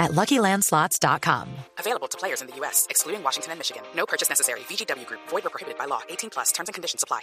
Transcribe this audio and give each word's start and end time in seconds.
at 0.00 0.12
LuckyLandSlots.com. 0.12 1.48
Available 1.78 2.08
to 2.08 2.18
players 2.18 2.40
in 2.40 2.48
the 2.48 2.56
U.S., 2.56 2.86
excluding 2.90 3.22
Washington 3.22 3.52
and 3.52 3.60
Michigan. 3.60 3.82
No 3.94 4.06
purchase 4.06 4.28
necessary. 4.28 4.60
VGW 4.60 5.06
Group. 5.06 5.20
Void 5.28 5.46
or 5.46 5.50
prohibited 5.50 5.78
by 5.78 5.84
law. 5.84 6.00
18 6.08 6.30
plus. 6.30 6.50
Terms 6.52 6.68
and 6.68 6.74
conditions 6.74 7.04
apply. 7.04 7.20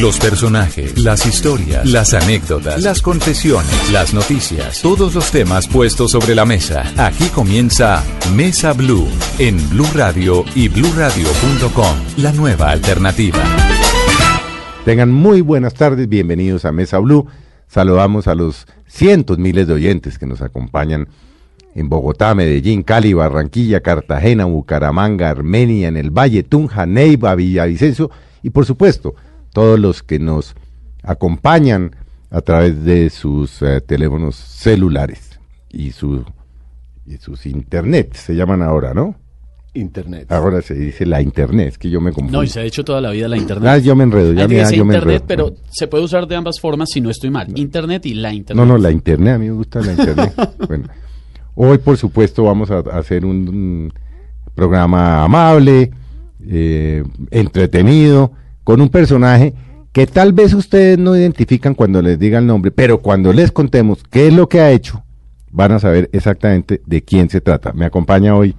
Los 0.00 0.18
personajes, 0.18 0.98
las 0.98 1.24
historias, 1.26 1.86
las 1.86 2.12
anécdotas, 2.14 2.82
las 2.82 3.00
confesiones, 3.00 3.90
las 3.92 4.12
noticias, 4.12 4.82
todos 4.82 5.14
los 5.14 5.30
temas 5.30 5.66
puestos 5.66 6.10
sobre 6.12 6.34
la 6.34 6.44
mesa. 6.44 6.84
Aquí 6.96 7.28
comienza 7.28 8.04
Mesa 8.34 8.72
Blue 8.74 9.08
en 9.38 9.56
Blue 9.70 9.88
Radio 9.94 10.44
y 10.54 10.68
BlueRadio.com, 10.68 11.96
la 12.18 12.32
nueva 12.32 12.70
alternativa. 12.70 13.42
Tengan 14.84 15.10
muy 15.10 15.40
buenas 15.40 15.74
tardes, 15.74 16.08
bienvenidos 16.08 16.64
a 16.64 16.72
Mesa 16.72 16.98
Blue. 16.98 17.28
Saludamos 17.66 18.26
a 18.26 18.34
los 18.34 18.66
cientos 18.86 19.38
miles 19.38 19.66
de 19.66 19.74
oyentes 19.74 20.18
que 20.18 20.26
nos 20.26 20.42
acompañan 20.42 21.08
en 21.78 21.88
Bogotá, 21.88 22.34
Medellín, 22.34 22.82
Cali, 22.82 23.12
Barranquilla, 23.12 23.80
Cartagena, 23.80 24.46
Bucaramanga, 24.46 25.30
Armenia, 25.30 25.86
en 25.86 25.96
el 25.96 26.10
Valle, 26.10 26.42
Tunja, 26.42 26.86
Neiva, 26.86 27.36
Villavicencio 27.36 28.10
y 28.42 28.50
por 28.50 28.66
supuesto 28.66 29.14
todos 29.52 29.78
los 29.78 30.02
que 30.02 30.18
nos 30.18 30.56
acompañan 31.04 31.94
a 32.30 32.40
través 32.40 32.84
de 32.84 33.10
sus 33.10 33.62
eh, 33.62 33.80
teléfonos 33.80 34.34
celulares 34.34 35.38
y, 35.70 35.92
su, 35.92 36.24
y 37.06 37.16
sus 37.18 37.46
internet, 37.46 38.14
se 38.14 38.34
llaman 38.34 38.60
ahora, 38.60 38.92
¿no? 38.92 39.14
Internet. 39.74 40.32
Ahora 40.32 40.60
se 40.62 40.74
dice 40.74 41.06
la 41.06 41.22
internet, 41.22 41.68
es 41.68 41.78
que 41.78 41.90
yo 41.90 42.00
me 42.00 42.10
confundo. 42.10 42.38
No, 42.38 42.42
y 42.42 42.48
se 42.48 42.58
ha 42.58 42.64
hecho 42.64 42.84
toda 42.84 43.00
la 43.00 43.10
vida 43.12 43.28
la 43.28 43.36
internet. 43.36 43.68
Ah, 43.68 43.78
yo 43.78 43.94
me 43.94 44.02
enredo, 44.02 44.32
ya 44.32 44.48
me, 44.48 44.56
yo 44.56 44.84
me 44.84 44.94
internet, 44.94 45.22
enredo. 45.22 45.24
pero 45.28 45.54
se 45.70 45.86
puede 45.86 46.02
usar 46.02 46.26
de 46.26 46.34
ambas 46.34 46.58
formas 46.58 46.88
si 46.92 47.00
no 47.00 47.08
estoy 47.08 47.30
mal. 47.30 47.46
Internet 47.56 48.04
y 48.06 48.14
la 48.14 48.32
internet. 48.32 48.66
No, 48.66 48.66
no, 48.66 48.78
la 48.78 48.90
internet, 48.90 49.34
a 49.34 49.38
mí 49.38 49.46
me 49.46 49.52
gusta 49.52 49.80
la 49.80 49.92
internet. 49.92 50.34
bueno, 50.66 50.88
hoy 51.60 51.78
por 51.78 51.96
supuesto 51.96 52.44
vamos 52.44 52.70
a, 52.70 52.78
hacer 52.78 53.24
un, 53.24 53.48
un 53.48 53.92
programa 54.54 55.24
amable, 55.24 55.90
eh, 56.46 57.02
entretenido, 57.30 58.32
con 58.62 58.80
un 58.80 58.88
personaje 58.88 59.54
que 59.92 60.06
tal 60.06 60.32
vez 60.32 60.54
ustedes 60.54 60.98
no 60.98 61.16
identifican 61.16 61.74
cuando 61.74 62.00
les 62.00 62.18
diga 62.18 62.38
el 62.38 62.46
nombre, 62.46 62.70
pero 62.70 62.98
cuando 62.98 63.32
les 63.32 63.50
contemos 63.50 64.04
qué 64.08 64.28
es 64.28 64.34
lo 64.34 64.48
que 64.48 64.60
ha 64.60 64.70
hecho, 64.70 65.02
van 65.50 65.72
a 65.72 65.80
saber 65.80 66.08
exactamente 66.12 66.80
de 66.86 67.02
quién 67.02 67.28
se 67.28 67.40
trata. 67.40 67.72
Me 67.72 67.86
acompaña 67.86 68.36
hoy 68.36 68.54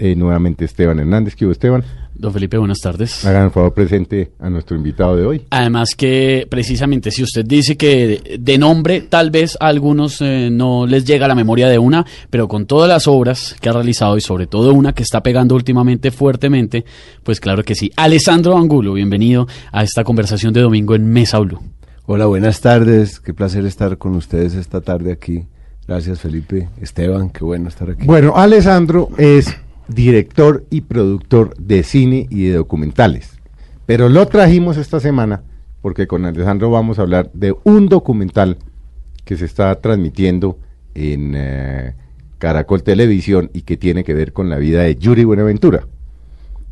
eh, 0.00 0.16
nuevamente 0.16 0.64
Esteban 0.64 0.98
Hernández. 0.98 1.36
¿Qué 1.36 1.44
hubo, 1.44 1.52
Esteban? 1.52 1.84
Don 2.14 2.32
Felipe, 2.32 2.56
buenas 2.56 2.80
tardes. 2.80 3.22
Hagan 3.26 3.44
el 3.44 3.50
favor 3.50 3.74
presente 3.74 4.32
a 4.38 4.48
nuestro 4.48 4.74
invitado 4.74 5.14
de 5.14 5.26
hoy. 5.26 5.42
Además 5.50 5.94
que 5.94 6.46
precisamente 6.50 7.10
si 7.10 7.22
usted 7.22 7.44
dice 7.44 7.76
que 7.76 8.38
de 8.40 8.58
nombre 8.58 9.02
tal 9.02 9.30
vez 9.30 9.58
a 9.60 9.68
algunos 9.68 10.22
eh, 10.22 10.48
no 10.50 10.86
les 10.86 11.04
llega 11.04 11.26
a 11.26 11.28
la 11.28 11.34
memoria 11.34 11.68
de 11.68 11.78
una, 11.78 12.06
pero 12.30 12.48
con 12.48 12.64
todas 12.64 12.88
las 12.88 13.06
obras 13.06 13.54
que 13.60 13.68
ha 13.68 13.72
realizado 13.72 14.16
y 14.16 14.22
sobre 14.22 14.46
todo 14.46 14.72
una 14.72 14.94
que 14.94 15.02
está 15.02 15.22
pegando 15.22 15.54
últimamente 15.54 16.10
fuertemente, 16.10 16.86
pues 17.22 17.38
claro 17.38 17.62
que 17.62 17.74
sí. 17.74 17.90
Alessandro 17.96 18.56
Angulo, 18.56 18.94
bienvenido 18.94 19.46
a 19.70 19.82
esta 19.82 20.02
conversación 20.02 20.54
de 20.54 20.62
domingo 20.62 20.94
en 20.94 21.06
Mesa 21.10 21.38
Blue. 21.40 21.60
Hola, 22.06 22.24
buenas 22.24 22.62
tardes. 22.62 23.20
Qué 23.20 23.34
placer 23.34 23.66
estar 23.66 23.98
con 23.98 24.16
ustedes 24.16 24.54
esta 24.54 24.80
tarde 24.80 25.12
aquí. 25.12 25.46
Gracias, 25.86 26.20
Felipe. 26.20 26.68
Esteban, 26.80 27.30
qué 27.30 27.44
bueno 27.44 27.68
estar 27.68 27.90
aquí. 27.90 28.06
Bueno, 28.06 28.34
Alessandro 28.36 29.08
es 29.18 29.54
director 29.94 30.64
y 30.70 30.82
productor 30.82 31.54
de 31.58 31.82
cine 31.82 32.26
y 32.30 32.44
de 32.44 32.54
documentales. 32.54 33.38
Pero 33.86 34.08
lo 34.08 34.26
trajimos 34.26 34.76
esta 34.76 35.00
semana 35.00 35.42
porque 35.82 36.06
con 36.06 36.24
Alessandro 36.24 36.70
vamos 36.70 36.98
a 36.98 37.02
hablar 37.02 37.30
de 37.32 37.54
un 37.64 37.88
documental 37.88 38.58
que 39.24 39.36
se 39.36 39.44
está 39.46 39.74
transmitiendo 39.80 40.58
en 40.94 41.32
eh, 41.36 41.94
Caracol 42.38 42.82
Televisión 42.82 43.50
y 43.54 43.62
que 43.62 43.76
tiene 43.76 44.04
que 44.04 44.14
ver 44.14 44.32
con 44.32 44.48
la 44.50 44.58
vida 44.58 44.82
de 44.82 44.96
Yuri 44.96 45.24
Buenaventura. 45.24 45.86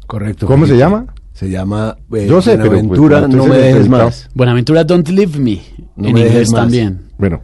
Correcto. 0.06 0.46
¿Cómo 0.46 0.66
se 0.66 0.76
llama? 0.76 1.06
Se 1.32 1.48
llama 1.50 1.96
eh, 2.12 2.26
Yo 2.28 2.42
sé, 2.42 2.56
pero, 2.58 2.70
pues, 2.70 2.82
Buenaventura, 2.98 3.28
no 3.28 3.46
me 3.46 3.56
dejes 3.58 3.88
más. 3.88 4.28
Buenaventura 4.34 4.84
Don't 4.84 5.08
Leave 5.08 5.38
Me, 5.38 5.60
No 5.96 6.08
en 6.08 6.14
me 6.14 6.20
inglés 6.20 6.50
también. 6.50 7.00
Bueno, 7.18 7.40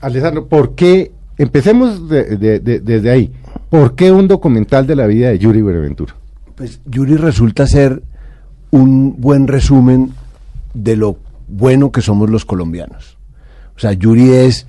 Alessandro, 0.00 0.46
¿por 0.46 0.74
qué? 0.74 1.12
Empecemos 1.38 2.08
de- 2.08 2.36
de- 2.36 2.60
de- 2.60 2.80
desde 2.80 3.10
ahí. 3.10 3.32
¿Por 3.74 3.96
qué 3.96 4.12
un 4.12 4.28
documental 4.28 4.86
de 4.86 4.94
la 4.94 5.04
vida 5.08 5.30
de 5.30 5.38
Yuri 5.40 5.60
Buenaventura? 5.60 6.14
Pues 6.54 6.80
Yuri 6.86 7.16
resulta 7.16 7.66
ser 7.66 8.04
un 8.70 9.20
buen 9.20 9.48
resumen 9.48 10.12
de 10.74 10.94
lo 10.94 11.16
bueno 11.48 11.90
que 11.90 12.00
somos 12.00 12.30
los 12.30 12.44
colombianos. 12.44 13.18
O 13.76 13.80
sea, 13.80 13.92
Yuri 13.92 14.30
es 14.30 14.68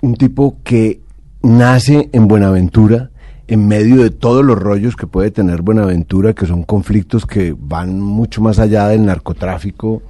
un 0.00 0.14
tipo 0.14 0.58
que 0.62 1.00
nace 1.42 2.08
en 2.12 2.28
Buenaventura, 2.28 3.10
en 3.48 3.66
medio 3.66 4.04
de 4.04 4.10
todos 4.10 4.44
los 4.44 4.56
rollos 4.56 4.94
que 4.94 5.08
puede 5.08 5.32
tener 5.32 5.62
Buenaventura, 5.62 6.32
que 6.32 6.46
son 6.46 6.62
conflictos 6.62 7.26
que 7.26 7.52
van 7.58 8.00
mucho 8.00 8.42
más 8.42 8.60
allá 8.60 8.86
del 8.86 9.06
narcotráfico 9.06 10.02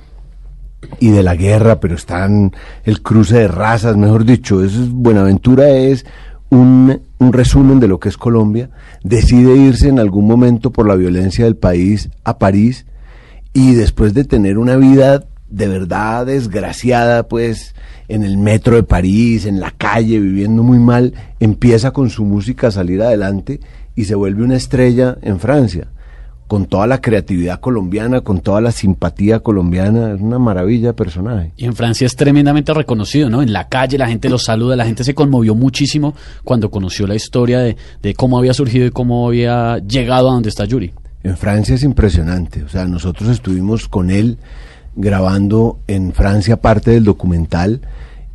y 1.01 1.09
de 1.09 1.23
la 1.23 1.37
guerra, 1.37 1.81
pero 1.81 1.95
están 1.95 2.53
el 2.85 3.01
cruce 3.01 3.39
de 3.39 3.49
razas, 3.49 3.97
mejor 3.97 4.27
dicho, 4.27 4.63
es, 4.63 4.93
Buenaventura 4.93 5.71
es 5.71 6.05
un, 6.51 7.01
un 7.19 7.33
resumen 7.33 7.81
de 7.81 7.89
lo 7.89 7.99
que 7.99 8.09
es 8.09 8.17
Colombia, 8.17 8.71
decide 9.03 9.57
irse 9.57 9.89
en 9.89 9.99
algún 9.99 10.27
momento 10.27 10.71
por 10.71 10.87
la 10.87 10.95
violencia 10.95 11.45
del 11.45 11.57
país 11.57 12.11
a 12.25 12.39
París 12.39 12.87
y 13.53 13.75
después 13.75 14.15
de 14.15 14.25
tener 14.25 14.59
una 14.59 14.77
vida 14.77 15.25
de 15.49 15.69
verdad 15.69 16.27
desgraciada, 16.27 17.29
pues 17.29 17.75
en 18.09 18.23
el 18.23 18.37
metro 18.37 18.77
de 18.77 18.83
París, 18.83 19.47
en 19.47 19.61
la 19.61 19.71
calle, 19.71 20.21
viviendo 20.21 20.63
muy 20.63 20.79
mal, 20.79 21.15
empieza 21.41 21.93
con 21.93 22.11
su 22.11 22.25
música 22.25 22.69
a 22.69 22.73
salir 22.73 23.03
adelante 23.03 23.61
y 23.95 24.05
se 24.05 24.15
vuelve 24.15 24.45
una 24.45 24.57
estrella 24.57 25.17
en 25.23 25.41
Francia 25.41 25.89
con 26.47 26.67
toda 26.67 26.87
la 26.87 27.01
creatividad 27.01 27.61
colombiana, 27.61 28.21
con 28.21 28.41
toda 28.41 28.61
la 28.61 28.71
simpatía 28.71 29.41
colombiana, 29.41 30.15
es 30.15 30.21
una 30.21 30.39
maravilla 30.39 30.89
de 30.89 30.95
personaje. 30.95 31.53
Y 31.57 31.65
en 31.65 31.75
Francia 31.75 32.07
es 32.07 32.15
tremendamente 32.15 32.73
reconocido, 32.73 33.29
¿no? 33.29 33.43
En 33.43 33.53
la 33.53 33.69
calle 33.69 33.99
la 33.99 34.09
gente 34.09 34.29
lo 34.29 34.39
saluda, 34.39 34.77
la 34.77 34.85
gente 34.85 35.03
se 35.05 35.15
conmovió 35.15 35.55
muchísimo 35.55 36.15
cuando 36.45 36.71
conoció 36.71 37.07
la 37.07 37.15
historia 37.15 37.61
de, 37.61 37.77
de 38.03 38.15
cómo 38.15 38.39
había 38.39 38.55
surgido 38.55 38.87
y 38.87 38.91
cómo 38.91 39.27
había 39.27 39.79
llegado 39.79 40.29
a 40.29 40.33
donde 40.33 40.49
está 40.49 40.65
Yuri. 40.65 40.93
En 41.25 41.37
Francia 41.37 41.75
es 41.75 41.83
impresionante, 41.83 42.63
o 42.63 42.69
sea, 42.69 42.87
nosotros 42.87 43.31
estuvimos 43.31 43.89
con 43.89 44.11
él 44.11 44.39
grabando 44.95 45.81
en 45.89 46.13
Francia 46.13 46.61
parte 46.61 46.93
del 46.93 47.05
documental 47.05 47.81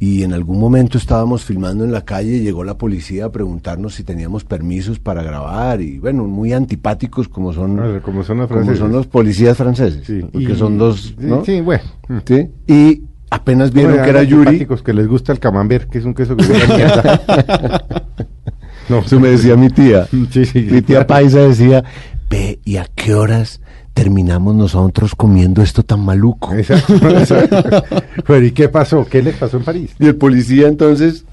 y 0.03 0.23
en 0.23 0.33
algún 0.33 0.59
momento 0.59 0.97
estábamos 0.97 1.45
filmando 1.45 1.83
en 1.85 1.91
la 1.91 2.03
calle 2.03 2.37
y 2.37 2.39
llegó 2.41 2.63
la 2.63 2.75
policía 2.75 3.25
a 3.25 3.31
preguntarnos 3.31 3.93
si 3.93 4.03
teníamos 4.03 4.43
permisos 4.43 4.97
para 4.97 5.21
grabar 5.21 5.79
y 5.79 5.99
bueno, 5.99 6.23
muy 6.25 6.53
antipáticos 6.53 7.27
como 7.27 7.53
son, 7.53 7.79
Ah, 7.79 7.99
como 8.03 8.23
son 8.23 8.39
los 8.39 8.49
como 8.49 8.75
son 8.75 8.91
los 8.91 9.05
policías 9.05 9.55
franceses, 9.57 10.01
Sí, 10.07 10.21
porque 10.31 10.53
y- 10.53 10.55
son 10.55 10.79
dos, 10.79 11.13
sí, 11.19 11.25
¿no? 11.27 11.45
Sí, 11.45 11.61
bueno. 11.61 11.83
¿Sí? 12.25 12.47
Y 12.67 13.03
apenas 13.29 13.71
vieron 13.71 13.91
Bueno, 13.91 14.03
que 14.05 14.09
era 14.09 14.23
Yuri, 14.23 14.47
antipáticos 14.47 14.81
que 14.81 14.93
les 14.93 15.07
gusta 15.07 15.33
el 15.33 15.39
camembert, 15.39 15.87
que 15.87 15.99
es 15.99 16.05
un 16.05 16.15
queso 16.15 16.35
que 16.35 16.45
mierda. 16.47 17.21
no, 18.89 18.99
eso 18.99 19.19
me 19.19 19.29
decía 19.29 19.55
mi 19.55 19.69
tía. 19.69 20.07
Sí, 20.31 20.45
sí, 20.45 20.67
Mi 20.71 20.81
tía 20.81 21.05
Paisa 21.05 21.39
decía, 21.41 21.83
ve, 22.27 22.59
¿y 22.65 22.77
a 22.77 22.87
qué 22.95 23.13
horas 23.13 23.60
terminamos 23.93 24.55
nosotros 24.55 25.15
comiendo 25.15 25.61
esto 25.61 25.83
tan 25.83 25.99
maluco? 26.01 26.53
Exacto, 26.53 26.93
exacto. 27.09 27.83
Pero 28.27 28.45
¿y 28.45 28.51
qué 28.51 28.69
pasó? 28.69 29.05
¿Qué 29.09 29.21
les 29.21 29.35
pasó 29.35 29.57
en 29.57 29.63
París? 29.63 29.91
Y 29.99 30.07
el 30.07 30.15
policía 30.15 30.67
entonces, 30.67 31.25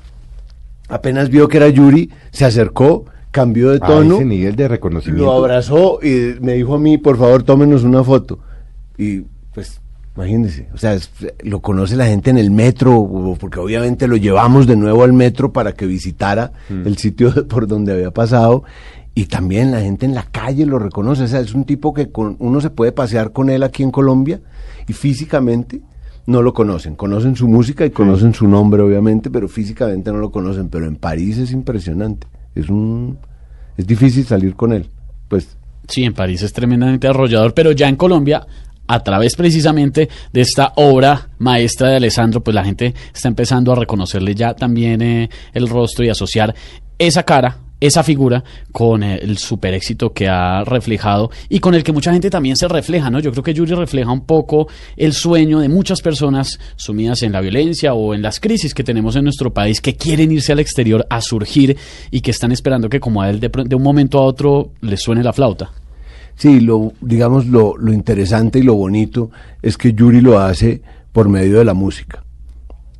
apenas 0.88 1.28
vio 1.30 1.48
que 1.48 1.58
era 1.58 1.68
Yuri, 1.68 2.10
se 2.30 2.44
acercó, 2.44 3.04
cambió 3.30 3.70
de 3.70 3.76
A 3.82 3.86
tono, 3.86 4.16
ese 4.16 4.24
nivel 4.24 4.56
de 4.56 4.68
reconocimiento. 4.68 5.24
lo 5.24 5.32
abrazó 5.32 5.98
y 6.02 6.34
me 6.40 6.54
dijo 6.54 6.74
a 6.74 6.78
mí, 6.78 6.98
por 6.98 7.18
favor, 7.18 7.42
tómenos 7.42 7.84
una 7.84 8.02
foto. 8.02 8.38
Y 8.96 9.20
pues, 9.54 9.80
imagínense, 10.16 10.68
o 10.74 10.78
sea, 10.78 10.94
es- 10.94 11.10
lo 11.44 11.60
conoce 11.60 11.94
la 11.94 12.06
gente 12.06 12.30
en 12.30 12.38
el 12.38 12.50
metro, 12.50 13.36
porque 13.38 13.60
obviamente 13.60 14.08
lo 14.08 14.16
llevamos 14.16 14.66
de 14.66 14.76
nuevo 14.76 15.04
al 15.04 15.12
metro 15.12 15.52
para 15.52 15.72
que 15.74 15.86
visitara 15.86 16.52
Mm. 16.68 16.86
el 16.86 16.96
sitio 16.96 17.32
por 17.48 17.66
donde 17.68 17.92
había 17.92 18.10
pasado. 18.10 18.64
Y 19.18 19.26
también 19.26 19.72
la 19.72 19.80
gente 19.80 20.06
en 20.06 20.14
la 20.14 20.22
calle 20.22 20.64
lo 20.64 20.78
reconoce. 20.78 21.24
O 21.24 21.26
sea, 21.26 21.40
es 21.40 21.52
un 21.52 21.64
tipo 21.64 21.92
que 21.92 22.12
con, 22.12 22.36
uno 22.38 22.60
se 22.60 22.70
puede 22.70 22.92
pasear 22.92 23.32
con 23.32 23.50
él 23.50 23.64
aquí 23.64 23.82
en 23.82 23.90
Colombia 23.90 24.40
y 24.86 24.92
físicamente 24.92 25.80
no 26.26 26.40
lo 26.40 26.54
conocen. 26.54 26.94
Conocen 26.94 27.34
su 27.34 27.48
música 27.48 27.84
y 27.84 27.90
conocen 27.90 28.32
su 28.32 28.46
nombre, 28.46 28.80
obviamente, 28.80 29.28
pero 29.28 29.48
físicamente 29.48 30.12
no 30.12 30.18
lo 30.18 30.30
conocen. 30.30 30.68
Pero 30.68 30.86
en 30.86 30.94
París 30.94 31.36
es 31.38 31.50
impresionante. 31.50 32.28
Es 32.54 32.68
un 32.68 33.18
es 33.76 33.88
difícil 33.88 34.24
salir 34.24 34.54
con 34.54 34.72
él. 34.72 34.88
Pues 35.26 35.58
Sí, 35.88 36.04
en 36.04 36.14
París 36.14 36.42
es 36.42 36.52
tremendamente 36.52 37.08
arrollador, 37.08 37.54
pero 37.54 37.72
ya 37.72 37.88
en 37.88 37.96
Colombia 37.96 38.46
a 38.86 39.02
través 39.02 39.34
precisamente 39.34 40.08
de 40.32 40.40
esta 40.42 40.74
obra 40.76 41.30
maestra 41.38 41.88
de 41.88 41.96
Alessandro, 41.96 42.44
pues 42.44 42.54
la 42.54 42.64
gente 42.64 42.94
está 43.12 43.26
empezando 43.26 43.72
a 43.72 43.74
reconocerle 43.74 44.36
ya 44.36 44.54
también 44.54 45.02
eh, 45.02 45.28
el 45.54 45.68
rostro 45.68 46.04
y 46.04 46.08
asociar 46.08 46.54
esa 47.00 47.24
cara 47.24 47.62
esa 47.80 48.02
figura 48.02 48.42
con 48.72 49.02
el 49.02 49.38
super 49.38 49.74
éxito 49.74 50.12
que 50.12 50.28
ha 50.28 50.64
reflejado 50.64 51.30
y 51.48 51.60
con 51.60 51.74
el 51.74 51.84
que 51.84 51.92
mucha 51.92 52.12
gente 52.12 52.30
también 52.30 52.56
se 52.56 52.68
refleja, 52.68 53.10
¿no? 53.10 53.20
Yo 53.20 53.30
creo 53.30 53.44
que 53.44 53.54
Yuri 53.54 53.74
refleja 53.74 54.10
un 54.10 54.22
poco 54.22 54.68
el 54.96 55.12
sueño 55.12 55.60
de 55.60 55.68
muchas 55.68 56.02
personas 56.02 56.58
sumidas 56.76 57.22
en 57.22 57.32
la 57.32 57.40
violencia 57.40 57.94
o 57.94 58.14
en 58.14 58.22
las 58.22 58.40
crisis 58.40 58.74
que 58.74 58.84
tenemos 58.84 59.16
en 59.16 59.24
nuestro 59.24 59.52
país 59.52 59.80
que 59.80 59.96
quieren 59.96 60.32
irse 60.32 60.52
al 60.52 60.60
exterior 60.60 61.06
a 61.10 61.20
surgir 61.20 61.76
y 62.10 62.20
que 62.20 62.30
están 62.30 62.52
esperando 62.52 62.88
que 62.88 63.00
como 63.00 63.22
a 63.22 63.30
él 63.30 63.40
de, 63.40 63.48
de 63.48 63.76
un 63.76 63.82
momento 63.82 64.18
a 64.18 64.22
otro 64.22 64.72
les 64.80 65.00
suene 65.00 65.22
la 65.22 65.32
flauta. 65.32 65.70
Sí, 66.36 66.60
lo, 66.60 66.92
digamos, 67.00 67.46
lo, 67.46 67.76
lo 67.76 67.92
interesante 67.92 68.60
y 68.60 68.62
lo 68.62 68.74
bonito 68.74 69.30
es 69.60 69.76
que 69.76 69.92
Yuri 69.92 70.20
lo 70.20 70.38
hace 70.38 70.82
por 71.12 71.28
medio 71.28 71.58
de 71.58 71.64
la 71.64 71.74
música. 71.74 72.22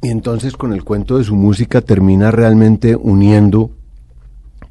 Y 0.03 0.09
entonces 0.09 0.57
con 0.57 0.73
el 0.73 0.85
cuento 0.85 1.19
de 1.19 1.25
su 1.25 1.37
música 1.37 1.81
termina 1.81 2.31
realmente 2.31 2.97
uniendo 2.97 3.71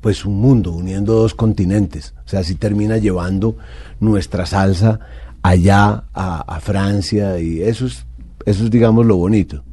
pues 0.08 0.24
un 0.24 0.40
mundo, 0.40 0.72
uniendo 0.72 1.16
dos 1.16 1.34
continentes. 1.34 2.14
O 2.26 2.30
sea, 2.30 2.40
así 2.40 2.56
termina 2.56 2.96
llevando 2.96 3.58
nuestra 4.00 4.46
salsa 4.46 5.02
allá 5.42 6.06
a, 6.14 6.60
Francia 6.62 7.38
y 7.42 7.62
eso 7.62 7.88
es, 7.88 8.06
eso 8.46 8.64
es 8.64 8.72
digamos 8.72 9.06
lo 9.06 9.18
bonito. 9.18 9.66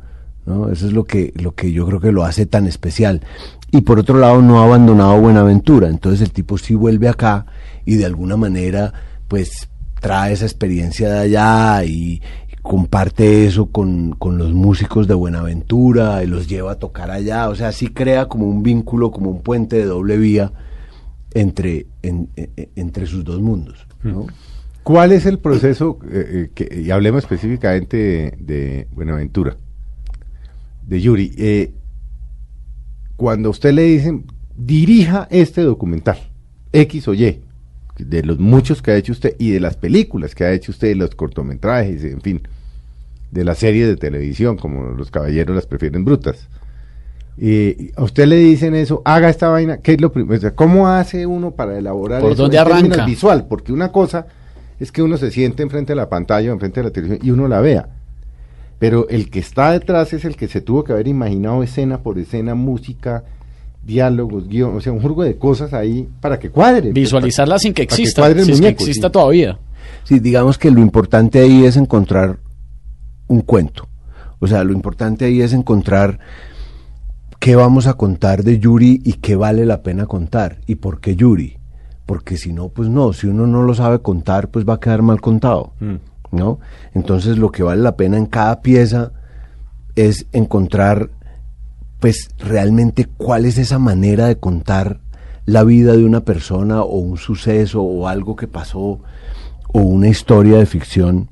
¿no? 0.44 0.70
Eso 0.70 0.88
es 0.88 0.92
lo 0.92 1.04
que, 1.04 1.32
lo 1.36 1.54
que 1.54 1.70
yo 1.70 1.86
creo 1.86 2.00
que 2.00 2.10
lo 2.10 2.24
hace 2.24 2.46
tan 2.46 2.66
especial. 2.66 3.20
Y 3.70 3.82
por 3.82 4.00
otro 4.00 4.18
lado 4.18 4.42
no 4.42 4.58
ha 4.58 4.64
abandonado 4.64 5.20
Buenaventura, 5.20 5.88
entonces 5.88 6.20
el 6.22 6.32
tipo 6.32 6.58
sí 6.58 6.74
vuelve 6.74 7.06
acá 7.08 7.46
y 7.84 7.94
de 7.94 8.06
alguna 8.06 8.36
manera 8.36 8.92
pues 9.28 9.68
trae 10.00 10.32
esa 10.32 10.46
experiencia 10.46 11.10
de 11.10 11.18
allá 11.20 11.84
y, 11.84 12.20
comparte 12.64 13.44
eso 13.44 13.66
con, 13.66 14.12
con, 14.12 14.38
los 14.38 14.54
músicos 14.54 15.06
de 15.06 15.12
Buenaventura 15.12 16.24
y 16.24 16.26
los 16.26 16.48
lleva 16.48 16.72
a 16.72 16.78
tocar 16.78 17.10
allá, 17.10 17.50
o 17.50 17.54
sea, 17.54 17.72
sí 17.72 17.88
crea 17.88 18.26
como 18.26 18.46
un 18.48 18.62
vínculo, 18.62 19.10
como 19.10 19.28
un 19.28 19.42
puente 19.42 19.76
de 19.76 19.84
doble 19.84 20.16
vía 20.16 20.50
entre, 21.34 21.86
entre 22.02 23.04
sus 23.04 23.22
dos 23.22 23.42
mundos. 23.42 23.86
¿no? 24.02 24.26
¿Cuál 24.82 25.12
es 25.12 25.26
el 25.26 25.38
proceso, 25.40 25.98
eh, 26.10 26.26
eh, 26.26 26.50
que, 26.54 26.80
y 26.80 26.90
hablemos 26.90 27.24
específicamente 27.24 28.32
de, 28.38 28.88
Buenaventura, 28.92 29.58
de 30.86 31.00
Yuri, 31.02 31.34
eh, 31.36 31.74
cuando 33.16 33.50
usted 33.50 33.74
le 33.74 33.82
dicen, 33.82 34.24
dirija 34.56 35.28
este 35.30 35.60
documental, 35.60 36.16
X 36.72 37.08
o 37.08 37.12
Y, 37.12 37.42
de 37.98 38.22
los 38.22 38.38
muchos 38.38 38.80
que 38.80 38.92
ha 38.92 38.96
hecho 38.96 39.12
usted 39.12 39.36
y 39.38 39.50
de 39.50 39.60
las 39.60 39.76
películas 39.76 40.34
que 40.34 40.44
ha 40.44 40.52
hecho 40.52 40.72
usted, 40.72 40.96
los 40.96 41.14
cortometrajes, 41.14 42.04
en 42.04 42.22
fin, 42.22 42.42
de 43.34 43.44
las 43.44 43.58
series 43.58 43.88
de 43.88 43.96
televisión, 43.96 44.56
como 44.56 44.90
los 44.90 45.10
caballeros 45.10 45.56
las 45.56 45.66
prefieren 45.66 46.04
brutas. 46.04 46.48
Y 47.36 47.90
a 47.96 48.04
usted 48.04 48.26
le 48.26 48.36
dicen 48.36 48.76
eso, 48.76 49.02
haga 49.04 49.28
esta 49.28 49.48
vaina, 49.48 49.78
¿qué 49.78 49.94
es 49.94 50.00
lo 50.00 50.12
primero? 50.12 50.38
O 50.38 50.40
sea, 50.40 50.54
¿Cómo 50.54 50.86
hace 50.86 51.26
uno 51.26 51.50
para 51.50 51.76
elaborar 51.76 52.20
¿Por 52.20 52.32
eso 52.32 52.42
dónde 52.42 52.58
arranca? 52.58 53.04
visual? 53.04 53.46
Porque 53.48 53.72
una 53.72 53.90
cosa 53.90 54.28
es 54.78 54.92
que 54.92 55.02
uno 55.02 55.16
se 55.16 55.32
siente 55.32 55.64
enfrente 55.64 55.92
de 55.92 55.96
la 55.96 56.08
pantalla 56.08 56.50
o 56.50 56.52
enfrente 56.52 56.78
de 56.78 56.84
la 56.84 56.92
televisión 56.92 57.26
y 57.26 57.32
uno 57.32 57.48
la 57.48 57.60
vea. 57.60 57.88
Pero 58.78 59.08
el 59.08 59.30
que 59.30 59.40
está 59.40 59.72
detrás 59.72 60.12
es 60.12 60.24
el 60.24 60.36
que 60.36 60.46
se 60.46 60.60
tuvo 60.60 60.84
que 60.84 60.92
haber 60.92 61.08
imaginado 61.08 61.64
escena 61.64 61.98
por 61.98 62.20
escena, 62.20 62.54
música, 62.54 63.24
diálogos, 63.84 64.46
guion, 64.46 64.76
o 64.76 64.80
sea, 64.80 64.92
un 64.92 65.00
juego 65.00 65.24
de 65.24 65.36
cosas 65.36 65.74
ahí 65.74 66.08
para 66.20 66.38
que 66.38 66.50
cuadre. 66.50 66.82
Pues, 66.82 66.94
Visualizarla 66.94 67.58
sin 67.58 67.74
que 67.74 67.82
exista, 67.82 68.32
que 68.32 68.44
sin 68.44 68.60
que 68.60 68.68
exista 68.68 69.10
todavía. 69.10 69.58
Sí, 70.04 70.20
digamos 70.20 70.56
que 70.56 70.70
lo 70.70 70.80
importante 70.80 71.40
ahí 71.40 71.64
es 71.64 71.76
encontrar 71.76 72.38
un 73.28 73.40
cuento. 73.40 73.88
O 74.38 74.46
sea, 74.46 74.64
lo 74.64 74.72
importante 74.72 75.24
ahí 75.24 75.40
es 75.40 75.52
encontrar 75.52 76.18
qué 77.38 77.56
vamos 77.56 77.86
a 77.86 77.94
contar 77.94 78.42
de 78.42 78.58
Yuri 78.58 79.00
y 79.04 79.14
qué 79.14 79.36
vale 79.36 79.66
la 79.66 79.82
pena 79.82 80.06
contar 80.06 80.58
y 80.66 80.76
por 80.76 81.00
qué 81.00 81.16
Yuri. 81.16 81.58
Porque 82.06 82.36
si 82.36 82.52
no, 82.52 82.68
pues 82.68 82.88
no, 82.88 83.12
si 83.12 83.26
uno 83.26 83.46
no 83.46 83.62
lo 83.62 83.74
sabe 83.74 84.00
contar, 84.00 84.48
pues 84.48 84.68
va 84.68 84.74
a 84.74 84.80
quedar 84.80 85.02
mal 85.02 85.20
contado. 85.20 85.72
Mm. 85.80 85.94
¿No? 86.32 86.58
Entonces 86.94 87.38
lo 87.38 87.52
que 87.52 87.62
vale 87.62 87.80
la 87.82 87.96
pena 87.96 88.18
en 88.18 88.26
cada 88.26 88.60
pieza 88.60 89.12
es 89.94 90.26
encontrar 90.32 91.10
pues 92.00 92.30
realmente 92.38 93.06
cuál 93.06 93.44
es 93.44 93.56
esa 93.56 93.78
manera 93.78 94.26
de 94.26 94.36
contar 94.36 95.00
la 95.46 95.64
vida 95.64 95.92
de 95.92 96.04
una 96.04 96.20
persona 96.20 96.82
o 96.82 96.98
un 96.98 97.16
suceso 97.18 97.82
o 97.82 98.08
algo 98.08 98.36
que 98.36 98.48
pasó 98.48 99.00
o 99.72 99.80
una 99.80 100.08
historia 100.08 100.58
de 100.58 100.66
ficción 100.66 101.30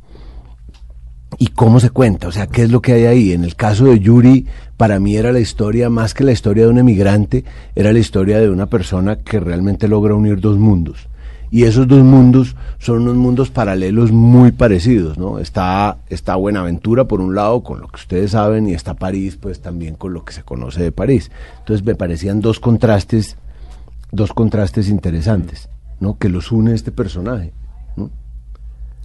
y 1.38 1.48
cómo 1.48 1.80
se 1.80 1.90
cuenta, 1.90 2.28
o 2.28 2.32
sea, 2.32 2.46
qué 2.46 2.62
es 2.62 2.70
lo 2.70 2.82
que 2.82 2.92
hay 2.92 3.04
ahí. 3.04 3.32
En 3.32 3.44
el 3.44 3.56
caso 3.56 3.86
de 3.86 3.98
Yuri, 3.98 4.46
para 4.76 4.98
mí 4.98 5.16
era 5.16 5.32
la 5.32 5.40
historia, 5.40 5.90
más 5.90 6.14
que 6.14 6.24
la 6.24 6.32
historia 6.32 6.64
de 6.64 6.70
un 6.70 6.78
emigrante, 6.78 7.44
era 7.74 7.92
la 7.92 7.98
historia 7.98 8.40
de 8.40 8.50
una 8.50 8.66
persona 8.66 9.16
que 9.16 9.40
realmente 9.40 9.88
logra 9.88 10.14
unir 10.14 10.40
dos 10.40 10.58
mundos. 10.58 11.08
Y 11.50 11.64
esos 11.64 11.86
dos 11.86 12.02
mundos 12.02 12.56
son 12.78 13.02
unos 13.02 13.16
mundos 13.16 13.50
paralelos 13.50 14.10
muy 14.10 14.52
parecidos, 14.52 15.18
¿no? 15.18 15.38
Está, 15.38 15.98
está 16.08 16.34
Buenaventura 16.34 17.04
por 17.04 17.20
un 17.20 17.34
lado, 17.34 17.62
con 17.62 17.80
lo 17.80 17.88
que 17.88 17.96
ustedes 17.96 18.30
saben, 18.30 18.66
y 18.66 18.72
está 18.72 18.94
París, 18.94 19.36
pues 19.36 19.60
también 19.60 19.96
con 19.96 20.14
lo 20.14 20.24
que 20.24 20.32
se 20.32 20.44
conoce 20.44 20.82
de 20.82 20.92
París. 20.92 21.30
Entonces 21.58 21.84
me 21.84 21.94
parecían 21.94 22.40
dos 22.40 22.58
contrastes, 22.58 23.36
dos 24.10 24.32
contrastes 24.32 24.88
interesantes, 24.88 25.68
¿no? 26.00 26.16
Que 26.16 26.30
los 26.30 26.52
une 26.52 26.72
este 26.74 26.90
personaje. 26.90 27.52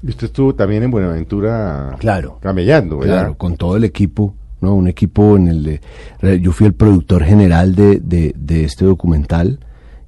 Y 0.03 0.09
usted 0.09 0.27
estuvo 0.27 0.53
también 0.55 0.83
en 0.83 0.91
Buenaventura 0.91 1.95
claro, 1.99 2.39
camellando, 2.41 2.99
¿verdad? 2.99 3.15
Claro, 3.15 3.37
con 3.37 3.57
todo 3.57 3.77
el 3.77 3.83
equipo, 3.83 4.35
¿no? 4.61 4.75
Un 4.75 4.87
equipo 4.87 5.35
en 5.35 5.47
el 5.47 5.63
de... 5.63 6.39
Yo 6.39 6.51
fui 6.51 6.67
el 6.67 6.73
productor 6.73 7.23
general 7.23 7.75
de, 7.75 7.99
de, 7.99 8.33
de 8.37 8.63
este 8.63 8.85
documental 8.85 9.59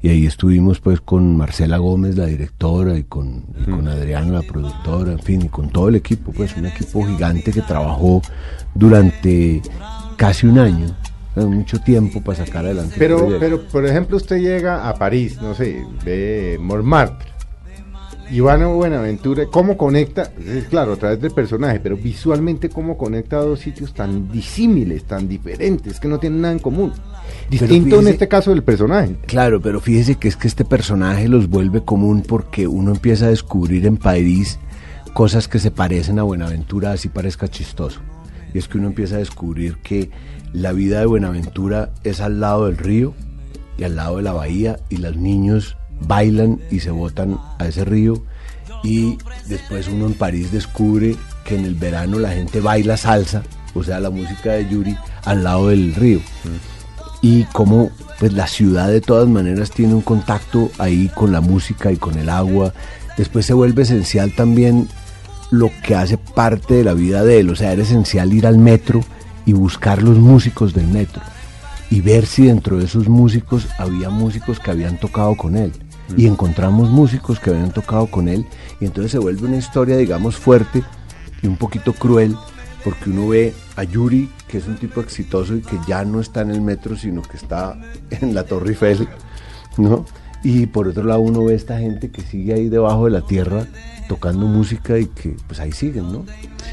y 0.01 0.09
ahí 0.09 0.25
estuvimos 0.25 0.79
pues 0.79 1.01
con 1.01 1.35
Marcela 1.35 1.77
Gómez, 1.77 2.15
la 2.15 2.25
directora, 2.25 2.97
y 2.97 3.03
con, 3.03 3.41
con 3.65 3.87
Adriana, 3.87 4.31
la 4.31 4.41
productora, 4.43 5.11
en 5.11 5.19
fin, 5.19 5.41
y 5.41 5.49
con 5.49 5.69
todo 5.69 5.89
el 5.89 5.95
equipo, 5.95 6.31
pues 6.31 6.55
un 6.55 6.67
equipo 6.67 7.03
gigante 7.03 7.51
que 7.51 7.61
trabajó 7.61 8.21
durante 8.73 9.61
casi 10.15 10.47
un 10.47 10.59
año, 10.59 10.87
mucho 11.35 11.79
tiempo 11.79 12.21
para 12.21 12.45
sacar 12.45 12.65
adelante. 12.65 12.95
Pero, 12.97 13.27
pero, 13.39 13.61
por 13.67 13.85
ejemplo, 13.85 14.15
usted 14.15 14.37
llega 14.37 14.87
a 14.87 14.93
París, 14.95 15.41
no 15.41 15.53
sé, 15.53 15.85
ve 16.05 16.57
Montmartre, 16.61 17.28
Ivana 18.31 18.67
Buenaventura, 18.67 19.45
¿cómo 19.47 19.75
conecta? 19.75 20.31
Es 20.45 20.65
claro, 20.65 20.93
a 20.93 20.95
través 20.97 21.19
del 21.19 21.31
personaje, 21.31 21.79
pero 21.79 21.97
visualmente, 21.97 22.69
¿cómo 22.69 22.97
conecta 22.97 23.37
a 23.37 23.41
dos 23.41 23.59
sitios 23.59 23.93
tan 23.93 24.31
disímiles, 24.31 25.03
tan 25.05 25.27
diferentes, 25.27 25.99
que 25.99 26.07
no 26.07 26.19
tienen 26.19 26.41
nada 26.41 26.53
en 26.53 26.59
común? 26.59 26.93
Distinto 27.49 27.99
en 27.99 28.07
este 28.07 28.27
caso 28.27 28.51
del 28.51 28.63
personaje. 28.63 29.15
Claro, 29.25 29.59
pero 29.61 29.79
fíjese 29.79 30.15
que 30.15 30.27
es 30.27 30.35
que 30.35 30.47
este 30.47 30.63
personaje 30.63 31.27
los 31.27 31.49
vuelve 31.49 31.83
común 31.83 32.23
porque 32.27 32.67
uno 32.67 32.91
empieza 32.91 33.25
a 33.25 33.29
descubrir 33.29 33.87
en 33.87 33.97
París 33.97 34.59
cosas 35.13 35.47
que 35.47 35.57
se 35.57 35.71
parecen 35.71 36.19
a 36.19 36.23
Buenaventura, 36.23 36.91
así 36.91 37.09
parezca 37.09 37.47
chistoso. 37.47 37.99
Y 38.53 38.59
es 38.59 38.67
que 38.67 38.77
uno 38.77 38.87
empieza 38.87 39.15
a 39.15 39.19
descubrir 39.19 39.77
que 39.77 40.11
la 40.53 40.71
vida 40.71 40.99
de 40.99 41.07
Buenaventura 41.07 41.91
es 42.03 42.21
al 42.21 42.39
lado 42.39 42.67
del 42.67 42.77
río 42.77 43.13
y 43.77 43.83
al 43.83 43.95
lado 43.95 44.17
de 44.17 44.23
la 44.23 44.33
bahía 44.33 44.79
y 44.89 44.97
los 44.97 45.15
niños 45.15 45.78
bailan 46.01 46.59
y 46.71 46.79
se 46.79 46.91
botan 46.91 47.37
a 47.57 47.67
ese 47.67 47.85
río 47.85 48.21
y 48.83 49.17
después 49.47 49.87
uno 49.87 50.05
en 50.05 50.13
París 50.13 50.51
descubre 50.51 51.15
que 51.43 51.55
en 51.55 51.65
el 51.65 51.75
verano 51.75 52.19
la 52.19 52.31
gente 52.31 52.61
baila 52.61 52.97
salsa, 52.97 53.43
o 53.73 53.83
sea, 53.83 53.99
la 53.99 54.09
música 54.09 54.53
de 54.53 54.69
Yuri 54.69 54.97
al 55.25 55.43
lado 55.43 55.69
del 55.69 55.95
río. 55.95 56.21
Y 57.21 57.43
como 57.45 57.91
pues 58.19 58.33
la 58.33 58.47
ciudad 58.47 58.87
de 58.89 59.01
todas 59.01 59.27
maneras 59.27 59.71
tiene 59.71 59.93
un 59.93 60.01
contacto 60.01 60.71
ahí 60.77 61.09
con 61.13 61.31
la 61.31 61.41
música 61.41 61.91
y 61.91 61.97
con 61.97 62.17
el 62.17 62.29
agua. 62.29 62.73
Después 63.17 63.45
se 63.45 63.53
vuelve 63.53 63.83
esencial 63.83 64.33
también 64.35 64.87
lo 65.51 65.71
que 65.83 65.95
hace 65.95 66.17
parte 66.17 66.75
de 66.75 66.83
la 66.83 66.93
vida 66.93 67.23
de 67.23 67.39
él, 67.39 67.49
o 67.49 67.55
sea, 67.55 67.73
era 67.73 67.81
esencial 67.81 68.33
ir 68.33 68.45
al 68.45 68.57
metro 68.57 69.01
y 69.45 69.53
buscar 69.53 70.03
los 70.03 70.17
músicos 70.17 70.73
del 70.73 70.87
metro 70.87 71.21
y 71.89 72.01
ver 72.01 72.27
si 72.27 72.45
dentro 72.45 72.77
de 72.77 72.85
esos 72.85 73.07
músicos 73.07 73.67
había 73.79 74.11
músicos 74.11 74.59
que 74.59 74.69
habían 74.69 74.99
tocado 74.99 75.35
con 75.35 75.57
él 75.57 75.73
y 76.17 76.27
encontramos 76.27 76.89
músicos 76.89 77.39
que 77.39 77.49
habían 77.49 77.71
tocado 77.71 78.07
con 78.07 78.27
él 78.27 78.45
y 78.79 78.85
entonces 78.85 79.11
se 79.11 79.19
vuelve 79.19 79.47
una 79.47 79.57
historia 79.57 79.97
digamos 79.97 80.35
fuerte 80.35 80.83
y 81.41 81.47
un 81.47 81.57
poquito 81.57 81.93
cruel 81.93 82.35
porque 82.83 83.09
uno 83.09 83.27
ve 83.27 83.53
a 83.75 83.83
Yuri 83.83 84.29
que 84.47 84.57
es 84.57 84.67
un 84.67 84.77
tipo 84.77 85.01
exitoso 85.01 85.55
y 85.55 85.61
que 85.61 85.77
ya 85.87 86.03
no 86.05 86.19
está 86.19 86.41
en 86.41 86.51
el 86.51 86.61
metro 86.61 86.95
sino 86.95 87.21
que 87.21 87.37
está 87.37 87.77
en 88.09 88.33
la 88.33 88.43
Torre 88.43 88.69
Eiffel 88.69 89.07
¿no? 89.77 90.05
Y 90.43 90.67
por 90.67 90.87
otro 90.87 91.03
lado 91.03 91.21
uno 91.21 91.45
ve 91.45 91.55
esta 91.55 91.79
gente 91.79 92.09
que 92.09 92.21
sigue 92.21 92.53
ahí 92.53 92.69
debajo 92.69 93.05
de 93.05 93.11
la 93.11 93.21
tierra 93.21 93.65
tocando 94.07 94.47
música 94.47 94.97
y 94.97 95.05
que 95.05 95.35
pues 95.47 95.59
ahí 95.59 95.71
siguen, 95.71 96.11
¿no? 96.11 96.25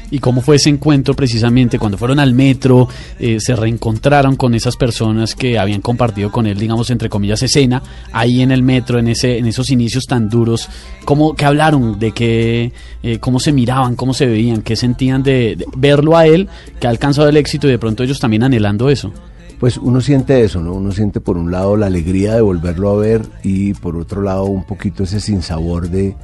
y 0.09 0.19
cómo 0.19 0.41
fue 0.41 0.55
ese 0.55 0.69
encuentro 0.69 1.13
precisamente 1.13 1.79
cuando 1.79 1.97
fueron 1.97 2.19
al 2.19 2.33
metro, 2.33 2.87
eh, 3.19 3.39
se 3.39 3.55
reencontraron 3.55 4.35
con 4.35 4.53
esas 4.53 4.77
personas 4.77 5.35
que 5.35 5.59
habían 5.59 5.81
compartido 5.81 6.31
con 6.31 6.47
él, 6.47 6.57
digamos, 6.57 6.89
entre 6.89 7.09
comillas, 7.09 7.43
escena, 7.43 7.81
ahí 8.11 8.41
en 8.41 8.51
el 8.51 8.63
metro, 8.63 8.99
en, 8.99 9.07
ese, 9.07 9.37
en 9.37 9.47
esos 9.47 9.69
inicios 9.69 10.05
tan 10.05 10.29
duros, 10.29 10.69
cómo, 11.05 11.35
que 11.35 11.45
hablaron 11.45 11.99
de 11.99 12.11
que, 12.11 12.71
eh, 13.03 13.19
cómo 13.19 13.39
se 13.39 13.51
miraban, 13.51 13.95
cómo 13.95 14.13
se 14.13 14.25
veían, 14.25 14.61
qué 14.61 14.75
sentían 14.75 15.23
de, 15.23 15.55
de 15.57 15.65
verlo 15.75 16.15
a 16.15 16.25
él, 16.25 16.47
que 16.79 16.87
ha 16.87 16.89
alcanzado 16.89 17.27
el 17.29 17.37
éxito 17.37 17.67
y 17.67 17.71
de 17.71 17.79
pronto 17.79 18.03
ellos 18.03 18.19
también 18.19 18.43
anhelando 18.43 18.89
eso. 18.89 19.11
Pues 19.59 19.77
uno 19.77 20.01
siente 20.01 20.43
eso, 20.43 20.61
¿no? 20.61 20.73
Uno 20.73 20.91
siente 20.91 21.19
por 21.19 21.37
un 21.37 21.51
lado 21.51 21.75
la 21.77 21.87
alegría 21.87 22.35
de 22.35 22.41
volverlo 22.41 22.91
a 22.91 22.95
ver 22.95 23.21
y 23.43 23.73
por 23.73 23.95
otro 23.97 24.21
lado 24.21 24.45
un 24.45 24.63
poquito 24.63 25.03
ese 25.03 25.19
sinsabor 25.19 25.89
de, 25.89 26.15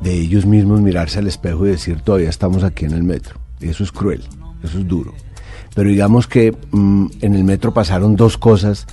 de 0.00 0.12
ellos 0.14 0.46
mismos 0.46 0.80
mirarse 0.80 1.18
al 1.18 1.26
espejo 1.26 1.66
y 1.66 1.70
decir 1.70 2.00
todavía 2.00 2.30
estamos 2.30 2.64
aquí 2.64 2.86
en 2.86 2.92
el 2.92 3.02
metro. 3.02 3.38
Eso 3.60 3.84
es 3.84 3.92
cruel, 3.92 4.22
eso 4.62 4.78
es 4.78 4.88
duro. 4.88 5.12
Pero 5.74 5.90
digamos 5.90 6.26
que 6.26 6.56
mm, 6.70 7.06
en 7.20 7.34
el 7.34 7.44
metro 7.44 7.74
pasaron 7.74 8.16
dos 8.16 8.38
cosas 8.38 8.86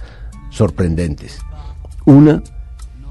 sorprendentes. 0.50 1.40
Una, 2.06 2.42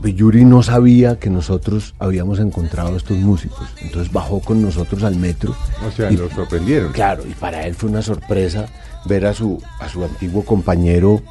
Yuri 0.03 0.45
no 0.45 0.63
sabía 0.63 1.19
que 1.19 1.31
nosotros 1.31 1.95
habíamos 1.99 2.39
encontrado 2.41 2.95
a 2.95 2.97
estos 2.97 3.17
músicos. 3.19 3.69
Entonces 3.81 4.13
bajó 4.13 4.41
con 4.41 4.61
nosotros 4.63 5.03
al 5.03 5.17
metro. 5.17 5.55
O 5.87 5.91
sea, 5.91 6.11
y- 6.13 6.17
lo 6.17 6.29
sorprendieron. 6.31 6.93
Claro, 6.93 7.25
y 7.27 7.33
para 7.35 7.67
él 7.67 7.75
fue 7.75 7.89
una 7.91 8.03
sorpresa 8.03 8.67
ver 9.05 9.27
a 9.27 9.35
su, 9.35 9.63
a 9.81 9.89
su 9.89 10.05
antiguo 10.05 10.45
compañero 10.45 11.23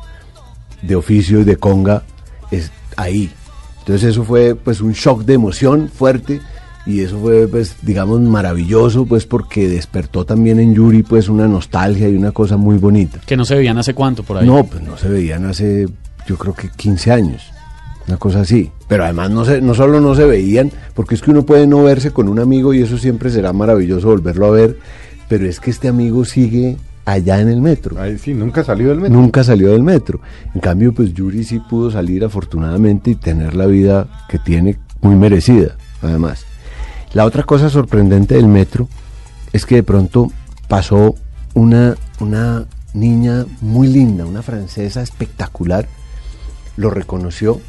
de 0.81 0.95
oficio 0.95 1.41
y 1.41 1.43
de 1.43 1.57
conga 1.57 2.03
es, 2.51 2.71
ahí. 2.95 3.31
Entonces 3.79 4.11
eso 4.11 4.23
fue 4.23 4.55
pues 4.55 4.81
un 4.81 4.93
shock 4.93 5.23
de 5.23 5.33
emoción 5.33 5.89
fuerte 5.89 6.41
y 6.85 7.01
eso 7.01 7.19
fue 7.19 7.47
pues 7.47 7.77
digamos 7.81 8.19
maravilloso 8.21 9.05
pues 9.05 9.25
porque 9.25 9.67
despertó 9.67 10.25
también 10.25 10.59
en 10.59 10.73
Yuri 10.73 11.03
pues 11.03 11.29
una 11.29 11.47
nostalgia 11.47 12.09
y 12.09 12.15
una 12.15 12.31
cosa 12.31 12.57
muy 12.57 12.77
bonita. 12.77 13.19
Que 13.25 13.37
no 13.37 13.45
se 13.45 13.55
veían 13.55 13.77
hace 13.77 13.93
cuánto 13.93 14.23
por 14.23 14.37
ahí. 14.37 14.45
No, 14.45 14.65
pues 14.65 14.81
no 14.83 14.97
se 14.97 15.07
veían 15.07 15.45
hace 15.45 15.87
yo 16.27 16.37
creo 16.37 16.53
que 16.53 16.69
15 16.69 17.11
años. 17.11 17.43
Una 18.07 18.17
cosa 18.17 18.41
así. 18.41 18.71
Pero 18.87 19.03
además 19.03 19.31
no, 19.31 19.43
se, 19.43 19.61
no 19.61 19.73
solo 19.73 19.99
no 19.99 20.15
se 20.15 20.25
veían, 20.25 20.71
porque 20.93 21.15
es 21.15 21.21
que 21.21 21.31
uno 21.31 21.45
puede 21.45 21.67
no 21.67 21.83
verse 21.83 22.11
con 22.11 22.29
un 22.29 22.39
amigo 22.39 22.73
y 22.73 22.81
eso 22.81 22.97
siempre 22.97 23.29
será 23.29 23.51
maravilloso 23.51 24.07
volverlo 24.07 24.45
a 24.45 24.51
ver, 24.51 24.77
pero 25.27 25.45
es 25.45 25.59
que 25.59 25.71
este 25.71 25.89
amigo 25.89 26.23
sigue 26.23 26.77
allá 27.07 27.39
en 27.39 27.47
el 27.47 27.61
metro. 27.61 27.95
Ay, 27.99 28.17
sí, 28.17 28.33
nunca 28.33 28.65
salió 28.65 28.89
del 28.89 28.99
metro. 28.99 29.17
Nunca 29.17 29.41
salió 29.41 29.71
del 29.71 29.81
metro. 29.81 30.19
En 30.53 30.59
cambio, 30.59 30.93
pues 30.93 31.13
Yuri 31.13 31.45
sí 31.45 31.59
pudo 31.59 31.89
salir 31.89 32.25
afortunadamente 32.25 33.11
y 33.11 33.15
tener 33.15 33.55
la 33.55 33.65
vida 33.65 34.25
que 34.27 34.37
tiene 34.37 34.77
muy 34.99 35.15
merecida, 35.15 35.77
además. 36.01 36.45
La 37.13 37.23
otra 37.23 37.43
cosa 37.43 37.69
sorprendente 37.69 38.35
del 38.35 38.47
metro 38.47 38.89
es 39.53 39.65
que 39.65 39.75
de 39.75 39.83
pronto 39.83 40.33
pasó 40.67 41.15
una, 41.53 41.95
una 42.19 42.65
niña 42.93 43.45
muy 43.61 43.87
linda, 43.87 44.25
una 44.25 44.41
francesa 44.41 45.01
espectacular, 45.01 45.87
lo 46.75 46.89
reconoció 46.89 47.61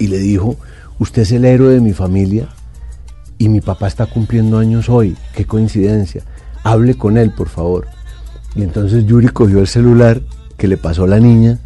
y 0.00 0.08
le 0.08 0.18
dijo, 0.18 0.56
usted 0.98 1.22
es 1.22 1.30
el 1.30 1.44
héroe 1.44 1.74
de 1.74 1.80
mi 1.80 1.92
familia 1.92 2.48
y 3.38 3.48
mi 3.48 3.60
papá 3.60 3.86
está 3.86 4.06
cumpliendo 4.06 4.58
años 4.58 4.88
hoy, 4.88 5.16
qué 5.36 5.44
coincidencia, 5.44 6.24
hable 6.64 6.96
con 6.96 7.16
él, 7.16 7.32
por 7.32 7.48
favor. 7.48 7.86
Y 8.54 8.62
entonces 8.62 9.06
Yuri 9.06 9.28
cogió 9.28 9.60
el 9.60 9.66
celular 9.66 10.22
que 10.56 10.68
le 10.68 10.76
pasó 10.76 11.06
la 11.06 11.20
niña 11.20 11.58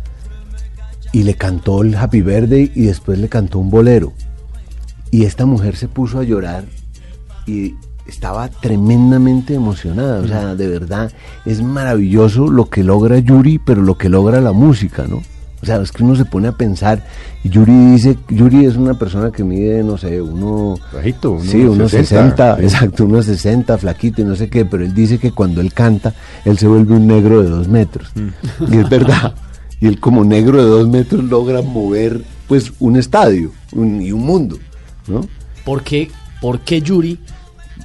y 1.13 1.23
le 1.23 1.35
cantó 1.35 1.83
el 1.83 1.95
Happy 1.95 2.23
Birthday 2.23 2.73
y 2.75 2.83
después 2.87 3.19
le 3.19 3.29
cantó 3.29 3.59
un 3.59 3.71
bolero. 3.71 4.13
Y 5.11 5.25
esta 5.25 5.47
mujer 5.47 5.77
se 5.77 5.89
puso 5.89 6.19
a 6.19 6.25
llorar 6.25 6.65
y 7.47 7.75
estaba 8.07 8.49
tremendamente 8.49 9.55
emocionada. 9.55 10.21
O 10.21 10.27
sea, 10.27 10.55
de 10.55 10.69
verdad, 10.69 11.13
es 11.45 11.63
maravilloso 11.63 12.49
lo 12.49 12.69
que 12.69 12.83
logra 12.83 13.19
Yuri, 13.19 13.59
pero 13.59 13.83
lo 13.83 13.97
que 13.97 14.09
logra 14.09 14.41
la 14.41 14.53
música, 14.53 15.07
¿no? 15.09 15.23
O 15.65 15.67
sea, 15.67 15.81
es 15.81 15.91
que 15.93 16.03
uno 16.05 16.15
se 16.15 16.27
pone 16.27 16.47
a 16.49 16.53
pensar, 16.53 17.03
y 17.43 17.49
Yuri 17.49 17.73
dice, 17.93 18.19
Yuri 18.29 18.67
es 18.67 18.77
una 18.77 18.93
persona 18.99 19.31
que 19.31 19.43
mide, 19.43 19.83
no 19.83 19.97
sé, 19.97 20.21
uno... 20.21 20.75
Bajito, 20.93 21.31
unos 21.33 21.47
sí, 21.47 21.63
unos 21.65 21.91
60, 21.91 22.07
60, 22.07 22.57
sí. 22.59 22.63
exacto, 22.65 23.05
unos 23.07 23.25
60, 23.25 23.79
flaquito 23.79 24.21
y 24.21 24.25
no 24.25 24.37
sé 24.37 24.51
qué, 24.51 24.67
pero 24.67 24.85
él 24.85 24.93
dice 24.93 25.17
que 25.19 25.33
cuando 25.33 25.63
él 25.63 25.73
canta, 25.73 26.13
él 26.45 26.59
se 26.59 26.67
vuelve 26.69 26.95
un 26.97 27.07
negro 27.07 27.43
de 27.43 27.49
dos 27.49 27.67
metros. 27.67 28.11
Mm. 28.15 28.29
Y 28.75 28.77
es 28.77 28.89
verdad. 28.91 29.35
Y 29.81 29.87
él 29.87 29.99
como 30.01 30.23
negro 30.23 30.63
de 30.63 30.69
dos 30.69 30.87
metros 30.87 31.25
logra 31.25 31.63
mover, 31.63 32.21
pues, 32.47 32.71
un 32.79 32.97
estadio 32.97 33.51
un- 33.73 34.03
y 34.03 34.13
un 34.13 34.21
mundo, 34.27 34.59
¿no? 35.09 35.27
¿Por 35.65 35.83
qué, 35.83 36.11
por 36.43 36.61
qué 36.61 36.83
Yuri, 36.83 37.19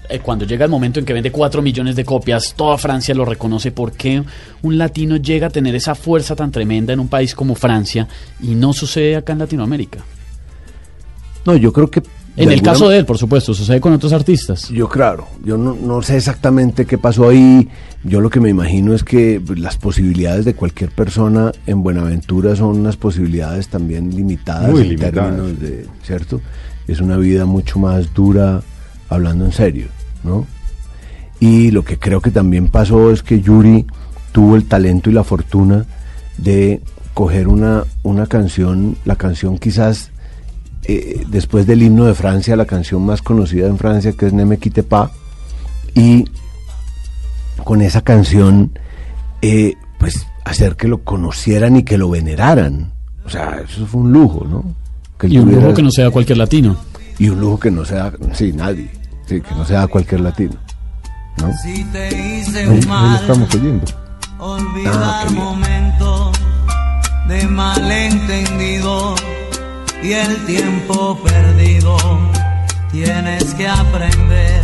eh, 0.07 0.19
cuando 0.19 0.45
llega 0.45 0.65
el 0.65 0.71
momento 0.71 0.99
en 0.99 1.05
que 1.05 1.13
vende 1.13 1.31
4 1.31 1.61
millones 1.61 1.95
de 1.95 2.05
copias, 2.05 2.53
toda 2.55 2.77
Francia 2.77 3.13
lo 3.15 3.25
reconoce, 3.25 3.71
por 3.71 3.91
qué 3.91 4.23
un 4.61 4.77
latino 4.77 5.17
llega 5.17 5.47
a 5.47 5.49
tener 5.49 5.75
esa 5.75 5.95
fuerza 5.95 6.35
tan 6.35 6.51
tremenda 6.51 6.93
en 6.93 6.99
un 6.99 7.07
país 7.07 7.33
como 7.35 7.55
Francia 7.55 8.07
y 8.41 8.55
no 8.55 8.73
sucede 8.73 9.15
acá 9.15 9.33
en 9.33 9.39
Latinoamérica? 9.39 9.99
No, 11.45 11.55
yo 11.55 11.71
creo 11.73 11.89
que... 11.89 12.01
En 12.35 12.47
el 12.47 12.53
alguna 12.55 12.71
caso 12.71 12.89
de 12.89 12.99
él, 12.99 13.05
por 13.05 13.17
supuesto, 13.17 13.53
sucede 13.53 13.81
con 13.81 13.91
otros 13.91 14.13
artistas. 14.13 14.69
Yo 14.69 14.87
claro, 14.87 15.27
yo 15.43 15.57
no, 15.57 15.75
no 15.75 16.01
sé 16.01 16.15
exactamente 16.15 16.85
qué 16.85 16.97
pasó 16.97 17.27
ahí. 17.27 17.67
Yo 18.03 18.21
lo 18.21 18.29
que 18.29 18.39
me 18.39 18.49
imagino 18.49 18.93
es 18.93 19.03
que 19.03 19.41
las 19.57 19.75
posibilidades 19.77 20.45
de 20.45 20.53
cualquier 20.53 20.91
persona 20.91 21.51
en 21.67 21.83
Buenaventura 21.83 22.55
son 22.55 22.79
unas 22.79 22.95
posibilidades 22.95 23.67
también 23.67 24.15
limitadas 24.15 24.71
Muy 24.71 24.83
en 24.83 24.89
limitadas. 24.89 25.35
términos 25.35 25.59
de, 25.59 25.85
¿cierto? 26.03 26.39
Es 26.87 27.01
una 27.01 27.17
vida 27.17 27.45
mucho 27.45 27.77
más 27.77 28.13
dura 28.13 28.61
hablando 29.09 29.45
en 29.45 29.51
serio, 29.51 29.87
¿no? 30.23 30.45
Y 31.39 31.71
lo 31.71 31.83
que 31.83 31.97
creo 31.97 32.21
que 32.21 32.31
también 32.31 32.67
pasó 32.67 33.11
es 33.11 33.23
que 33.23 33.41
Yuri 33.41 33.85
tuvo 34.31 34.55
el 34.55 34.65
talento 34.65 35.09
y 35.09 35.13
la 35.13 35.23
fortuna 35.23 35.85
de 36.37 36.81
coger 37.13 37.47
una, 37.47 37.83
una 38.03 38.27
canción, 38.27 38.97
la 39.05 39.15
canción 39.15 39.57
quizás 39.57 40.11
eh, 40.83 41.23
después 41.27 41.65
del 41.67 41.83
himno 41.83 42.05
de 42.05 42.13
Francia, 42.13 42.55
la 42.55 42.65
canción 42.65 43.05
más 43.05 43.21
conocida 43.21 43.67
en 43.67 43.77
Francia, 43.77 44.13
que 44.13 44.27
es 44.27 44.33
Ne 44.33 44.45
me 44.45 44.57
quitte 44.57 44.83
pas, 44.83 45.11
y 45.95 46.25
con 47.63 47.81
esa 47.81 48.01
canción, 48.01 48.71
eh, 49.41 49.75
pues 49.97 50.25
hacer 50.45 50.75
que 50.75 50.87
lo 50.87 51.03
conocieran 51.03 51.75
y 51.75 51.83
que 51.83 51.97
lo 51.97 52.09
veneraran. 52.09 52.91
O 53.25 53.29
sea, 53.29 53.61
eso 53.67 53.85
fue 53.85 54.01
un 54.01 54.11
lujo, 54.11 54.45
¿no? 54.45 54.63
Que 55.19 55.27
Y 55.27 55.37
un 55.37 55.51
lujo 55.53 55.73
que 55.73 55.83
no 55.83 55.91
sea 55.91 56.09
cualquier 56.09 56.37
latino. 56.37 56.77
y 57.17 57.29
un 57.29 57.39
lujo 57.39 57.59
que 57.59 57.69
no 57.69 57.83
sea, 57.83 58.13
sí, 58.33 58.53
nadie, 58.53 58.89
sí, 59.29 59.41
que 59.41 59.55
no 59.55 59.63
sea 59.63 59.87
cualquier 59.87 60.21
latino, 60.21 60.55
¿no? 61.37 61.53
Si 61.63 61.83
te 61.85 62.07
hice 62.07 62.61
Ahí, 62.61 62.69
ahí 62.69 62.81
lo 62.81 62.87
mal, 62.87 63.21
estamos 63.21 63.53
oyendo. 63.55 63.85
olvidar 64.39 65.27
Ah, 65.27 65.31
momentos 65.31 66.31
de 67.27 67.47
malentendido 67.47 69.15
y 70.01 70.13
el 70.13 70.45
tiempo 70.45 71.17
perdido. 71.23 71.97
Tienes 72.91 73.53
que 73.53 73.67
aprender 73.67 74.63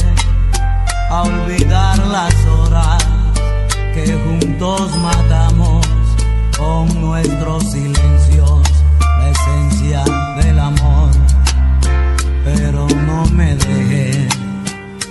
a 1.11 1.21
olvidar 1.21 1.99
las 2.07 2.33
horas 2.47 3.05
que 3.93 4.13
juntos 4.13 4.97
matamos 4.97 5.85
con 6.57 7.01
nuestros 7.01 7.71
silencios, 7.71 8.61
la 9.19 9.29
esencia 9.29 10.03
del 10.41 10.59
amor. 10.59 11.11
Pero 12.43 12.87
no 13.05 13.25
me 13.27 13.55
dejes, 13.55 14.27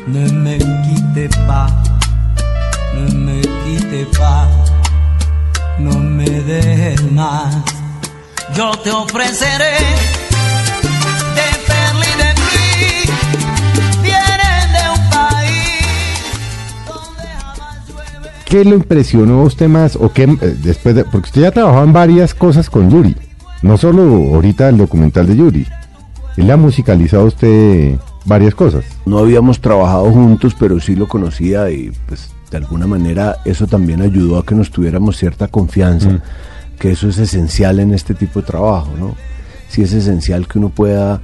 no 0.06 0.20
me 0.34 0.58
quite 0.58 1.28
paz, 1.46 1.72
no 2.94 3.18
me 3.18 3.40
quite 3.40 4.06
paz, 4.18 4.72
no 5.78 5.98
me 5.98 6.28
dejes 6.28 7.10
más. 7.12 7.56
Yo 8.54 8.70
te 8.82 8.90
ofreceré 8.90 9.78
de 11.34 11.48
perla 11.66 12.04
y 12.04 12.18
de 12.18 12.30
brillo, 12.42 13.14
vienen 14.02 14.72
de 14.72 14.82
un 14.90 15.10
país 15.10 15.82
donde 16.86 17.28
jamás 17.40 17.88
llueve. 17.88 18.30
¿Qué 18.44 18.64
lo 18.64 18.74
impresionó 18.74 19.40
a 19.40 19.44
usted 19.44 19.68
más? 19.68 19.96
¿O 19.96 20.12
qué, 20.12 20.24
eh, 20.24 20.56
después 20.62 20.94
de, 20.94 21.04
porque 21.04 21.28
usted 21.28 21.42
ya 21.42 21.50
trabajó 21.50 21.82
en 21.82 21.92
varias 21.92 22.34
cosas 22.34 22.68
con 22.68 22.90
Yuri. 22.90 23.16
No 23.62 23.78
solo 23.78 24.02
ahorita 24.34 24.68
el 24.68 24.76
documental 24.76 25.26
de 25.26 25.36
Yuri. 25.36 25.66
Él 26.36 26.46
le 26.46 26.52
ha 26.52 26.56
musicalizado 26.56 27.24
usted 27.24 27.96
varias 28.24 28.54
cosas. 28.54 28.84
No 29.06 29.18
habíamos 29.18 29.60
trabajado 29.60 30.10
juntos, 30.10 30.54
pero 30.58 30.80
sí 30.80 30.96
lo 30.96 31.08
conocía 31.08 31.70
y 31.70 31.92
pues 32.06 32.30
de 32.50 32.56
alguna 32.58 32.86
manera 32.86 33.38
eso 33.44 33.66
también 33.66 34.00
ayudó 34.02 34.38
a 34.38 34.44
que 34.46 34.54
nos 34.54 34.70
tuviéramos 34.70 35.16
cierta 35.16 35.48
confianza, 35.48 36.08
Mm. 36.10 36.20
que 36.78 36.90
eso 36.92 37.08
es 37.08 37.18
esencial 37.18 37.80
en 37.80 37.92
este 37.92 38.14
tipo 38.14 38.40
de 38.40 38.46
trabajo, 38.46 38.90
¿no? 38.98 39.14
Sí 39.68 39.82
es 39.82 39.92
esencial 39.92 40.46
que 40.46 40.58
uno 40.58 40.68
pueda 40.68 41.20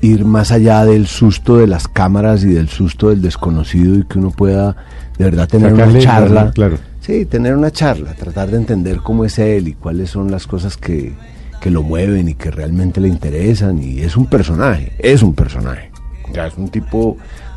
ir 0.00 0.24
más 0.24 0.50
allá 0.52 0.84
del 0.84 1.06
susto 1.06 1.56
de 1.58 1.66
las 1.66 1.88
cámaras 1.88 2.44
y 2.44 2.48
del 2.48 2.68
susto 2.68 3.08
del 3.10 3.22
desconocido 3.22 3.94
y 3.96 4.04
que 4.04 4.18
uno 4.18 4.30
pueda 4.30 4.76
de 5.16 5.24
verdad 5.24 5.48
tener 5.48 5.70
Sacarle 5.70 5.92
una 5.94 6.00
charla. 6.04 6.50
claro. 6.52 6.78
Sí, 7.00 7.24
tener 7.26 7.54
una 7.54 7.70
charla, 7.70 8.14
tratar 8.14 8.50
de 8.50 8.56
entender 8.56 8.98
cómo 8.98 9.24
es 9.24 9.38
él 9.38 9.68
y 9.68 9.72
cuáles 9.74 10.10
son 10.10 10.30
las 10.30 10.46
cosas 10.46 10.76
que, 10.76 11.12
que 11.60 11.70
lo 11.70 11.82
mueven 11.82 12.28
y 12.28 12.34
que 12.34 12.50
realmente 12.50 13.00
le 13.00 13.08
interesan. 13.08 13.80
Y 13.82 14.00
es 14.00 14.16
un 14.16 14.26
personaje, 14.26 14.92
es 14.98 15.22
un 15.22 15.34
personaje. 15.34 15.90
Es 16.34 16.56
un 16.56 16.68
tipo 16.68 17.16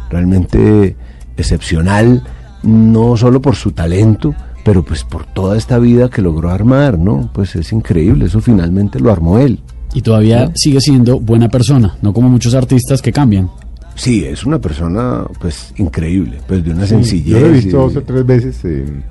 realmente 0.10 0.96
excepcional, 1.36 2.24
no 2.64 3.18
solo 3.18 3.42
por 3.42 3.56
su 3.56 3.72
talento, 3.72 4.34
pero 4.64 4.84
pues 4.84 5.04
por 5.04 5.26
toda 5.26 5.58
esta 5.58 5.80
vida 5.80 6.10
que 6.10 6.22
logró 6.22 6.50
armar, 6.50 7.00
¿no? 7.00 7.30
Pues 7.34 7.56
es 7.56 7.72
increíble, 7.72 8.26
eso 8.26 8.42
finalmente 8.42 9.00
lo 9.00 9.12
armó 9.12 9.40
él. 9.40 9.60
Y 9.94 10.02
todavía 10.02 10.52
sigue 10.56 10.82
siendo 10.82 11.20
buena 11.20 11.50
persona, 11.50 11.98
no 12.02 12.14
como 12.14 12.30
muchos 12.30 12.54
artistas 12.54 13.02
que 13.02 13.12
cambian. 13.12 13.50
Sí, 13.96 14.26
es 14.26 14.46
una 14.46 14.60
persona 14.60 15.24
pues 15.40 15.74
increíble, 15.78 16.40
pues 16.48 16.64
de 16.64 16.72
una 16.72 16.84
Sí, 16.84 16.90
sencillez. 16.90 17.26
Yo 17.28 17.40
lo 17.40 17.48
he 17.48 17.52
visto 17.52 17.78
dos 17.78 17.96
o 17.96 18.02
tres 18.04 18.26
veces 18.26 18.64
en, 18.66 19.04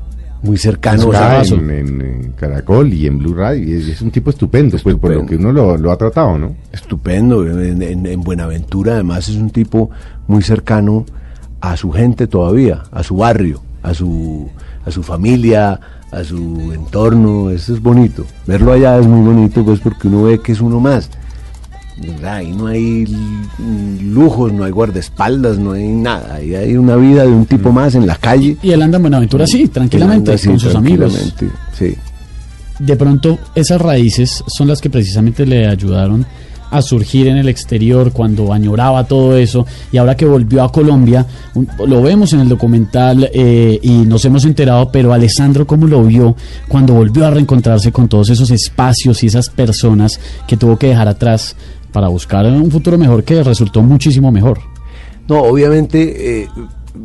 muy 0.43 0.57
cercano. 0.59 1.02
en, 1.57 1.71
en- 1.71 2.00
en 2.00 2.33
Caracol 2.33 2.93
y 2.93 3.07
en 3.07 3.19
Blue 3.19 3.35
Radio. 3.35 3.62
Y 3.69 3.73
es, 3.75 3.88
es 3.88 4.00
un 4.02 4.11
tipo 4.11 4.31
estupendo, 4.31 4.76
pues 4.83 4.97
por 4.97 5.11
lo 5.11 5.26
que 5.26 5.37
uno 5.37 5.52
lo, 5.52 5.76
lo 5.76 5.90
ha 5.93 5.97
tratado, 5.97 6.38
¿no? 6.38 6.55
estupendo. 6.73 7.47
En, 7.47 7.83
en- 7.83 8.07
en 8.07 8.21
Buenaventura 8.21 8.95
además 8.95 9.28
es 9.28 9.37
un 9.37 9.50
tipo 9.50 9.90
muy 10.28 10.43
cercano 10.43 11.05
a 11.61 11.76
su 11.76 11.90
gente 11.90 12.26
todavía, 12.26 12.83
a 12.93 13.02
su 13.02 13.16
barrio, 13.16 13.61
a 13.83 13.95
su, 13.95 14.49
a 14.85 14.90
su 14.90 15.02
familia, 15.02 15.81
a 16.12 16.23
su 16.25 16.71
entorno. 16.75 17.50
Eso 17.50 17.75
es 17.75 17.83
bonito. 17.83 18.25
Verlo 18.47 18.73
allá 18.73 18.99
es 18.99 19.07
muy 19.07 19.26
bonito 19.26 19.64
pues 19.64 19.81
porque 19.81 20.09
uno 20.09 20.25
ve 20.25 20.40
que 20.40 20.52
es 20.52 20.61
uno 20.61 20.78
más. 20.81 21.11
Ahí 22.25 22.53
no 22.53 22.67
hay 22.67 23.07
lujos, 24.03 24.53
no 24.53 24.65
hay 24.65 24.71
guardaespaldas, 24.71 25.59
no 25.59 25.73
hay 25.73 25.88
nada. 25.88 26.35
Ahí 26.35 26.55
hay 26.55 26.76
una 26.76 26.97
vida 26.97 27.23
de 27.23 27.29
un 27.33 27.47
tipo 27.47 27.73
más 27.73 27.95
en 27.95 28.07
la 28.07 28.17
calle. 28.17 28.57
Y 28.62 28.71
él 28.71 28.83
anda 28.83 28.97
en 28.97 29.03
Buenaventura, 29.03 29.47
sí, 29.47 29.69
tranquilamente, 29.69 30.33
así, 30.35 30.49
con 30.49 30.61
sus 30.61 30.75
amigos. 30.75 31.35
Sí. 31.79 31.95
De 32.79 32.97
pronto, 32.97 33.38
esas 33.55 33.81
raíces 33.81 34.45
son 34.47 34.69
las 34.69 34.81
que 34.81 34.91
precisamente 34.91 35.47
le 35.47 35.67
ayudaron 35.67 36.26
a 36.71 36.83
surgir 36.83 37.29
en 37.29 37.37
el 37.38 37.49
exterior 37.49 38.11
cuando 38.12 38.53
añoraba 38.53 39.05
todo 39.05 39.37
eso 39.37 39.65
y 39.93 39.99
ahora 39.99 40.17
que 40.17 40.26
volvió 40.26 40.65
a 40.65 40.73
Colombia, 40.73 41.25
un- 41.55 41.69
lo 41.87 42.03
vemos 42.03 42.33
en 42.33 42.41
el 42.41 42.49
documental 42.49 43.31
eh, 43.33 43.79
y 43.83 43.91
nos 44.05 44.25
hemos 44.25 44.45
enterado, 44.45 44.91
pero 44.91 45.12
Alessandro, 45.12 45.65
¿cómo 45.65 45.87
lo 45.87 46.03
vio 46.03 46.35
cuando 46.69 46.93
volvió 46.95 47.25
a 47.25 47.31
reencontrarse 47.31 47.93
con 47.93 48.09
todos 48.09 48.31
esos 48.31 48.50
espacios 48.50 49.23
y 49.23 49.29
esas 49.29 49.49
personas 49.49 50.19
que 50.49 50.57
tuvo 50.57 50.76
que 50.76 50.88
dejar 50.88 51.07
atrás 51.07 51.55
para 51.97 52.09
buscar 52.09 52.45
un 52.45 52.71
futuro 52.71 52.99
mejor 52.99 53.25
que 53.25 53.43
resultó 53.43 53.81
muchísimo 53.81 54.31
mejor? 54.31 54.59
No, 55.29 55.41
obviamente 55.41 56.43
eh, 56.43 56.49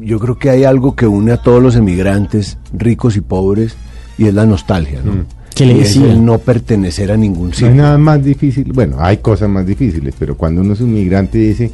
yo 0.01 0.19
creo 0.19 0.38
que 0.38 0.50
hay 0.50 0.65
algo 0.65 0.98
que 0.98 1.07
une 1.07 1.31
a 1.31 1.38
todos 1.38 1.63
los 1.63 1.77
emigrantes, 1.77 2.57
ricos 2.74 3.15
y 3.15 3.21
pobres, 3.21 3.77
y 4.17 4.25
es 4.27 4.33
la 4.33 4.45
nostalgia, 4.45 5.00
¿no? 5.01 5.13
¿Qué 5.55 5.65
le 5.65 5.79
es 5.79 5.95
decía? 5.95 6.12
el 6.12 6.25
no 6.25 6.39
pertenecer 6.39 7.10
a 7.10 7.15
ningún 7.15 7.43
No 7.48 7.53
hay 7.53 7.53
sitio. 7.53 7.74
nada 7.74 7.98
más 7.98 8.21
difícil, 8.21 8.69
bueno, 8.74 8.98
hay 9.00 9.15
cosas 9.19 9.48
más 9.48 9.65
difíciles, 9.65 10.13
pero 10.19 10.36
cuando 10.36 10.60
uno 10.60 10.74
es 10.74 10.81
un 10.81 10.93
migrante 10.93 11.38
dice, 11.38 11.71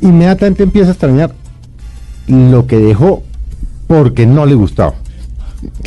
inmediatamente 0.00 0.62
empieza 0.62 0.90
a 0.90 0.92
extrañar 0.92 1.34
lo 2.28 2.68
que 2.68 2.76
dejó 2.78 3.24
porque 3.88 4.26
no 4.26 4.46
le 4.46 4.54
gustaba. 4.54 4.94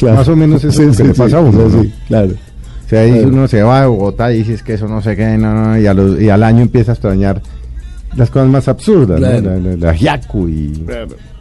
Más 0.01 0.28
o 0.28 0.36
menos 0.36 0.66
eso 0.66 0.82
es 0.84 0.88
lo 1.00 1.06
que 1.06 1.12
le 1.12 1.13
pasa 1.18 1.38
a 1.38 1.40
uno, 1.40 1.70
¿no? 1.70 1.86
claro. 2.10 2.34
O 2.91 2.93
sea, 2.93 3.01
ahí 3.03 3.12
Claro. 3.13 3.27
uno 3.29 3.48
se 3.48 3.63
va 3.63 3.83
a 3.83 3.88
Bogotá 3.88 4.33
y 4.33 4.39
dices 4.39 4.63
que 4.63 4.74
eso 4.74 4.86
no 4.88 5.01
sé 5.01 5.15
qué, 5.15 5.38
no, 5.38 5.53
no, 5.53 5.79
y, 5.79 5.88
a 5.88 5.93
los- 5.93 6.19
y 6.21 6.29
al 6.29 6.43
año 6.43 6.62
empieza 6.62 6.91
a 6.91 6.95
extrañar 6.95 7.41
las 8.17 8.29
cosas 8.29 8.50
más 8.50 8.67
absurdas. 8.67 9.17
La, 9.19 9.39
la, 9.39 9.95
y, 9.95 10.83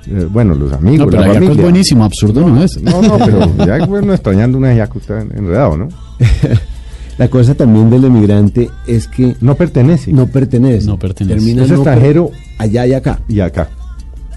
eh, 0.07 0.27
bueno, 0.31 0.55
los 0.55 0.73
amigos, 0.73 1.07
No, 1.07 1.11
pero 1.11 1.33
la 1.33 1.39
es 1.53 1.57
buenísimo, 1.57 2.05
absurdo 2.05 2.49
no 2.49 2.63
es. 2.63 2.81
No, 2.81 3.03
no, 3.03 3.19
pero 3.19 3.67
ya 3.67 3.85
bueno, 3.85 4.13
extrañando 4.15 4.59
una 4.59 4.71
ajiaco 4.71 4.99
está 5.01 5.21
enredado, 5.21 5.77
¿no? 5.77 5.89
La 7.19 7.29
cosa 7.29 7.55
también 7.55 7.91
del 7.91 8.05
emigrante 8.05 8.71
es 8.87 9.07
que 9.09 9.35
No 9.41 9.55
pertenece. 9.57 10.11
no 10.13 10.27
pertenece. 10.29 10.87
No 10.87 10.99
pertenece. 10.99 11.35
Termina 11.39 11.65
Es 11.65 11.71
extranjero 11.73 12.31
allá 12.59 12.87
y 12.87 12.95
acá. 12.95 13.21
y 13.29 13.41
acá. 13.41 13.69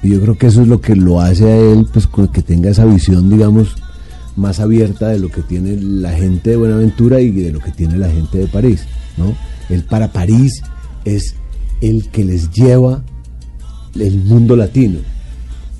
Y 0.01 0.09
yo 0.09 0.19
creo 0.21 0.37
que 0.37 0.47
eso 0.47 0.63
es 0.63 0.67
lo 0.67 0.81
que 0.81 0.95
lo 0.95 1.21
hace 1.21 1.45
a 1.49 1.55
él, 1.55 1.85
pues 1.93 2.07
con 2.07 2.27
que 2.27 2.41
tenga 2.41 2.71
esa 2.71 2.83
visión, 2.85 3.29
digamos, 3.29 3.75
más 4.35 4.59
abierta 4.59 5.09
de 5.09 5.19
lo 5.19 5.29
que 5.29 5.41
tiene 5.41 5.77
la 5.79 6.11
gente 6.13 6.51
de 6.51 6.55
Buenaventura 6.57 7.21
y 7.21 7.31
de 7.31 7.51
lo 7.51 7.59
que 7.59 7.71
tiene 7.71 7.97
la 7.97 8.09
gente 8.09 8.37
de 8.39 8.47
París, 8.47 8.85
¿no? 9.17 9.35
Él 9.69 9.83
para 9.83 10.11
París 10.11 10.61
es 11.05 11.35
el 11.81 12.07
que 12.09 12.23
les 12.25 12.49
lleva 12.51 13.03
el 13.99 14.17
mundo 14.23 14.55
latino, 14.55 14.99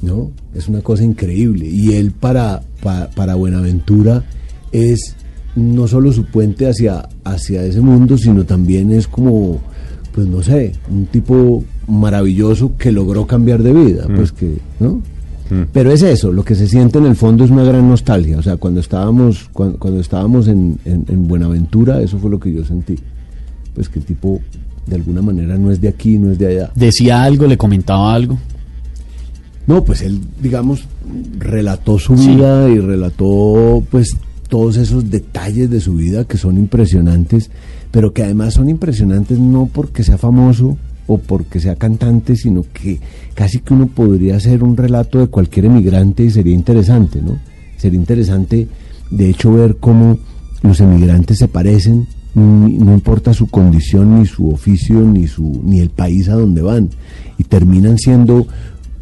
¿no? 0.02 0.32
Es 0.54 0.68
una 0.68 0.82
cosa 0.82 1.04
increíble. 1.04 1.68
Y 1.68 1.94
él 1.94 2.12
para, 2.12 2.62
pa- 2.82 3.10
para 3.16 3.36
Buenaventura 3.36 4.24
es 4.72 5.16
no 5.56 5.88
solo 5.88 6.12
su 6.12 6.26
puente 6.26 6.68
hacia, 6.68 7.08
hacia 7.24 7.64
ese 7.64 7.82
mundo, 7.82 8.18
sino 8.18 8.44
también 8.46 8.92
es 8.92 9.08
como, 9.08 9.60
pues 10.14 10.28
no 10.28 10.44
sé, 10.44 10.74
un 10.90 11.06
tipo 11.08 11.64
maravilloso 11.88 12.76
que 12.78 12.92
logró 12.92 13.26
cambiar 13.28 13.62
de 13.64 13.74
vida, 13.74 14.06
pues 14.16 14.32
que, 14.32 14.58
¿no? 14.80 15.02
Mm. 15.50 15.64
Pero 15.72 15.92
es 15.92 16.02
eso, 16.02 16.32
lo 16.32 16.44
que 16.44 16.56
se 16.56 16.68
siente 16.68 16.98
en 17.00 17.06
el 17.06 17.16
fondo 17.16 17.44
es 17.44 17.52
una 17.52 17.64
gran 17.64 17.88
nostalgia. 17.88 18.38
O 18.38 18.42
sea, 18.42 18.58
cuando 18.58 18.80
estábamos, 18.80 19.50
cuando, 19.54 19.78
cuando 19.78 20.00
estábamos 20.00 20.48
en, 20.48 20.78
en- 20.86 21.06
en 21.10 21.28
Buenaventura, 21.28 22.02
eso 22.02 22.18
fue 22.18 22.30
lo 22.32 22.40
que 22.40 22.52
yo 22.54 22.64
sentí. 22.64 22.96
Pues 23.74 23.90
que 23.90 24.00
el 24.00 24.06
tipo, 24.06 24.40
de 24.88 24.96
alguna 24.96 25.22
manera, 25.22 25.58
no 25.58 25.72
es 25.72 25.82
de 25.82 25.88
aquí, 25.90 26.18
no 26.18 26.32
es 26.32 26.38
de 26.40 26.48
allá. 26.48 26.72
Decía 26.76 27.24
algo, 27.24 27.46
le 27.48 27.58
comentaba 27.58 28.14
algo. 28.14 28.38
No, 29.66 29.84
pues 29.84 30.02
él, 30.02 30.20
digamos, 30.42 30.84
relató 31.40 31.98
su 31.98 32.18
Sí. 32.18 32.30
vida 32.36 32.70
y 32.70 32.80
relató, 32.80 33.82
pues, 33.90 34.16
todos 34.50 34.78
esos 34.78 35.10
detalles 35.10 35.70
de 35.70 35.80
su 35.80 35.96
vida 35.96 36.26
que 36.26 36.38
son 36.38 36.58
impresionantes, 36.58 37.50
pero 37.92 38.14
que 38.14 38.24
además 38.24 38.54
son 38.56 38.70
impresionantes 38.70 39.40
no 39.40 39.70
porque 39.72 40.04
sea 40.04 40.18
famoso 40.18 40.78
o 41.08 41.18
porque 41.18 41.60
sea 41.60 41.76
cantante, 41.76 42.36
sino 42.36 42.64
que 42.74 43.00
casi 43.34 43.60
que 43.60 43.74
uno 43.74 43.88
podría 43.88 44.38
hacer 44.38 44.64
un 44.64 44.78
relato 44.78 45.20
de 45.20 45.28
cualquier 45.28 45.66
emigrante 45.66 46.24
y 46.24 46.32
sería 46.32 46.54
interesante, 46.54 47.22
¿no? 47.22 47.40
Sería 47.78 48.00
interesante, 48.00 48.68
de 49.10 49.30
hecho, 49.30 49.54
ver 49.54 49.78
cómo 49.78 50.18
los 50.62 50.80
emigrantes 50.80 51.40
se 51.40 51.48
parecen, 51.48 52.08
no 52.36 52.94
importa 52.94 53.34
su 53.34 53.48
condición, 53.48 54.20
ni 54.20 54.26
su 54.26 54.50
oficio, 54.50 55.02
ni, 55.02 55.28
su, 55.28 55.62
ni 55.64 55.80
el 55.80 55.90
país 55.90 56.30
a 56.30 56.36
donde 56.36 56.62
van, 56.62 56.90
y 57.38 57.44
terminan 57.44 57.98
siendo 57.98 58.48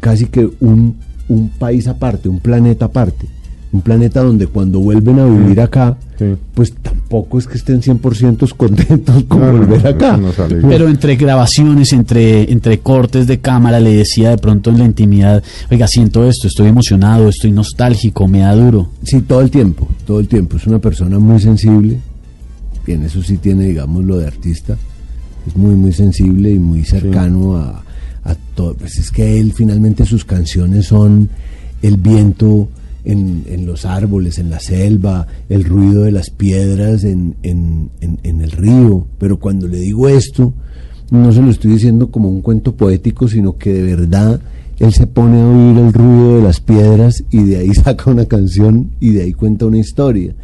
casi 0.00 0.26
que 0.26 0.50
un, 0.60 0.96
un 1.28 1.48
país 1.50 1.86
aparte, 1.86 2.28
un 2.28 2.40
planeta 2.40 2.86
aparte. 2.86 3.28
Un 3.72 3.80
planeta 3.80 4.22
donde 4.22 4.46
cuando 4.48 4.80
vuelven 4.80 5.18
a 5.18 5.24
vivir 5.26 5.60
acá, 5.60 5.96
Sí. 6.18 6.26
pues 6.54 6.72
tampoco 6.74 7.38
es 7.38 7.46
que 7.48 7.56
estén 7.56 7.80
100% 7.80 8.52
contentos 8.54 9.24
con 9.24 9.40
No, 9.40 9.52
volver 9.52 9.82
no, 9.82 9.88
acá. 9.88 10.16
no. 10.18 10.28
Pero 10.68 10.88
entre 10.88 11.16
grabaciones, 11.16 11.92
entre, 11.94 12.52
entre 12.52 12.80
cortes 12.80 13.26
de 13.26 13.40
cámara, 13.40 13.80
le 13.80 13.96
decía 13.96 14.30
de 14.30 14.36
pronto 14.38 14.70
en 14.70 14.78
la 14.78 14.84
intimidad, 14.84 15.42
oiga, 15.70 15.88
siento 15.88 16.28
esto, 16.28 16.48
estoy 16.48 16.68
emocionado, 16.68 17.28
estoy 17.30 17.50
nostálgico, 17.50 18.28
me 18.28 18.40
da 18.40 18.54
duro. 18.54 18.90
Sí, 19.04 19.22
todo 19.22 19.40
el 19.40 19.50
tiempo, 19.50 19.88
todo 20.06 20.20
el 20.20 20.28
tiempo. 20.28 20.58
Es 20.58 20.66
una 20.66 20.78
persona 20.78 21.18
muy 21.18 21.40
sensible. 21.40 21.98
Y 22.86 22.92
en 22.92 23.04
eso 23.04 23.22
sí 23.22 23.38
tiene, 23.38 23.64
digamos, 23.66 24.04
lo 24.04 24.18
de 24.18 24.26
artista. 24.26 24.76
Es 25.46 25.56
muy, 25.56 25.74
muy 25.76 25.92
sensible 25.92 26.50
y 26.52 26.58
muy 26.58 26.84
cercano 26.84 27.56
a, 27.56 27.82
a 28.24 28.34
todo. 28.54 28.74
Pues 28.74 28.98
es 28.98 29.10
que 29.10 29.40
él 29.40 29.52
finalmente 29.54 30.04
sus 30.04 30.24
canciones 30.24 30.86
son 30.86 31.30
el 31.80 31.96
viento 31.96 32.68
en, 33.04 33.44
en 33.46 33.66
los 33.66 33.84
árboles, 33.84 34.38
en 34.38 34.50
la 34.50 34.60
selva, 34.60 35.26
el 35.48 35.64
ruido 35.64 36.04
de 36.04 36.12
las 36.12 36.30
piedras 36.30 37.04
en, 37.04 37.34
en, 37.42 37.90
en, 38.00 38.40
el 38.40 38.50
río. 38.50 39.06
Pero 39.18 39.38
cuando 39.38 39.66
le 39.68 39.78
digo 39.78 40.08
esto, 40.08 40.52
no 41.10 41.32
se 41.32 41.42
lo 41.42 41.50
estoy 41.50 41.72
diciendo 41.72 42.10
como 42.10 42.28
un 42.28 42.40
cuento 42.40 42.74
poético, 42.74 43.28
sino 43.28 43.56
que 43.56 43.72
de 43.72 43.82
verdad 43.82 44.40
él 44.78 44.92
se 44.92 45.06
pone 45.06 45.40
a 45.40 45.48
oír 45.48 45.78
el 45.78 45.92
ruido 45.92 46.36
de 46.36 46.42
las 46.42 46.60
piedras 46.60 47.24
y 47.30 47.42
de 47.44 47.58
ahí 47.58 47.74
saca 47.74 48.10
una 48.10 48.26
canción 48.26 48.90
y 49.00 49.10
de 49.10 49.22
ahí 49.22 49.32
cuenta 49.32 49.66
una 49.66 49.78
historia. 49.78 50.34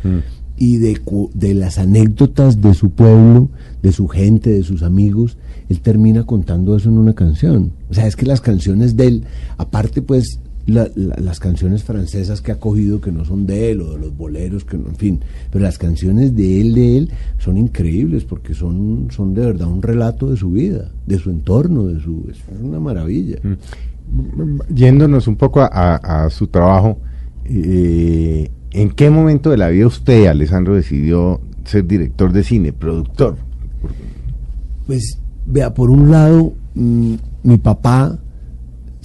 Y 0.56 0.78
de, 0.78 1.00
de 1.34 1.54
las 1.54 1.78
anécdotas 1.78 2.60
de 2.60 2.74
su 2.74 2.90
pueblo, 2.90 3.48
de 3.82 3.92
su 3.92 4.08
gente, 4.08 4.50
de 4.50 4.64
sus 4.64 4.82
amigos, 4.82 5.38
él 5.68 5.80
termina 5.80 6.24
contando 6.24 6.76
eso 6.76 6.88
en 6.88 6.98
una 6.98 7.14
canción. 7.14 7.72
O 7.90 7.94
sea, 7.94 8.06
es 8.06 8.16
que 8.16 8.26
las 8.26 8.40
canciones 8.40 8.96
de 8.96 9.06
él, 9.06 9.24
aparte 9.56 10.02
pues 10.02 10.40
la- 10.68 10.88
la- 10.94 11.16
las 11.18 11.40
canciones 11.40 11.82
francesas 11.82 12.40
que 12.42 12.52
ha 12.52 12.60
cogido 12.60 13.00
que 13.00 13.10
no 13.10 13.24
son 13.24 13.46
de 13.46 13.70
él 13.70 13.80
o 13.80 13.92
de 13.94 13.98
los 13.98 14.16
boleros 14.16 14.64
que 14.64 14.76
no, 14.78 14.88
en 14.88 14.96
fin, 14.96 15.20
pero 15.50 15.64
las 15.64 15.78
canciones 15.78 16.36
de 16.36 16.60
él, 16.60 16.74
de 16.74 16.98
él, 16.98 17.10
son 17.38 17.56
increíbles 17.56 18.24
porque 18.24 18.52
son, 18.54 19.08
son 19.10 19.32
de 19.34 19.46
verdad 19.46 19.66
un 19.68 19.80
relato 19.82 20.30
de 20.30 20.36
su 20.36 20.50
vida, 20.50 20.90
de 21.06 21.18
su 21.18 21.30
entorno, 21.30 21.86
de 21.86 21.98
su, 22.00 22.24
es 22.30 22.38
una 22.62 22.78
maravilla. 22.78 23.38
Yéndonos 24.74 25.26
un 25.26 25.36
poco 25.36 25.60
a, 25.60 25.66
a- 25.72 26.24
a 26.26 26.30
su 26.30 26.46
trabajo, 26.48 26.98
eh, 27.46 28.50
¿en 28.72 28.90
qué 28.90 29.10
momento 29.10 29.50
de 29.50 29.56
la 29.56 29.68
vida 29.68 29.86
usted, 29.86 30.26
Alessandro, 30.26 30.74
decidió 30.74 31.40
ser 31.64 31.86
director 31.86 32.32
de 32.32 32.42
cine, 32.44 32.72
productor? 32.72 33.36
Pues, 34.86 35.18
vea, 35.46 35.72
por 35.74 35.90
un 35.90 36.10
lado, 36.10 36.52
mm, 36.74 37.14
mi 37.42 37.56
papá 37.58 38.18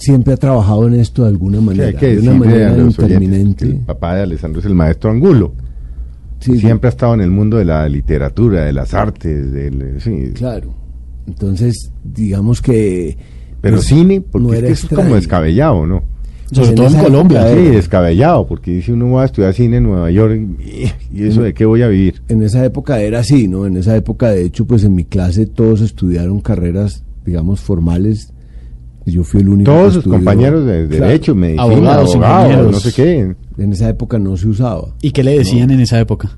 siempre 0.04 0.34
ha 0.34 0.36
trabajado 0.36 0.86
en 0.86 0.94
esto 0.94 1.22
de 1.22 1.28
alguna 1.28 1.60
manera, 1.60 1.88
hay 1.88 1.94
que 1.94 2.16
de 2.16 2.20
una 2.20 2.34
manera 2.34 2.76
interminente. 2.76 3.64
el 3.64 3.76
papá 3.78 4.16
de 4.16 4.22
Alessandro 4.22 4.60
es 4.60 4.66
el 4.66 4.74
maestro 4.74 5.10
Angulo. 5.10 5.52
Sí, 6.40 6.58
Siempre 6.58 6.88
ha 6.88 6.90
estado 6.90 7.14
en 7.14 7.22
el 7.22 7.30
mundo 7.30 7.56
de 7.56 7.64
la 7.64 7.88
literatura, 7.88 8.66
de 8.66 8.72
las 8.74 8.92
artes, 8.92 9.50
del, 9.50 9.98
sí. 9.98 10.32
Claro. 10.34 10.74
Entonces, 11.26 11.90
digamos 12.02 12.60
que... 12.60 13.16
Pero 13.62 13.76
pues, 13.76 13.86
cine, 13.86 14.20
porque 14.20 14.46
no 14.46 14.52
es 14.52 14.84
que 14.84 14.94
como 14.94 15.14
descabellado, 15.14 15.86
¿no? 15.86 16.02
Sobre 16.52 16.68
en 16.68 16.74
todo 16.74 16.86
en 16.88 17.02
Colombia. 17.02 17.48
época 17.48 17.62
Sí, 17.62 17.70
descabellado, 17.70 18.46
porque 18.46 18.72
dice 18.72 18.92
uno 18.92 19.12
va 19.12 19.22
a 19.22 19.24
estudiar 19.24 19.54
cine 19.54 19.78
en 19.78 19.84
Nueva 19.84 20.10
York 20.10 20.38
y, 20.60 21.18
y 21.18 21.26
eso 21.26 21.42
de 21.42 21.54
qué 21.54 21.64
voy 21.64 21.80
a 21.80 21.88
vivir. 21.88 22.20
en 22.28 22.42
esa 22.42 22.62
época 22.62 23.00
era 23.00 23.20
así, 23.20 23.48
¿no? 23.48 23.64
En 23.64 23.78
esa 23.78 23.96
época, 23.96 24.28
de 24.28 24.44
hecho, 24.44 24.66
pues 24.66 24.84
en 24.84 24.94
mi 24.94 25.04
clase 25.04 25.46
todos 25.46 25.80
estudiaron 25.80 26.40
carreras, 26.40 27.04
digamos, 27.24 27.60
formales. 27.60 28.33
Y 29.06 29.12
Yo 29.12 29.22
fui 29.24 29.40
el 29.40 29.48
único. 29.48 29.70
que 29.70 29.76
Todos 29.76 29.94
sus 29.94 30.04
compañeros 30.04 30.64
de 30.64 30.86
Claro. 30.88 31.06
derecho, 31.06 31.34
medicina, 31.34 31.62
Abogados, 31.62 32.16
no 32.72 32.80
sé 32.80 32.92
qué. 32.92 33.34
En 33.58 33.72
esa 33.72 33.88
época 33.88 34.18
no 34.18 34.36
se 34.36 34.48
usaba. 34.48 34.94
¿Y 35.02 35.10
qué 35.12 35.22
le 35.22 35.38
decían 35.38 35.70
en 35.70 35.80
esa 35.80 36.00
época? 36.00 36.30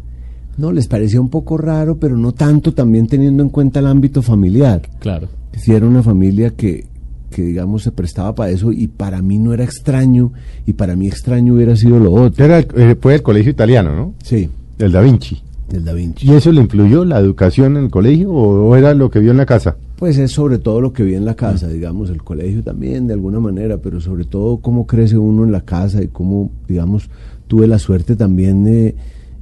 No, 0.59 0.73
les 0.73 0.89
parecía 0.89 1.21
un 1.21 1.29
poco 1.29 1.59
raro, 1.59 1.97
pero 1.99 2.17
no 2.17 2.33
tanto, 2.33 2.73
también 2.73 3.07
teniendo 3.07 3.43
en 3.43 3.51
cuenta 3.51 3.81
el 3.81 3.87
ámbito 3.87 4.23
familiar. 4.23 4.83
Claro. 5.01 5.29
Si 5.53 5.73
era 5.73 5.87
una 5.87 6.03
familia 6.03 6.51
que, 6.51 6.87
que, 7.31 7.43
digamos, 7.43 7.83
se 7.83 7.93
prestaba 7.93 8.35
para 8.35 8.51
eso 8.51 8.73
y 8.73 8.87
para 8.89 9.21
mí 9.23 9.39
no 9.39 9.53
era 9.53 9.65
extraño 9.65 10.33
y 10.67 10.73
para 10.73 10.97
mí 10.97 11.07
extraño 11.09 11.55
hubiera 11.55 11.77
sido 11.77 11.99
lo 12.01 12.13
otro. 12.13 12.45
Era 12.45 12.59
el- 12.59 12.67
eh, 12.75 12.97
fue 13.01 13.15
el 13.17 13.23
colegio 13.23 13.51
italiano, 13.51 13.95
¿no? 13.95 14.15
Sí, 14.23 14.49
El 14.79 14.93
Da 14.93 15.01
Vinci. 15.03 15.43
del 15.69 15.85
Da 15.85 15.93
Vinci. 15.93 16.27
¿Y 16.27 16.33
eso 16.35 16.51
le 16.53 16.61
influyó 16.63 17.05
la 17.05 17.19
educación 17.19 17.77
en 17.77 17.85
el 17.85 17.91
colegio 17.91 18.31
o, 18.31 18.69
o 18.71 18.77
era 18.77 18.95
lo 18.95 19.11
que 19.11 19.19
vio 19.21 19.31
en 19.33 19.37
la 19.39 19.47
casa? 19.47 19.77
Pues 19.97 20.19
es 20.19 20.31
sobre 20.33 20.59
todo 20.59 20.81
lo 20.83 20.93
que 20.93 21.03
vi 21.03 21.15
en 21.15 21.25
la 21.25 21.35
casa, 21.35 21.69
digamos, 21.69 22.11
el 22.11 22.23
colegio 22.23 22.63
también 22.63 23.07
de 23.07 23.15
alguna 23.15 23.41
manera, 23.41 23.79
pero 23.79 23.99
sobre 24.01 24.25
todo 24.25 24.59
cómo 24.59 24.87
crece 24.87 25.17
uno 25.17 25.45
en 25.45 25.53
la 25.53 25.63
casa 25.63 26.03
y 26.03 26.09
cómo, 26.09 26.51
digamos, 26.69 27.09
tuve 27.47 27.67
la 27.67 27.79
suerte 27.79 28.15
también 28.15 28.63
de 28.65 28.95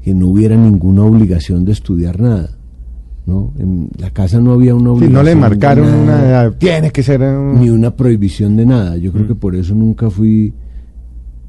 que 0.02 0.14
no 0.14 0.28
hubiera 0.28 0.56
ninguna 0.56 1.02
obligación 1.02 1.64
de 1.64 1.72
estudiar 1.72 2.20
nada. 2.20 2.50
¿no? 3.26 3.52
En 3.58 3.88
la 3.98 4.10
casa 4.10 4.38
no 4.38 4.52
había 4.52 4.74
una 4.74 4.84
Sí, 4.84 4.88
obligación. 4.90 5.12
no 5.14 5.22
le 5.22 5.34
marcaron 5.34 6.06
nada, 6.06 6.48
una 6.48 6.58
tiene 6.58 6.90
que 6.90 7.02
ser 7.02 7.22
un- 7.22 7.58
Ni 7.58 7.70
una 7.70 7.96
prohibición 7.96 8.54
de 8.54 8.66
nada. 8.66 8.96
Yo 8.98 9.10
Mm. 9.10 9.14
creo 9.14 9.28
que 9.28 9.34
por 9.34 9.56
eso 9.56 9.74
nunca 9.74 10.10
fui 10.10 10.52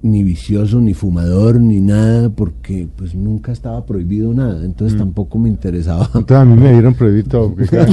ni 0.06 0.24
vicioso, 0.24 0.80
ni 0.80 0.94
fumador, 0.94 1.60
ni 1.60 1.82
nada, 1.82 2.30
porque 2.30 2.88
pues 2.96 3.16
nunca 3.16 3.52
estaba 3.52 3.84
prohibido 3.86 4.34
nada. 4.34 4.60
Mm. 4.60 4.66
Entonces 4.66 4.98
tampoco 4.98 5.40
me 5.40 5.50
interesaba. 5.50 6.06
Entonces 6.14 6.38
a 6.38 6.46
mí 6.46 6.56
me 6.56 6.72
dieron 6.72 6.94
prohibir 6.94 7.28
todo. 7.28 7.56
Porque, 7.56 7.78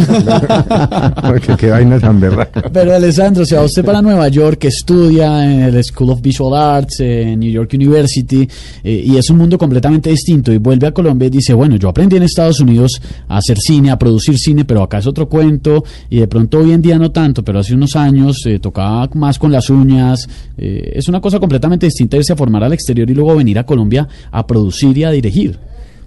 porque 1.27 1.57
qué 1.57 1.71
vaina 1.71 1.99
tan 1.99 2.21
berraca. 2.21 2.65
Pero 2.71 2.95
Alessandro, 2.95 3.47
se 3.47 3.57
va 3.57 3.63
usted 3.63 3.85
para 3.85 4.03
Nueva 4.03 4.29
York, 4.29 4.59
que 4.59 4.69
estudia 4.69 5.51
en 5.51 5.61
el 5.63 5.85
School 5.85 6.11
of 6.11 6.21
Visual 6.21 6.55
Arts, 6.55 7.01
eh, 7.01 7.33
en 7.33 7.41
New 7.41 7.51
York 7.51 7.71
University, 7.75 8.47
eh, 8.85 9.03
y 9.07 9.17
es 9.17 9.31
un 9.31 9.39
mundo 9.39 9.57
completamente 9.57 10.11
distinto, 10.11 10.53
y 10.53 10.59
vuelve 10.59 10.87
a 10.87 10.93
Colombia 10.93 11.29
y 11.29 11.31
dice, 11.31 11.55
bueno, 11.55 11.77
yo 11.77 11.89
aprendí 11.89 12.17
en 12.17 12.25
Estados 12.25 12.61
Unidos 12.61 13.01
a 13.29 13.39
hacer 13.39 13.57
cine, 13.59 13.91
a 13.91 13.99
producir 13.99 14.37
cine, 14.39 14.67
pero 14.67 14.83
acá 14.83 14.99
es 14.99 15.07
otro 15.07 15.29
cuento, 15.29 15.83
y 16.11 16.21
de 16.21 16.29
pronto 16.29 16.59
hoy 16.59 16.73
en 16.73 16.83
día 16.83 16.99
no 16.99 17.11
tanto, 17.11 17.43
pero 17.43 17.61
hace 17.61 17.75
unos 17.75 17.97
años 17.97 18.45
eh, 18.45 18.59
tocaba 18.59 19.09
más 19.15 19.39
con 19.39 19.51
las 19.51 19.71
uñas, 19.71 20.29
eh, 20.59 20.93
es 20.95 21.09
una 21.09 21.21
cosa 21.21 21.41
completamente 21.41 21.87
distinta 21.87 22.02
irse 22.11 22.33
a 22.33 22.37
formar 22.37 22.65
al 22.65 22.73
exterior 22.73 23.09
y 23.11 23.15
luego 23.15 23.37
venir 23.37 23.59
a 23.59 23.65
Colombia 23.67 24.07
a 24.31 24.47
producir 24.47 24.97
y 24.99 25.05
a 25.05 25.11
dirigir. 25.11 25.59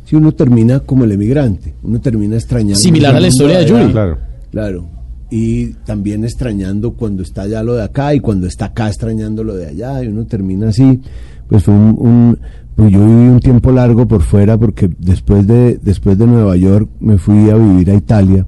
Si 0.05 0.15
uno 0.15 0.31
termina 0.33 0.79
como 0.81 1.03
el 1.03 1.11
emigrante, 1.13 1.73
uno 1.83 1.99
termina 1.99 2.35
extrañando. 2.35 2.75
Similar 2.75 3.15
a 3.15 3.19
la 3.19 3.27
historia 3.27 3.59
de. 3.59 3.65
Yuri. 3.65 3.91
Claro. 3.91 4.17
Claro. 4.51 4.87
Y 5.31 5.73
también 5.85 6.23
extrañando 6.23 6.93
cuando 6.93 7.23
está 7.23 7.41
allá 7.43 7.63
lo 7.63 7.73
de 7.73 7.83
acá 7.83 8.13
y 8.13 8.19
cuando 8.19 8.45
está 8.47 8.65
acá 8.65 8.87
extrañando 8.87 9.43
lo 9.43 9.55
de 9.55 9.67
allá 9.67 10.03
y 10.03 10.07
uno 10.07 10.25
termina 10.25 10.69
así. 10.69 11.01
Pues 11.49 11.63
fue 11.63 11.73
un, 11.73 11.95
un- 11.99 12.37
pues 12.75 12.91
yo 12.91 12.99
viví 12.99 13.29
un 13.29 13.39
tiempo 13.39 13.71
largo 13.71 14.05
por 14.07 14.21
fuera 14.21 14.57
porque 14.57 14.89
después 14.99 15.47
de 15.47 15.79
después 15.81 16.17
de 16.17 16.27
Nueva 16.27 16.55
York 16.57 16.89
me 16.99 17.17
fui 17.17 17.49
a 17.49 17.55
vivir 17.55 17.89
a 17.89 17.95
Italia, 17.95 18.45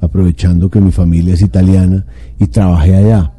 aprovechando 0.00 0.68
que 0.70 0.80
mi 0.80 0.90
familia 0.90 1.34
es 1.34 1.42
italiana 1.42 2.04
y 2.40 2.46
trabajé 2.48 2.96
allá. 2.96 3.32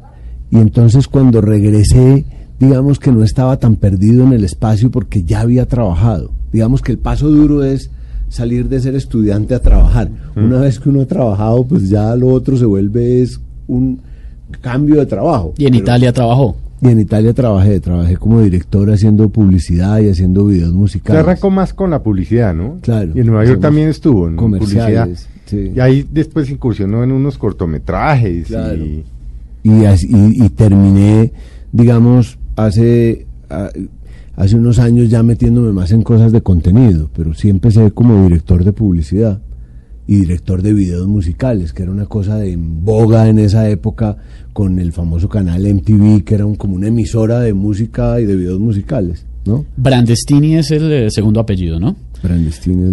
Y 0.50 0.56
entonces 0.58 1.08
cuando 1.08 1.40
regresé, 1.40 2.24
digamos 2.58 2.98
que 2.98 3.12
no 3.12 3.22
estaba 3.22 3.56
tan 3.58 3.76
perdido 3.76 4.24
en 4.24 4.32
el 4.32 4.44
espacio 4.44 4.90
porque 4.90 5.22
ya 5.22 5.40
había 5.40 5.66
trabajado. 5.66 6.32
Digamos 6.52 6.82
que 6.82 6.92
el 6.92 6.98
paso 6.98 7.28
duro 7.28 7.62
es 7.64 7.90
salir 8.28 8.68
de 8.68 8.80
ser 8.80 8.94
estudiante 8.94 9.54
a 9.54 9.60
trabajar. 9.60 10.10
Una 10.36 10.60
vez 10.60 10.78
que 10.80 10.88
uno 10.88 11.02
ha 11.02 11.06
trabajado, 11.06 11.64
pues 11.66 11.88
ya 11.88 12.14
lo 12.16 12.28
otro 12.28 12.56
se 12.56 12.64
vuelve 12.66 13.22
es 13.22 13.40
un 13.68 14.00
cambio 14.60 14.96
de 14.96 15.06
trabajo. 15.06 15.54
Y 15.58 15.64
en 15.66 15.72
Pero- 15.72 15.82
Italia 15.84 16.12
trabajó. 16.12 16.56
Y 16.80 16.88
en 16.88 17.00
Italia 17.00 17.32
trabajé, 17.34 17.80
trabajé 17.80 18.16
como 18.16 18.40
director 18.40 18.88
haciendo 18.92 19.28
publicidad 19.30 19.98
y 19.98 20.10
haciendo 20.10 20.44
videos 20.44 20.70
Se 20.70 20.76
musicales. 20.76 21.22
arrancó 21.22 21.50
más 21.50 21.74
con 21.74 21.90
la 21.90 22.02
publicidad, 22.04 22.54
¿no? 22.54 22.76
Claro. 22.82 23.10
Y 23.16 23.20
en 23.20 23.26
Nueva 23.26 23.44
York 23.44 23.60
también 23.60 23.88
estuvo 23.88 24.28
en 24.28 24.36
publicidad. 24.36 24.82
comerciales, 24.84 25.28
sí. 25.46 25.72
Y 25.74 25.80
ahí 25.80 26.06
después 26.12 26.48
incursionó 26.50 27.02
en 27.02 27.10
unos 27.10 27.36
cortometrajes. 27.36 28.46
Claro. 28.46 28.76
Y, 28.84 29.04
y- 29.64 30.44
y 30.44 30.48
terminé, 30.50 31.32
digamos, 31.72 32.37
hace, 32.58 33.26
hace 34.34 34.56
unos 34.56 34.78
años 34.78 35.08
ya 35.08 35.22
metiéndome 35.22 35.72
más 35.72 35.92
en 35.92 36.02
cosas 36.02 36.32
de 36.32 36.42
contenido, 36.42 37.08
pero 37.14 37.34
sí 37.34 37.48
empecé 37.48 37.92
como 37.92 38.24
director 38.24 38.64
de 38.64 38.72
publicidad 38.72 39.40
y 40.06 40.16
director 40.16 40.62
de 40.62 40.72
videos 40.72 41.06
musicales, 41.06 41.72
que 41.72 41.82
era 41.84 41.92
una 41.92 42.06
cosa 42.06 42.36
de 42.36 42.52
en 42.52 42.84
boga 42.84 43.28
en 43.28 43.38
esa 43.38 43.68
época 43.68 44.16
con 44.52 44.78
el 44.80 44.92
famoso 44.92 45.28
canal 45.28 45.62
MTV, 45.62 46.24
que 46.24 46.34
era 46.34 46.46
como 46.56 46.74
una 46.74 46.88
emisora 46.88 47.40
de 47.40 47.54
música 47.54 48.20
y 48.20 48.24
de 48.24 48.34
videos 48.34 48.58
musicales, 48.58 49.24
¿no? 49.44 49.64
Brandestini 49.76 50.56
es 50.56 50.70
el 50.72 50.90
eh, 50.90 51.10
segundo 51.10 51.40
apellido, 51.40 51.78
¿no? 51.78 51.94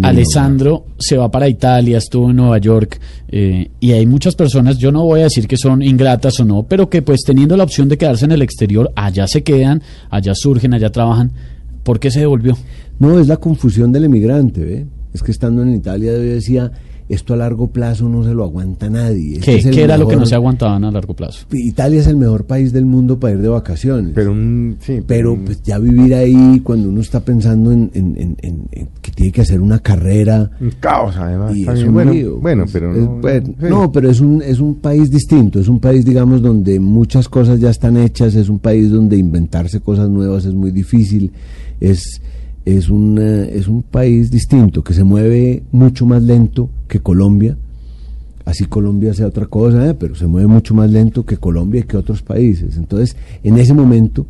Alessandro 0.02 0.86
se 0.98 1.16
va 1.16 1.30
para 1.30 1.48
Italia, 1.48 1.98
estuvo 1.98 2.30
en 2.30 2.36
Nueva 2.36 2.58
York 2.58 3.00
eh, 3.28 3.70
y 3.80 3.92
hay 3.92 4.06
muchas 4.06 4.34
personas, 4.34 4.78
yo 4.78 4.92
no 4.92 5.04
voy 5.04 5.20
a 5.20 5.24
decir 5.24 5.48
que 5.48 5.56
son 5.56 5.82
ingratas 5.82 6.38
o 6.40 6.44
no, 6.44 6.62
pero 6.62 6.88
que 6.88 7.02
pues 7.02 7.22
teniendo 7.26 7.56
la 7.56 7.64
opción 7.64 7.88
de 7.88 7.98
quedarse 7.98 8.24
en 8.24 8.32
el 8.32 8.42
exterior, 8.42 8.92
allá 8.94 9.26
se 9.26 9.42
quedan, 9.42 9.82
allá 10.10 10.34
surgen, 10.34 10.74
allá 10.74 10.90
trabajan. 10.90 11.32
¿Por 11.82 12.00
qué 12.00 12.10
se 12.10 12.20
devolvió? 12.20 12.56
No, 12.98 13.18
es 13.18 13.28
la 13.28 13.36
confusión 13.36 13.92
del 13.92 14.04
emigrante, 14.04 14.64
¿ve? 14.64 14.86
Es 15.12 15.22
que 15.22 15.30
estando 15.30 15.62
en 15.62 15.74
Italia 15.74 16.12
yo 16.12 16.18
decía, 16.18 16.70
esto 17.08 17.34
a 17.34 17.36
largo 17.36 17.68
plazo 17.68 18.08
no 18.08 18.24
se 18.24 18.34
lo 18.34 18.42
aguanta 18.44 18.90
nadie. 18.90 19.34
Este 19.34 19.44
¿Qué, 19.52 19.56
es 19.58 19.64
el 19.66 19.74
qué 19.74 19.82
era 19.84 19.96
lo 19.96 20.08
que 20.08 20.16
no 20.16 20.26
se 20.26 20.34
aguantaban 20.34 20.84
a 20.84 20.90
largo 20.90 21.14
plazo? 21.14 21.46
Italia 21.52 22.00
es 22.00 22.06
el 22.08 22.16
mejor 22.16 22.44
país 22.46 22.72
del 22.72 22.84
mundo 22.86 23.18
para 23.20 23.34
ir 23.34 23.40
de 23.40 23.48
vacaciones. 23.48 24.12
pero 24.14 24.32
un, 24.32 24.76
sí, 24.80 25.00
Pero 25.06 25.34
un- 25.34 25.44
pues 25.44 25.62
ya 25.62 25.78
vivir 25.78 26.14
ahí 26.14 26.60
cuando 26.64 26.88
uno 26.88 27.00
está 27.00 27.20
pensando 27.20 27.70
en, 27.72 27.90
en- 27.94 28.16
en- 28.16 28.36
en- 28.42 28.62
en 28.72 28.88
que 29.00 29.12
tiene 29.12 29.30
que 29.32 29.40
hacer 29.42 29.60
una 29.60 29.78
carrera 29.78 30.50
un 30.60 30.70
caos 30.80 31.16
además. 31.16 31.54
y 31.54 31.60
es 31.60 31.66
también. 31.66 31.88
un 31.88 31.94
bueno, 31.94 32.12
lío, 32.12 32.36
bueno, 32.40 32.62
pues, 32.64 32.72
pero 32.72 32.92
es- 32.92 32.98
no, 33.02 33.20
sí. 33.60 33.66
no, 33.68 33.92
pero 33.92 34.10
es 34.10 34.20
un 34.20 34.42
es 34.42 34.58
un 34.60 34.74
país 34.76 35.10
distinto, 35.10 35.60
es 35.60 35.68
un 35.68 35.78
país 35.78 36.04
digamos 36.04 36.42
donde 36.42 36.80
muchas 36.80 37.28
cosas 37.28 37.60
ya 37.60 37.70
están 37.70 37.96
hechas, 37.96 38.34
es 38.34 38.48
un 38.48 38.58
país 38.58 38.90
donde 38.90 39.16
inventarse 39.16 39.80
cosas 39.80 40.08
nuevas 40.08 40.44
es 40.44 40.54
muy 40.54 40.70
difícil, 40.72 41.30
es 41.80 42.20
es 42.66 42.90
un 42.90 43.16
eh, 43.18 43.56
es 43.56 43.68
un 43.68 43.82
país 43.82 44.30
distinto 44.30 44.82
que 44.82 44.92
se 44.92 45.04
mueve 45.04 45.62
mucho 45.70 46.04
más 46.04 46.22
lento 46.22 46.68
que 46.88 47.00
Colombia. 47.00 47.56
Así 48.44 48.66
Colombia 48.66 49.14
sea 49.14 49.28
otra 49.28 49.46
cosa, 49.46 49.88
eh, 49.88 49.94
pero 49.94 50.14
se 50.14 50.26
mueve 50.26 50.48
mucho 50.48 50.74
más 50.74 50.90
lento 50.90 51.24
que 51.24 51.36
Colombia 51.36 51.80
y 51.80 51.84
que 51.84 51.96
otros 51.96 52.22
países. 52.22 52.76
Entonces, 52.76 53.16
en 53.42 53.58
ese 53.58 53.72
momento 53.72 54.26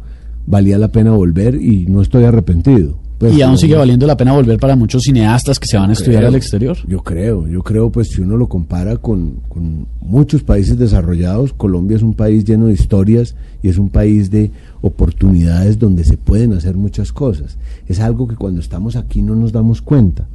valía 0.46 0.78
la 0.78 0.88
pena 0.88 1.10
volver 1.12 1.60
y 1.60 1.86
no 1.86 2.02
estoy 2.02 2.24
arrepentido. 2.24 2.98
Pues, 3.18 3.34
y 3.34 3.40
aún 3.40 3.52
no- 3.52 3.58
sigue 3.58 3.74
valiendo 3.74 4.06
la 4.06 4.16
pena 4.16 4.32
volver 4.34 4.58
para 4.58 4.76
muchos 4.76 5.02
cineastas 5.04 5.58
que 5.58 5.66
se 5.66 5.78
van 5.78 5.88
a 5.88 5.94
estudiar 5.94 6.20
creo, 6.20 6.28
al 6.28 6.34
exterior. 6.34 6.76
Yo 6.86 7.02
creo, 7.02 7.48
yo 7.48 7.62
creo, 7.62 7.90
pues 7.90 8.08
si 8.08 8.20
uno 8.20 8.36
lo 8.36 8.46
compara 8.48 8.98
con, 8.98 9.36
con 9.48 9.86
muchos 10.02 10.42
países 10.42 10.78
desarrollados, 10.78 11.52
Colombia 11.54 11.96
es 11.96 12.02
un 12.02 12.12
país 12.12 12.44
lleno 12.44 12.66
de 12.66 12.74
historias 12.74 13.34
y 13.62 13.68
es 13.70 13.78
un 13.78 13.88
país 13.88 14.30
de 14.30 14.50
oportunidades 14.82 15.78
donde 15.78 16.04
se 16.04 16.16
pueden 16.16 16.52
hacer 16.52 16.76
muchas 16.76 17.12
cosas. 17.12 17.56
Es 17.88 18.00
algo 18.00 18.26
que 18.28 18.36
cuando 18.36 18.60
estamos 18.60 18.96
aquí 18.96 19.22
no 19.22 19.34
nos 19.34 19.52
damos 19.52 19.82
cuenta, 19.82 20.26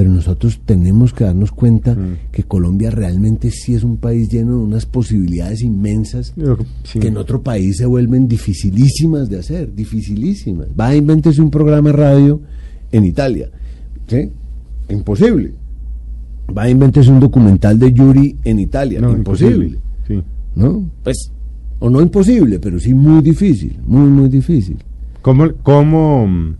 pero 0.00 0.12
nosotros 0.12 0.62
tenemos 0.64 1.12
que 1.12 1.24
darnos 1.24 1.52
cuenta 1.52 1.94
que 2.32 2.44
Colombia 2.44 2.90
realmente 2.90 3.50
sí 3.50 3.74
es 3.74 3.84
un 3.84 3.98
país 3.98 4.30
lleno 4.30 4.52
de 4.52 4.64
unas 4.64 4.86
posibilidades 4.86 5.60
inmensas 5.60 6.32
sí. 6.84 7.00
que 7.00 7.08
en 7.08 7.18
otro 7.18 7.42
país 7.42 7.76
se 7.76 7.84
vuelven 7.84 8.26
dificilísimas 8.26 9.28
de 9.28 9.40
hacer, 9.40 9.74
dificilísimas. 9.74 10.68
Va 10.68 10.86
a 10.86 10.96
invéntese 10.96 11.42
un 11.42 11.50
programa 11.50 11.92
radio 11.92 12.40
en 12.90 13.04
Italia, 13.04 13.50
¿sí? 14.06 14.30
Imposible. 14.88 15.52
Va 16.56 16.62
a 16.62 16.70
invéntese 16.70 17.10
un 17.10 17.20
documental 17.20 17.78
de 17.78 17.92
Yuri 17.92 18.36
en 18.42 18.58
Italia, 18.58 19.02
No, 19.02 19.12
imposible, 19.12 19.76
Sí. 20.08 20.22
¿no? 20.56 20.90
Pues, 21.04 21.30
o 21.78 21.90
no 21.90 22.00
imposible, 22.00 22.58
pero 22.58 22.80
sí 22.80 22.94
muy 22.94 23.20
difícil, 23.20 23.78
muy, 23.86 24.08
muy 24.08 24.30
difícil. 24.30 24.78
¿Cómo, 25.20 25.52
cómo, 25.62 26.26
mm, 26.26 26.56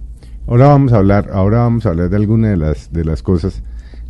ahora 0.51 0.67
vamos 0.67 0.93
a 0.93 0.97
hablar, 0.97 1.31
ahora 1.33 1.59
vamos 1.59 1.87
a 1.87 1.91
hablar 1.91 2.11
de 2.11 2.17
alguna 2.17 2.51
de 2.51 2.57
las, 2.57 2.93
de 2.93 3.05
las 3.05 3.23
cosas, 3.23 3.63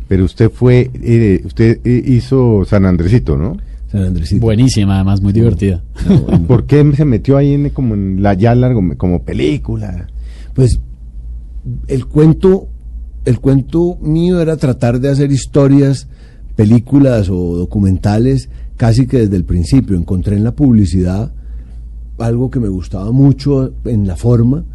pero 0.07 0.25
usted 0.25 0.49
fue, 0.49 0.89
eh, 0.95 1.41
usted 1.45 1.79
eh, 1.85 2.03
hizo 2.03 2.65
San 2.65 2.85
Andresito, 2.85 3.37
¿no? 3.37 3.57
San 3.91 4.05
Andresito. 4.05 4.41
Buenísima, 4.41 4.95
además, 4.95 5.21
muy 5.21 5.33
divertida. 5.33 5.83
Ah, 5.97 6.19
bueno. 6.25 6.47
¿Por 6.47 6.65
qué 6.65 6.91
se 6.95 7.05
metió 7.05 7.37
ahí 7.37 7.53
en, 7.53 7.69
como 7.69 7.93
en 7.93 8.23
la 8.23 8.33
ya 8.33 8.55
largo, 8.55 8.81
como 8.97 9.21
película? 9.21 10.07
Pues 10.55 10.79
el 11.87 12.07
cuento, 12.07 12.67
el 13.23 13.39
cuento 13.39 13.97
mío 14.01 14.41
era 14.41 14.57
tratar 14.57 14.99
de 14.99 15.09
hacer 15.09 15.31
historias, 15.31 16.07
películas 16.55 17.29
o 17.29 17.55
documentales 17.55 18.49
casi 18.77 19.05
que 19.05 19.19
desde 19.19 19.35
el 19.35 19.45
principio. 19.45 19.95
Encontré 19.95 20.37
en 20.37 20.43
la 20.43 20.55
publicidad 20.55 21.31
algo 22.17 22.49
que 22.49 22.59
me 22.59 22.67
gustaba 22.67 23.11
mucho 23.11 23.73
en 23.85 24.07
la 24.07 24.15
forma 24.15 24.65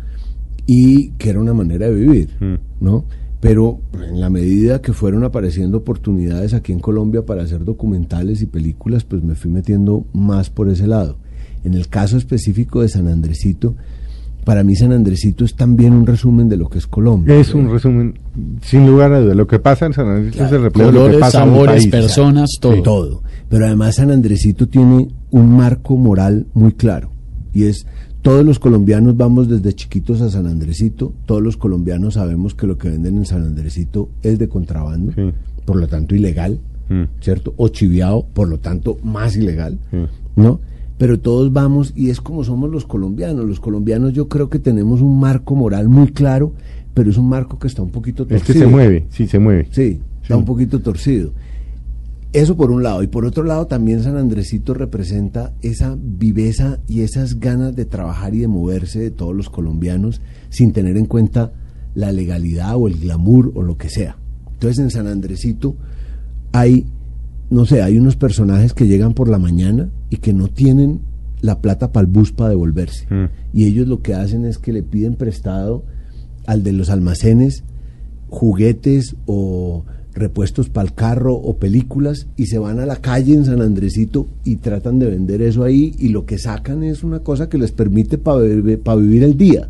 y 0.66 1.10
que 1.12 1.30
era 1.30 1.40
una 1.40 1.54
manera 1.54 1.86
de 1.88 1.94
vivir, 1.94 2.30
Mm. 2.40 2.54
¿no? 2.84 3.04
Pero 3.40 3.80
en 4.08 4.20
la 4.20 4.30
medida 4.30 4.80
que 4.80 4.92
fueron 4.92 5.22
apareciendo 5.22 5.78
oportunidades 5.78 6.54
aquí 6.54 6.72
en 6.72 6.80
Colombia 6.80 7.24
para 7.24 7.42
hacer 7.42 7.64
documentales 7.64 8.42
y 8.42 8.46
películas, 8.46 9.04
pues 9.04 9.22
me 9.22 9.34
fui 9.34 9.50
metiendo 9.50 10.06
más 10.12 10.50
por 10.50 10.68
ese 10.68 10.86
lado. 10.86 11.18
En 11.62 11.74
el 11.74 11.88
caso 11.88 12.16
específico 12.16 12.80
de 12.82 12.88
San 12.88 13.06
Andresito, 13.08 13.76
para 14.44 14.64
mí 14.64 14.74
San 14.74 14.92
Andresito 14.92 15.44
es 15.44 15.54
también 15.54 15.92
un 15.92 16.06
resumen 16.06 16.48
de 16.48 16.56
lo 16.56 16.68
que 16.68 16.78
es 16.78 16.86
Colombia. 16.86 17.34
Es 17.38 17.52
un 17.54 17.70
resumen, 17.70 18.18
sin 18.62 18.86
lugar 18.86 19.12
a 19.12 19.20
dudas. 19.20 19.36
Lo 19.36 19.46
que 19.46 19.58
pasa 19.58 19.86
en 19.86 19.92
San 19.92 20.08
Andrés 20.08 20.34
es 20.36 20.52
el 20.52 20.62
reflejo 20.62 20.90
de 20.90 20.92
lo 20.98 21.00
que 21.00 21.04
Colores, 21.12 21.20
pasa 21.20 21.42
en 21.42 21.48
el 21.48 21.54
sabores, 21.54 21.82
país. 21.82 21.88
personas, 21.92 22.50
todo. 22.60 22.82
todo. 22.82 23.22
Pero 23.48 23.66
además 23.66 23.96
San 23.96 24.10
Andresito 24.10 24.66
tiene 24.68 25.08
un 25.30 25.56
marco 25.56 25.96
moral 25.96 26.46
muy 26.54 26.72
claro. 26.72 27.10
Y 27.52 27.64
es, 27.64 27.86
todos 28.26 28.44
los 28.44 28.58
colombianos 28.58 29.16
vamos 29.16 29.48
desde 29.48 29.72
chiquitos 29.72 30.20
a 30.20 30.28
San 30.30 30.46
Andresito, 30.46 31.12
todos 31.26 31.40
los 31.42 31.56
colombianos 31.56 32.14
sabemos 32.14 32.54
que 32.54 32.66
lo 32.66 32.76
que 32.76 32.90
venden 32.90 33.18
en 33.18 33.24
San 33.24 33.42
Andresito 33.44 34.08
es 34.22 34.38
de 34.38 34.48
contrabando, 34.48 35.12
Sí. 35.12 35.32
por 35.64 35.76
lo 35.76 35.86
tanto 35.86 36.14
ilegal, 36.16 36.58
Mm. 36.88 37.02
¿cierto? 37.20 37.54
O 37.56 37.68
chiviado, 37.68 38.26
por 38.32 38.48
lo 38.48 38.58
tanto 38.58 38.98
más 39.02 39.36
ilegal. 39.36 39.78
¿no? 40.36 40.60
Pero 40.98 41.18
todos 41.18 41.52
vamos 41.52 41.92
y 41.96 42.10
es 42.10 42.20
como 42.20 42.42
somos 42.44 42.70
los 42.70 42.84
colombianos. 42.86 43.44
Los 43.46 43.58
colombianos 43.60 44.12
yo 44.12 44.28
creo 44.28 44.48
que 44.50 44.58
tenemos 44.58 45.00
un 45.02 45.18
marco 45.20 45.54
moral 45.56 45.88
muy 45.88 46.08
claro, 46.08 46.52
pero 46.94 47.10
es 47.10 47.16
un 47.18 47.28
marco 47.28 47.58
que 47.58 47.66
está 47.68 47.82
un 47.82 47.90
poquito 47.90 48.22
Es 48.24 48.28
torcido. 48.28 48.52
que 48.54 48.58
se 48.58 48.66
mueve, 48.66 49.06
sí, 49.10 49.26
se 49.26 49.38
mueve. 49.38 49.68
Sí, 49.70 50.00
está 50.22 50.34
Sí. 50.34 50.38
un 50.40 50.44
poquito 50.44 50.80
torcido. 50.80 51.32
Eso 52.36 52.54
por 52.54 52.70
un 52.70 52.82
lado. 52.82 53.02
Y 53.02 53.06
por 53.06 53.24
otro 53.24 53.44
lado 53.44 53.66
también 53.66 54.02
San 54.02 54.18
Andresito 54.18 54.74
representa 54.74 55.54
esa 55.62 55.96
viveza 55.98 56.80
y 56.86 57.00
esas 57.00 57.40
ganas 57.40 57.74
de 57.74 57.86
trabajar 57.86 58.34
y 58.34 58.40
de 58.40 58.46
moverse 58.46 58.98
de 58.98 59.10
todos 59.10 59.34
los 59.34 59.48
colombianos 59.48 60.20
sin 60.50 60.72
tener 60.74 60.98
en 60.98 61.06
cuenta 61.06 61.52
la 61.94 62.12
legalidad 62.12 62.76
o 62.76 62.88
el 62.88 62.98
glamour 62.98 63.52
o 63.54 63.62
lo 63.62 63.78
que 63.78 63.88
sea. 63.88 64.18
Entonces 64.52 64.80
en 64.80 64.90
San 64.90 65.06
Andresito 65.06 65.76
hay, 66.52 66.84
no 67.48 67.64
sé, 67.64 67.80
hay 67.80 67.96
unos 67.96 68.16
personajes 68.16 68.74
que 68.74 68.86
llegan 68.86 69.14
por 69.14 69.30
la 69.30 69.38
mañana 69.38 69.88
y 70.10 70.18
que 70.18 70.34
no 70.34 70.48
tienen 70.48 71.00
la 71.40 71.62
plata 71.62 71.90
para 71.90 72.04
el 72.04 72.12
bus 72.12 72.32
para 72.32 72.50
devolverse. 72.50 73.06
Mm. 73.08 73.30
Y 73.54 73.64
ellos 73.64 73.88
lo 73.88 74.02
que 74.02 74.12
hacen 74.12 74.44
es 74.44 74.58
que 74.58 74.74
le 74.74 74.82
piden 74.82 75.14
prestado 75.14 75.84
al 76.44 76.62
de 76.62 76.74
los 76.74 76.90
almacenes 76.90 77.64
juguetes 78.28 79.16
o 79.24 79.86
repuestos 80.16 80.68
para 80.70 80.88
el 80.88 80.94
carro 80.94 81.34
o 81.34 81.56
películas 81.58 82.26
y 82.36 82.46
se 82.46 82.58
van 82.58 82.80
a 82.80 82.86
la 82.86 82.96
calle 82.96 83.34
en 83.34 83.44
San 83.44 83.60
Andresito 83.60 84.26
y 84.44 84.56
tratan 84.56 84.98
de 84.98 85.06
vender 85.10 85.42
eso 85.42 85.62
ahí 85.62 85.94
y 85.98 86.08
lo 86.08 86.24
que 86.26 86.38
sacan 86.38 86.82
es 86.82 87.04
una 87.04 87.20
cosa 87.20 87.48
que 87.48 87.58
les 87.58 87.70
permite 87.70 88.18
para 88.18 88.40
vivir 88.96 89.22
el 89.22 89.36
día. 89.36 89.68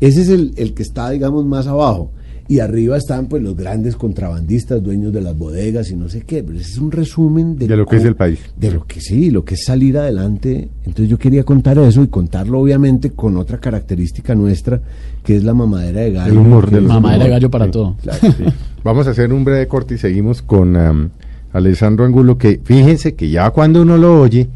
Ese 0.00 0.22
es 0.22 0.28
el, 0.28 0.52
el 0.56 0.74
que 0.74 0.82
está, 0.82 1.10
digamos, 1.10 1.44
más 1.44 1.66
abajo. 1.66 2.10
Y 2.48 2.60
arriba 2.60 2.96
están 2.96 3.26
pues 3.26 3.42
los 3.42 3.56
grandes 3.56 3.96
contrabandistas, 3.96 4.80
dueños 4.80 5.12
de 5.12 5.20
las 5.20 5.36
bodegas 5.36 5.90
y 5.90 5.96
no 5.96 6.08
sé 6.08 6.20
qué. 6.20 6.44
Pero 6.44 6.60
ese 6.60 6.70
es 6.72 6.78
un 6.78 6.92
resumen 6.92 7.56
de, 7.58 7.66
De 7.66 7.76
lo 7.76 7.86
que 7.86 7.96
es 7.96 8.04
el 8.04 8.14
país. 8.14 8.38
De 8.56 8.70
lo 8.70 8.86
que 8.86 9.00
sí, 9.00 9.30
lo 9.32 9.44
que 9.44 9.54
es 9.54 9.64
salir 9.64 9.98
adelante. 9.98 10.68
Entonces 10.84 11.08
yo 11.08 11.18
quería 11.18 11.42
contar 11.42 11.76
eso 11.78 12.04
y 12.04 12.06
contarlo 12.06 12.60
obviamente 12.60 13.10
con 13.10 13.36
otra 13.36 13.58
característica 13.58 14.36
nuestra, 14.36 14.80
que 15.24 15.34
es 15.36 15.42
la 15.42 15.54
mamadera 15.54 16.02
de 16.02 16.12
gallo. 16.12 16.32
El 16.32 16.38
humor 16.38 16.70
de 16.70 16.80
los 16.82 16.88
Mamadera 16.88 17.24
de 17.24 17.30
gallo 17.30 17.50
para 17.50 17.64
Sí. 17.64 17.70
todo. 17.72 17.96
Claro. 18.02 18.18
Sí. 18.20 18.44
Vamos 18.86 19.08
a 19.08 19.10
hacer 19.10 19.32
un 19.32 19.44
breve 19.44 19.66
corte 19.66 19.94
y 19.96 19.98
seguimos 19.98 20.42
con 20.42 20.76
am, 20.76 21.10
Alessandro 21.52 22.04
Angulo, 22.04 22.38
que 22.38 22.60
fíjense 22.62 23.16
que 23.16 23.28
ya 23.30 23.50
cuando 23.50 23.82
uno 23.82 23.96
lo 23.96 24.20
oye, 24.20 24.48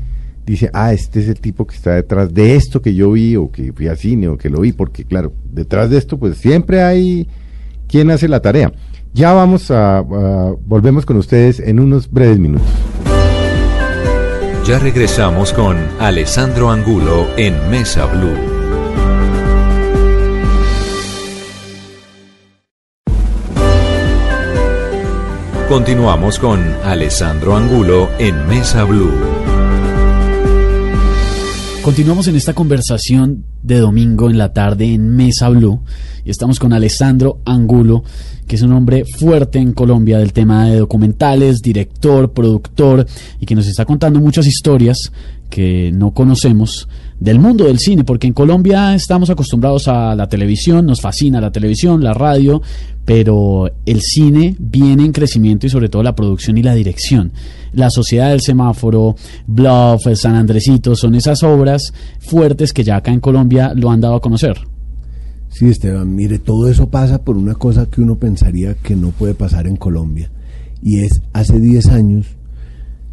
dice, 0.46 0.70
ah, 0.72 0.92
este 0.92 1.18
es 1.18 1.26
el 1.28 1.40
tipo 1.40 1.66
que 1.66 1.74
está 1.74 1.96
detrás 1.96 2.32
de 2.32 2.54
esto 2.54 2.80
que 2.80 2.94
yo 2.94 3.10
vi, 3.10 3.34
o 3.34 3.50
que 3.50 3.72
fui 3.72 3.88
a 3.88 3.96
cine, 3.96 4.28
o 4.28 4.38
que 4.38 4.48
lo 4.48 4.60
vi, 4.60 4.70
porque 4.70 5.04
claro, 5.04 5.32
detrás 5.50 5.90
de 5.90 5.98
esto 5.98 6.16
pues 6.16 6.36
siempre 6.38 6.80
hay 6.80 7.26
quien 7.88 8.08
hace 8.12 8.28
la 8.28 8.38
tarea. 8.40 8.72
Ya 9.12 9.32
vamos 9.32 9.72
a, 9.72 9.98
a- 9.98 10.54
volvemos 10.64 11.04
con 11.04 11.16
ustedes 11.16 11.58
en 11.58 11.80
unos 11.80 12.08
breves 12.08 12.38
minutos. 12.38 12.68
Ya 14.64 14.78
regresamos 14.78 15.52
con 15.52 15.76
Alessandro 15.98 16.70
Angulo 16.70 17.26
en 17.36 17.54
Mesa 17.68 18.06
Blue. 18.06 18.49
Continuamos 25.70 26.40
con 26.40 26.58
Alessandro 26.82 27.56
Angulo 27.56 28.10
en 28.18 28.44
Mesa 28.48 28.82
Blue. 28.82 29.12
Continuamos 31.80 32.26
en 32.26 32.34
esta 32.34 32.54
conversación 32.54 33.44
de 33.62 33.78
domingo 33.78 34.28
en 34.28 34.36
la 34.36 34.52
tarde 34.52 34.92
en 34.92 35.14
Mesa 35.14 35.48
Blue 35.48 35.80
y 36.24 36.30
estamos 36.30 36.58
con 36.58 36.72
Alessandro 36.72 37.40
Angulo, 37.44 38.02
que 38.48 38.56
es 38.56 38.62
un 38.62 38.72
hombre 38.72 39.04
fuerte 39.04 39.60
en 39.60 39.72
Colombia 39.72 40.18
del 40.18 40.32
tema 40.32 40.66
de 40.66 40.76
documentales, 40.76 41.60
director, 41.62 42.32
productor 42.32 43.06
y 43.38 43.46
que 43.46 43.54
nos 43.54 43.68
está 43.68 43.84
contando 43.84 44.18
muchas 44.18 44.48
historias 44.48 45.12
que 45.50 45.92
no 45.94 46.12
conocemos 46.12 46.88
del 47.20 47.38
mundo 47.38 47.64
del 47.64 47.78
cine, 47.78 48.02
porque 48.02 48.26
en 48.26 48.32
Colombia 48.32 48.94
estamos 48.94 49.28
acostumbrados 49.28 49.88
a 49.88 50.14
la 50.14 50.26
televisión, 50.26 50.86
nos 50.86 51.02
fascina 51.02 51.40
la 51.40 51.52
televisión, 51.52 52.02
la 52.02 52.14
radio, 52.14 52.62
pero 53.04 53.70
el 53.84 54.00
cine 54.00 54.56
viene 54.58 55.04
en 55.04 55.12
crecimiento 55.12 55.66
y 55.66 55.70
sobre 55.70 55.90
todo 55.90 56.02
la 56.02 56.14
producción 56.14 56.56
y 56.56 56.62
la 56.62 56.74
dirección. 56.74 57.32
La 57.72 57.90
Sociedad 57.90 58.30
del 58.30 58.40
Semáforo, 58.40 59.16
Bluff, 59.46 60.06
San 60.14 60.34
Andresito, 60.34 60.96
son 60.96 61.14
esas 61.14 61.42
obras 61.42 61.92
fuertes 62.18 62.72
que 62.72 62.84
ya 62.84 62.96
acá 62.96 63.12
en 63.12 63.20
Colombia 63.20 63.74
lo 63.74 63.90
han 63.90 64.00
dado 64.00 64.14
a 64.14 64.20
conocer. 64.20 64.56
Sí, 65.50 65.68
Esteban, 65.68 66.14
mire, 66.14 66.38
todo 66.38 66.68
eso 66.68 66.88
pasa 66.88 67.22
por 67.22 67.36
una 67.36 67.54
cosa 67.54 67.86
que 67.86 68.00
uno 68.00 68.16
pensaría 68.16 68.74
que 68.74 68.96
no 68.96 69.10
puede 69.10 69.34
pasar 69.34 69.66
en 69.66 69.76
Colombia. 69.76 70.30
Y 70.82 71.00
es, 71.00 71.20
hace 71.32 71.60
10 71.60 71.86
años 71.88 72.26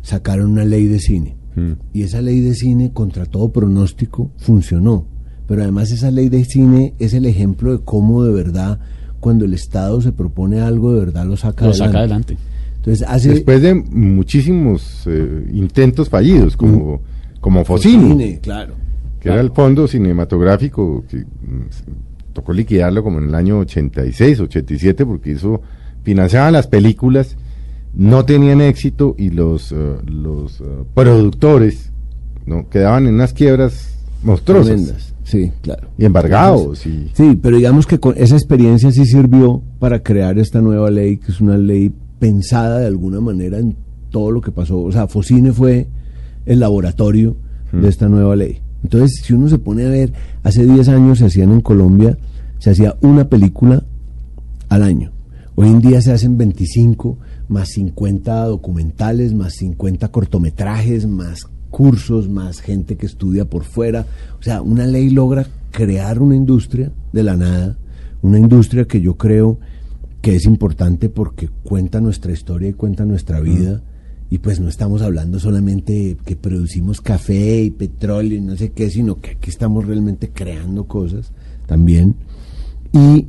sacaron 0.02 0.52
una 0.52 0.64
ley 0.64 0.86
de 0.86 1.00
cine. 1.00 1.36
Mm. 1.58 1.72
Y 1.92 2.04
esa 2.04 2.22
ley 2.22 2.40
de 2.40 2.54
cine, 2.54 2.92
contra 2.94 3.26
todo 3.26 3.50
pronóstico, 3.52 4.32
funcionó. 4.38 5.06
Pero 5.48 5.64
además 5.64 5.92
esa 5.92 6.12
ley 6.12 6.30
de 6.30 6.46
cine 6.46 6.94
es 7.00 7.14
el 7.14 7.26
ejemplo 7.26 7.72
de 7.72 7.84
cómo 7.84 8.24
de 8.24 8.32
verdad, 8.32 8.80
cuando 9.20 9.44
el 9.46 9.54
Estado 9.54 10.00
se 10.02 10.12
propone 10.12 10.62
algo, 10.62 10.94
de 10.94 11.00
verdad 11.00 11.26
lo 11.26 11.36
saca 11.36 11.66
Lo 11.66 11.72
adelante. 11.72 11.88
saca 11.88 12.00
adelante. 12.00 12.38
Entonces, 12.76 13.08
hace... 13.10 13.30
Después 13.30 13.62
de 13.62 13.74
muchísimos 13.74 15.04
eh, 15.08 15.50
intentos 15.52 16.10
fallidos, 16.10 16.56
como, 16.56 17.02
como 17.42 17.66
Focini, 17.66 18.10
Cine, 18.10 18.40
claro. 18.42 18.76
que 19.20 19.30
era 19.30 19.42
el 19.42 19.52
fondo 19.52 19.88
cinematográfico 19.88 21.04
que 21.10 21.18
mm, 21.18 22.34
tocó 22.34 22.54
liquidarlo 22.54 23.04
como 23.04 23.18
en 23.18 23.30
el 23.30 23.36
año 23.36 23.60
86, 23.60 24.42
87, 24.42 25.06
porque 25.06 25.32
eso 25.32 25.62
financiaban 26.04 26.54
las 26.54 26.68
películas, 26.68 27.36
no 27.98 28.26
tenían 28.26 28.62
éxito 28.62 29.16
y 29.18 29.32
los, 29.32 29.72
eh, 29.72 29.76
los 30.06 30.62
eh, 30.62 30.64
productores 30.94 31.92
no 32.46 32.70
quedaban 32.70 33.08
en 33.08 33.16
unas 33.16 33.34
quiebras 33.34 33.98
monstruosas 34.24 34.68
Tremendas. 34.68 35.14
Sí, 35.24 35.52
claro. 35.62 35.90
y 35.98 36.06
embargados. 36.06 36.86
y, 36.86 37.10
Sí, 37.14 37.38
pero 37.42 37.58
digamos 37.58 37.88
que 37.88 38.00
con 38.00 38.14
esa 38.16 38.36
experiencia 38.36 38.92
sí 38.92 39.06
sirvió 39.06 39.64
para 39.80 40.04
crear 40.04 40.38
esta 40.38 40.62
nueva 40.62 40.92
ley, 40.92 41.18
que 41.18 41.32
es 41.32 41.42
una 41.42 41.58
ley 41.58 41.92
pensada 42.20 42.80
de 42.80 42.86
alguna 42.86 43.20
manera 43.20 43.58
en 43.58 43.76
todo 44.12 44.30
lo 44.32 44.42
que 44.42 44.52
pasó. 44.52 44.80
O 44.80 44.92
sea, 44.92 45.08
Focine 45.08 45.52
fue 45.52 45.88
el 46.46 46.60
laboratorio 46.60 47.36
de 47.74 47.90
esta 47.90 48.08
nueva 48.08 48.36
ley. 48.36 48.62
Entonces, 48.84 49.22
si 49.24 49.34
uno 49.34 49.50
se 49.50 49.58
pone 49.58 49.86
a 49.86 49.90
ver, 49.90 50.14
hace 50.44 50.66
10 50.66 50.88
años 50.90 51.18
se 51.18 51.26
hacían 51.26 51.52
en 51.52 51.62
Colombia, 51.62 52.16
se 52.60 52.70
hacía 52.70 52.96
una 53.02 53.28
película 53.28 53.84
al 54.70 54.84
año. 54.84 55.12
Hoy 55.56 55.70
en 55.70 55.82
día 55.82 56.00
se 56.02 56.12
hacen 56.12 56.38
25, 56.38 57.18
más 57.48 57.70
50 57.70 58.46
documentales, 58.46 59.34
más 59.34 59.54
50 59.56 60.08
cortometrajes, 60.10 61.08
más 61.08 61.48
cursos, 61.70 62.30
más 62.30 62.60
gente 62.60 62.96
que 62.96 63.06
estudia 63.06 63.46
por 63.46 63.64
fuera. 63.64 64.06
O 64.40 64.44
sea, 64.44 64.62
una 64.62 64.86
ley 64.86 65.10
logra 65.10 65.48
crear 65.72 66.22
una 66.22 66.36
industria 66.36 66.92
de 67.14 67.24
la 67.24 67.36
nada, 67.36 67.78
una 68.22 68.40
industria 68.40 68.86
que 68.86 69.02
yo 69.02 69.16
creo 69.16 69.60
que 70.22 70.36
es 70.36 70.46
importante 70.46 71.10
porque 71.10 71.50
cuenta 71.64 72.02
nuestra 72.02 72.32
historia 72.32 72.70
y 72.70 72.74
cuenta 72.74 73.06
nuestra 73.06 73.40
vida. 73.40 73.82
Y 74.30 74.40
pues 74.40 74.60
no 74.60 74.68
estamos 74.68 75.02
hablando 75.02 75.40
solamente 75.40 75.94
de 75.94 76.18
que 76.18 76.36
producimos 76.36 77.00
café 77.00 77.62
y 77.62 77.70
petróleo 77.70 78.38
y 78.38 78.42
no 78.42 78.58
sé 78.58 78.72
qué, 78.72 78.90
sino 78.90 79.22
que 79.22 79.32
aquí 79.32 79.50
estamos 79.50 79.86
realmente 79.86 80.32
creando 80.32 80.86
cosas 80.86 81.32
también. 81.66 82.16
Y 82.92 83.28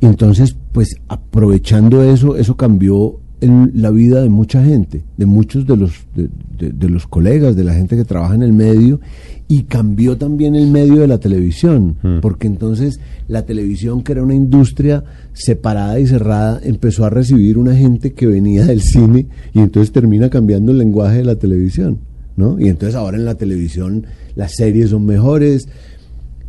entonces, 0.00 0.54
pues 0.72 0.96
aprovechando 1.08 2.04
eso, 2.04 2.36
eso 2.36 2.56
cambió 2.56 3.18
en 3.40 3.70
la 3.74 3.90
vida 3.90 4.22
de 4.22 4.28
mucha 4.30 4.64
gente, 4.64 5.04
de 5.16 5.26
muchos 5.26 5.66
de 5.66 5.76
los, 5.76 5.92
de, 6.14 6.28
de- 6.58 6.72
de 6.72 6.88
los 6.88 7.06
colegas, 7.06 7.54
de 7.54 7.64
la 7.64 7.74
gente 7.74 7.96
que 7.96 8.04
trabaja 8.04 8.34
en 8.34 8.42
el 8.42 8.52
medio, 8.52 9.00
y 9.48 9.62
cambió 9.64 10.16
también 10.16 10.54
el 10.56 10.68
medio 10.68 10.96
de 11.02 11.06
la 11.06 11.18
televisión, 11.18 11.96
porque 12.22 12.46
entonces 12.46 12.98
la 13.28 13.42
televisión, 13.44 14.02
que 14.02 14.12
era 14.12 14.22
una 14.22 14.34
industria 14.34 15.04
separada 15.34 16.00
y 16.00 16.06
cerrada, 16.06 16.60
empezó 16.64 17.04
a 17.04 17.10
recibir 17.10 17.56
una 17.58 17.74
gente 17.76 18.12
que 18.12 18.26
venía 18.26 18.64
del 18.64 18.80
cine 18.80 19.26
y 19.52 19.60
entonces 19.60 19.92
termina 19.92 20.30
cambiando 20.30 20.72
el 20.72 20.78
lenguaje 20.78 21.18
de 21.18 21.24
la 21.24 21.36
televisión. 21.36 21.98
¿no? 22.36 22.58
Y 22.60 22.68
entonces 22.68 22.94
ahora 22.96 23.16
en 23.18 23.24
la 23.24 23.34
televisión 23.36 24.06
las 24.34 24.52
series 24.56 24.90
son 24.90 25.06
mejores, 25.06 25.68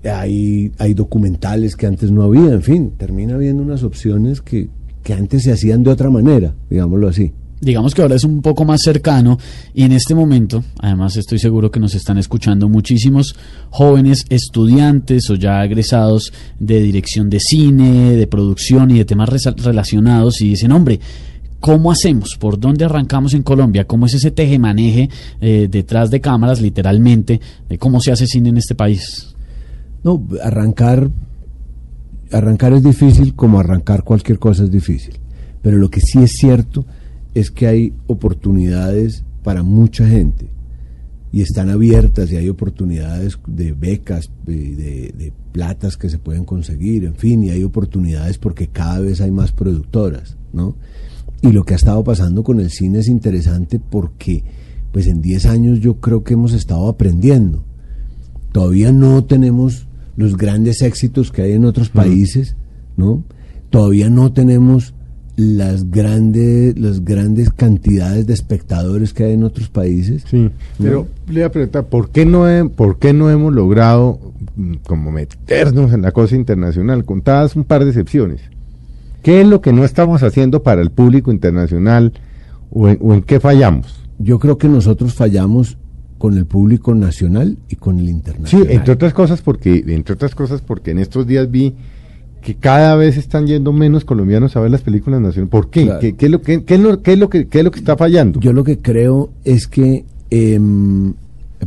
hay, 0.04 0.71
hay 0.78 0.93
documentales 0.93 1.76
que 1.76 1.86
antes 1.88 2.12
no 2.12 2.23
había, 2.23 2.52
en 2.52 2.62
fin, 2.62 2.91
termina 2.97 3.36
habiendo 3.36 3.62
unas 3.63 3.84
opciones 3.84 4.41
que, 4.41 4.69
que 5.08 5.13
antes 5.13 5.43
se 5.43 5.54
hacían 5.54 5.84
de 5.84 5.91
otra 5.91 6.10
manera, 6.10 6.54
digámoslo 6.70 7.08
así. 7.08 7.32
digamos 7.62 7.96
que 7.96 8.02
ahora 8.02 8.15
es 8.15 8.26
un 8.26 8.41
poco 8.41 8.65
más 8.65 8.82
cercano 8.84 9.38
y 9.74 9.84
en 9.84 9.93
este 9.93 10.13
momento, 10.13 10.65
además 10.80 11.15
estoy 11.15 11.39
seguro 11.39 11.72
que 11.72 11.80
nos 11.80 11.96
están 11.96 12.17
escuchando 12.17 12.67
muchísimos 12.67 13.34
jóvenes 13.70 14.26
estudiantes 14.28 15.30
o 15.30 15.36
ya 15.36 15.63
egresados 15.63 16.34
de 16.60 16.82
dirección 16.82 17.30
de 17.30 17.39
cine, 17.39 18.17
de 18.17 18.28
producción 18.28 18.91
y 18.91 18.98
de 18.98 19.06
temas 19.06 19.30
relacionados 19.30 20.41
y 20.41 20.50
dicen, 20.50 20.74
hombre, 20.74 21.00
¿cómo 21.62 21.89
hacemos? 21.89 22.36
¿Por 22.38 22.60
dónde 22.60 22.84
arrancamos 22.84 23.34
en 23.34 23.43
Colombia? 23.43 23.86
¿Cómo 23.86 24.08
es 24.08 24.13
ese 24.13 24.32
tejemaneje 24.32 25.10
eh, 25.39 25.70
detrás 25.72 26.12
de 26.12 26.20
cámaras, 26.20 26.60
literalmente, 26.60 27.39
de 27.70 27.78
cómo 27.78 28.02
se 28.02 28.12
hace 28.12 28.28
cine 28.28 28.50
en 28.50 28.58
este 28.58 28.76
país? 28.76 29.34
No, 30.04 30.28
arrancar, 30.43 31.10
arrancar 32.32 32.74
es 32.74 32.84
difícil 32.84 33.36
como 33.36 33.60
arrancar 33.60 34.04
cualquier 34.04 34.40
cosa 34.40 34.63
es 34.63 34.72
difícil. 34.72 35.16
Pero 35.62 35.78
lo 35.78 35.90
que 35.90 36.02
sí 36.02 36.20
es 36.20 36.32
cierto 36.34 36.86
es 37.34 37.52
que 37.52 37.68
hay 37.68 37.94
oportunidades 38.08 39.24
para 39.44 39.63
mucha 39.63 40.08
gente 40.08 40.50
y 41.32 41.42
están 41.42 41.70
abiertas 41.70 42.32
y 42.32 42.38
hay 42.38 42.50
oportunidades 42.50 43.38
de 43.48 43.74
becas, 43.74 44.32
de, 44.46 44.76
de- 45.18 45.34
platas 45.52 45.98
que 45.98 46.08
se 46.10 46.20
pueden 46.20 46.46
conseguir, 46.46 47.04
en 47.06 47.16
fin, 47.16 47.44
y 47.44 47.50
hay 47.50 47.63
oportunidades 47.63 48.38
porque 48.38 48.68
cada 48.68 49.00
vez 49.00 49.22
hay 49.22 49.32
más 49.32 49.52
productoras, 49.52 50.38
¿no? 50.54 50.76
Y 51.42 51.52
lo 51.52 51.63
que 51.63 51.74
ha 51.74 51.78
estado 51.78 52.04
pasando 52.04 52.44
con 52.44 52.60
el 52.60 52.70
cine 52.70 53.00
es 53.00 53.08
interesante 53.08 53.80
porque, 53.80 54.44
pues 54.92 55.08
en 55.08 55.20
10 55.22 55.48
años 55.48 55.80
yo 55.80 55.96
creo 55.96 56.24
que 56.24 56.36
hemos 56.36 56.54
estado 56.54 56.88
aprendiendo 56.88 57.63
todavía 58.52 58.92
no 58.92 59.24
tenemos 59.26 59.88
los 60.17 60.36
grandes 60.36 60.82
éxitos 60.82 61.32
que 61.32 61.43
hay 61.43 61.53
en 61.53 61.63
otros 61.63 61.89
países, 61.89 62.56
¿no? 62.97 63.23
Todavía 63.69 64.10
no 64.10 64.34
tenemos 64.34 64.93
las 65.36 65.91
grandes 65.91 66.77
las 66.80 67.06
grandes 67.06 67.51
cantidades 67.51 68.25
de 68.25 68.34
espectadores 68.34 69.13
que 69.13 69.25
hay 69.25 69.34
en 69.34 69.43
otros 69.43 69.69
países. 69.69 70.23
Sí, 70.30 70.49
pero 70.80 71.08
le 71.27 71.34
voy 71.34 71.41
a 71.43 71.51
preguntar, 71.51 71.86
¿por 71.86 72.10
qué 72.10 72.25
no, 72.25 72.49
he- 72.49 72.65
por 72.67 72.97
qué 72.97 73.13
no 73.13 73.30
hemos 73.30 73.53
logrado 73.53 74.19
mm, 74.56 74.73
como 74.88 75.12
meternos 75.12 75.93
en 75.93 76.01
la 76.01 76.12
cosa 76.12 76.36
internacional, 76.36 77.06
contadas 77.06 77.56
un 77.56 77.63
par 77.65 77.84
de 77.84 77.91
excepciones? 77.91 78.41
¿Qué 79.21 79.41
es 79.41 79.47
lo 79.47 79.62
que 79.62 79.73
no 79.73 79.84
estamos 79.86 80.23
haciendo 80.23 80.63
para 80.63 80.82
el 80.82 80.89
público 80.89 81.32
internacional 81.32 82.13
o 82.71 82.88
en, 82.88 82.97
o 83.01 83.13
en 83.13 83.21
qué 83.21 83.39
fallamos? 83.39 84.03
Yo 84.17 84.39
creo 84.39 84.58
que 84.58 84.69
nosotros 84.69 85.13
fallamos 85.13 85.77
con 86.17 86.38
el 86.38 86.45
público 86.45 86.95
nacional 86.95 87.58
y 87.69 87.75
con 87.75 87.99
el 87.99 88.06
Sí, 88.06 88.12
internacional. 88.12 88.71
entre 88.71 88.93
otras 88.93 89.13
cosas 89.13 89.41
porque 89.41 89.84
entre 89.88 90.13
otras 90.15 90.34
cosas 90.36 90.62
porque 90.62 90.91
en 90.91 90.99
estos 90.99 91.27
días 91.27 91.49
vi 91.51 91.73
que 92.41 92.56
cada 92.56 92.95
vez 92.95 93.17
están 93.17 93.45
yendo 93.47 93.73
menos 93.73 94.06
colombianos 94.06 94.56
a 94.56 94.62
ver 94.62 94.71
las 94.71 94.82
películas 94.82 95.19
nacionales. 95.21 95.51
¿Por 95.51 95.69
qué? 95.69 95.84
Claro. 95.86 95.99
¿Qué, 95.99 96.15
qué 96.15 96.25
es 96.27 96.32
lo, 96.32 96.41
qué, 96.41 96.63
qué 96.63 96.75
es 96.75 96.80
lo, 96.80 97.01
qué 97.01 97.13
es 97.13 97.19
lo 97.19 97.30
que, 97.30 97.47
qué 97.47 97.58
es 97.60 97.63
lo 97.65 97.71
que 97.71 97.80
está 97.80 97.97
fallando? 97.97 98.39
Yo 98.39 98.53
lo 98.53 98.63
que 98.63 98.77
creo 98.77 99.32
es 99.43 99.67
que 99.67 100.06
em, 100.30 101.13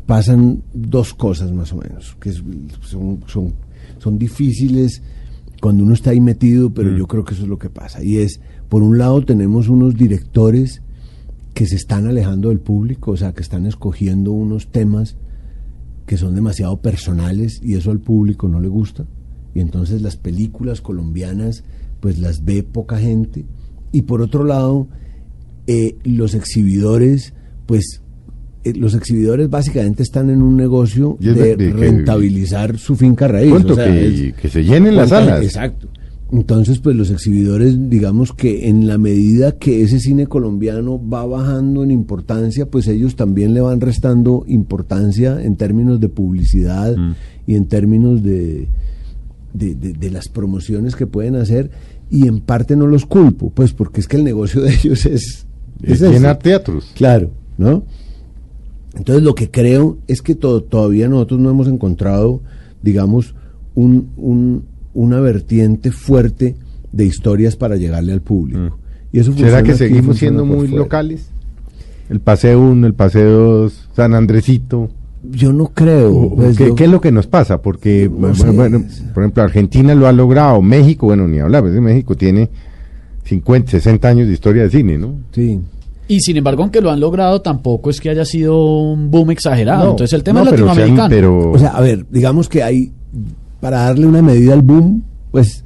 pasan 0.06 0.62
dos 0.72 1.12
cosas 1.14 1.52
más 1.52 1.72
o 1.72 1.76
menos, 1.76 2.16
que 2.20 2.32
son, 2.32 3.20
son, 3.26 3.52
son 3.98 4.18
difíciles 4.18 5.02
cuando 5.60 5.84
uno 5.84 5.92
está 5.92 6.10
ahí 6.10 6.20
metido, 6.20 6.70
pero 6.70 6.96
yo 6.96 7.06
creo 7.06 7.24
que 7.24 7.34
eso 7.34 7.42
es 7.42 7.48
lo 7.48 7.58
que 7.58 7.68
pasa. 7.68 8.02
Y 8.02 8.18
es, 8.18 8.40
por 8.70 8.82
un 8.82 8.96
lado 8.96 9.22
tenemos 9.24 9.68
unos 9.68 9.94
directores 9.96 10.80
que 11.54 11.66
se 11.66 11.76
están 11.76 12.06
alejando 12.06 12.48
del 12.50 12.60
público, 12.60 13.12
o 13.12 13.16
sea, 13.16 13.32
que 13.32 13.42
están 13.42 13.66
escogiendo 13.66 14.32
unos 14.32 14.68
temas 14.70 15.16
que 16.06 16.16
son 16.16 16.34
demasiado 16.34 16.80
personales 16.80 17.60
y 17.62 17.74
eso 17.74 17.90
al 17.90 18.00
público 18.00 18.48
no 18.48 18.60
le 18.60 18.68
gusta. 18.68 19.04
Y 19.54 19.60
entonces 19.60 20.00
las 20.02 20.16
películas 20.16 20.80
colombianas 20.80 21.64
pues 22.00 22.18
las 22.18 22.44
ve 22.44 22.62
poca 22.62 22.98
gente. 22.98 23.44
Y 23.92 24.02
por 24.02 24.22
otro 24.22 24.44
lado, 24.44 24.88
eh, 25.66 25.96
los 26.04 26.34
exhibidores, 26.34 27.34
pues 27.66 28.00
eh, 28.64 28.74
los 28.74 28.94
exhibidores 28.94 29.48
básicamente 29.50 30.02
están 30.02 30.30
en 30.30 30.42
un 30.42 30.56
negocio 30.56 31.16
de, 31.20 31.34
de- 31.34 31.56
de 31.56 31.72
que- 31.72 31.72
rentabilizar 31.72 32.78
su 32.78 32.94
finca 32.96 33.26
raíz. 33.28 33.50
O 33.72 33.74
sea, 33.74 33.84
que, 33.86 34.28
es- 34.28 34.34
que 34.34 34.48
se 34.48 34.64
llenen 34.64 34.96
las 34.96 35.10
salas. 35.10 35.42
Exacto. 35.44 35.88
Entonces, 36.32 36.78
pues 36.78 36.94
los 36.94 37.10
exhibidores, 37.10 37.90
digamos 37.90 38.32
que 38.32 38.68
en 38.68 38.86
la 38.86 38.98
medida 38.98 39.58
que 39.58 39.82
ese 39.82 39.98
cine 39.98 40.28
colombiano 40.28 41.00
va 41.08 41.26
bajando 41.26 41.82
en 41.82 41.90
importancia, 41.90 42.66
pues 42.70 42.86
ellos 42.86 43.16
también 43.16 43.52
le 43.52 43.60
van 43.60 43.80
restando 43.80 44.44
importancia 44.46 45.42
en 45.42 45.56
términos 45.56 45.98
de 45.98 46.08
publicidad 46.08 46.96
Mm. 46.96 47.14
y 47.48 47.54
en 47.56 47.66
términos 47.66 48.22
de, 48.22 48.68
de, 49.54 49.74
de- 49.74 49.92
de 49.92 50.10
las 50.10 50.28
promociones 50.28 50.94
que 50.94 51.08
pueden 51.08 51.34
hacer. 51.34 51.72
Y 52.10 52.28
en 52.28 52.40
parte 52.40 52.76
no 52.76 52.86
los 52.86 53.06
culpo, 53.06 53.50
pues 53.50 53.72
porque 53.72 54.00
es 54.00 54.06
que 54.06 54.16
el 54.16 54.22
negocio 54.24 54.60
de 54.62 54.72
ellos 54.72 55.06
es, 55.06 55.46
Es 55.82 56.00
ese. 56.00 56.10
llenar 56.12 56.38
teatros. 56.38 56.92
Claro, 56.94 57.30
¿no? 57.58 57.82
Entonces 58.94 59.24
lo 59.24 59.34
que 59.34 59.50
creo 59.50 59.98
es 60.06 60.22
que 60.22 60.36
to- 60.36 60.62
todavía 60.62 61.08
nosotros 61.08 61.40
no 61.40 61.50
hemos 61.50 61.66
encontrado, 61.66 62.40
digamos, 62.82 63.34
un, 63.74 64.10
un- 64.16 64.62
una 64.94 65.20
vertiente 65.20 65.90
fuerte 65.92 66.56
de 66.92 67.04
historias 67.04 67.56
para 67.56 67.76
llegarle 67.76 68.12
al 68.12 68.20
público. 68.22 68.78
Y 69.12 69.18
eso 69.20 69.32
Mm. 69.32 69.36
¿Será 69.38 69.62
que 69.62 69.74
seguimos 69.74 70.18
siendo 70.18 70.44
muy 70.44 70.66
fuera. 70.68 70.76
locales? 70.84 71.30
El 72.08 72.20
paseo 72.20 72.60
1, 72.60 72.86
el 72.86 72.94
paseo 72.94 73.30
2, 73.62 73.88
San 73.94 74.14
Andresito. 74.14 74.90
Yo 75.30 75.52
no 75.52 75.68
creo. 75.68 76.30
Pues, 76.34 76.56
¿qué, 76.56 76.68
yo- 76.68 76.74
qué 76.74 76.84
es 76.84 76.90
lo 76.90 77.00
que 77.00 77.12
nos 77.12 77.26
pasa? 77.26 77.60
Porque, 77.60 78.08
No 78.10 78.16
bueno, 78.16 78.34
sé. 78.34 78.50
bueno, 78.50 78.84
por 79.14 79.22
ejemplo, 79.22 79.42
Argentina 79.42 79.94
lo 79.94 80.06
ha 80.08 80.12
logrado, 80.12 80.60
México, 80.62 81.06
bueno, 81.06 81.28
ni 81.28 81.38
hablar, 81.38 81.62
pues, 81.62 81.74
México 81.74 82.16
tiene 82.16 82.48
50, 83.24 83.70
60 83.70 84.08
años 84.08 84.26
de 84.26 84.32
historia 84.32 84.62
de 84.64 84.70
cine, 84.70 84.98
¿no? 84.98 85.14
Sí. 85.32 85.60
Y 86.08 86.20
sin 86.20 86.36
embargo, 86.38 86.62
aunque 86.62 86.80
lo 86.80 86.90
han 86.90 86.98
logrado, 86.98 87.40
tampoco 87.42 87.90
es 87.90 88.00
que 88.00 88.10
haya 88.10 88.24
sido 88.24 88.64
un 88.92 89.10
boom 89.12 89.30
exagerado. 89.30 89.84
No, 89.84 89.90
Entonces 89.92 90.14
el 90.14 90.24
tema 90.24 90.40
no, 90.40 90.46
es 90.46 90.50
latinoamericano. 90.52 91.08
pero- 91.08 91.50
O 91.52 91.58
sea, 91.58 91.68
a 91.70 91.80
ver, 91.80 92.04
digamos 92.10 92.48
que 92.48 92.62
hay, 92.64 92.90
para 93.60 93.80
darle 93.80 94.06
una 94.06 94.22
medida 94.22 94.52
al 94.54 94.62
boom, 94.62 95.04
pues 95.30 95.64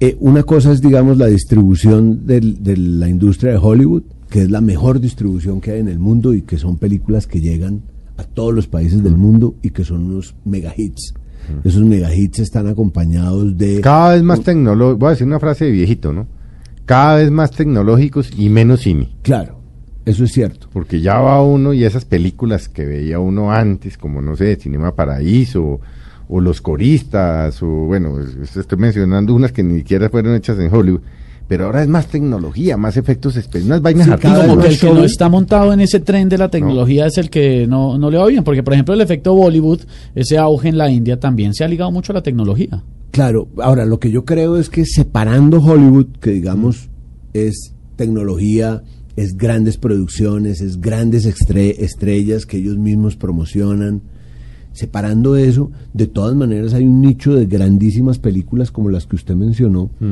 eh, 0.00 0.16
una 0.20 0.42
cosa 0.42 0.72
es, 0.72 0.80
digamos, 0.80 1.16
la 1.18 1.26
distribución 1.26 2.26
del- 2.26 2.62
de 2.62 2.76
la 2.76 3.08
industria 3.08 3.52
de 3.52 3.58
Hollywood, 3.58 4.02
que 4.28 4.42
es 4.42 4.50
la 4.50 4.60
mejor 4.60 5.00
distribución 5.00 5.60
que 5.60 5.70
hay 5.72 5.80
en 5.80 5.88
el 5.88 5.98
mundo 5.98 6.34
y 6.34 6.42
que 6.42 6.58
son 6.58 6.76
películas 6.76 7.26
que 7.26 7.40
llegan 7.40 7.82
a 8.18 8.24
todos 8.24 8.52
los 8.54 8.66
países 8.66 9.02
del 9.02 9.16
mundo 9.16 9.54
y 9.62 9.70
que 9.70 9.84
son 9.84 10.04
unos 10.06 10.34
mega 10.44 10.72
hits. 10.76 11.14
Esos 11.62 11.82
mega 11.82 12.12
hits 12.14 12.40
están 12.40 12.66
acompañados 12.66 13.56
de... 13.56 13.80
cada 13.80 14.14
vez 14.14 14.22
más 14.22 14.40
tecnológicos, 14.42 14.98
voy 14.98 15.06
a 15.06 15.10
decir 15.10 15.26
una 15.28 15.38
frase 15.38 15.66
de 15.66 15.70
viejito, 15.70 16.12
¿no? 16.12 16.26
Cada 16.86 17.16
vez 17.16 17.30
más 17.30 17.50
tecnológicos 17.52 18.30
y 18.36 18.48
menos 18.48 18.80
cine. 18.80 19.10
Claro, 19.22 19.60
eso 20.04 20.24
es 20.24 20.32
cierto. 20.32 20.68
Porque 20.72 21.00
ya 21.00 21.20
va 21.20 21.40
uno 21.42 21.72
y 21.72 21.84
esas 21.84 22.04
películas 22.04 22.68
que 22.68 22.84
veía 22.84 23.20
uno 23.20 23.52
antes, 23.52 23.96
como 23.96 24.20
no 24.20 24.34
sé, 24.36 24.56
Cinema 24.56 24.94
Paraíso, 24.96 25.80
o 26.28 26.40
Los 26.40 26.60
Coristas, 26.60 27.62
o 27.62 27.66
bueno, 27.66 28.20
es- 28.20 28.34
es- 28.50 28.56
estoy 28.56 28.78
mencionando 28.78 29.34
unas 29.34 29.52
que 29.52 29.62
ni 29.62 29.78
siquiera 29.78 30.08
fueron 30.10 30.34
hechas 30.34 30.58
en 30.58 30.72
Hollywood, 30.74 31.00
pero 31.48 31.66
ahora 31.66 31.82
es 31.82 31.88
más 31.88 32.08
tecnología, 32.08 32.76
más 32.76 32.96
efectos 32.96 33.36
especiales, 33.36 33.66
unas 33.66 33.82
vainas 33.82 34.06
Sí, 34.06 34.12
artísticas. 34.12 34.46
como 34.48 34.60
que 34.62 34.68
el 34.68 34.78
que 34.80 34.90
no 34.92 35.04
está 35.04 35.28
montado 35.28 35.72
en 35.72 35.78
ese 35.80 36.00
tren 36.00 36.28
de 36.28 36.38
la 36.38 36.48
tecnología 36.50 37.06
es 37.06 37.18
el 37.18 37.30
que 37.30 37.66
no, 37.68 37.96
no 37.98 38.10
le 38.10 38.18
va 38.18 38.26
bien. 38.26 38.42
Porque, 38.42 38.64
por 38.64 38.72
ejemplo, 38.74 38.94
el 38.94 39.00
efecto 39.00 39.32
Bollywood, 39.34 39.80
ese 40.16 40.38
auge 40.38 40.68
en 40.68 40.78
la 40.78 40.90
India, 40.90 41.20
también 41.20 41.54
se 41.54 41.62
ha 41.62 41.68
ligado 41.68 41.92
mucho 41.92 42.12
a 42.12 42.14
la 42.14 42.22
tecnología. 42.22 42.82
Claro, 43.12 43.46
ahora 43.62 43.84
lo 43.86 44.00
que 44.00 44.10
yo 44.10 44.24
creo 44.24 44.56
es 44.56 44.68
que 44.68 44.84
separando 44.84 45.60
Hollywood, 45.62 46.06
que 46.20 46.32
digamos 46.32 46.88
es 47.32 47.72
tecnología, 47.94 48.82
es 49.14 49.36
grandes 49.36 49.76
producciones, 49.78 50.60
es 50.60 50.80
grandes 50.80 51.26
estre- 51.26 51.76
estrellas 51.78 52.44
que 52.44 52.56
ellos 52.58 52.76
mismos 52.76 53.14
promocionan, 53.16 54.02
separando 54.76 55.36
eso, 55.36 55.70
de 55.94 56.06
todas 56.06 56.34
maneras 56.36 56.74
hay 56.74 56.84
un 56.86 57.00
nicho 57.00 57.34
de 57.34 57.46
grandísimas 57.46 58.18
películas 58.18 58.70
como 58.70 58.90
las 58.90 59.06
que 59.06 59.16
usted 59.16 59.34
mencionó, 59.34 59.88
sí, 59.98 60.06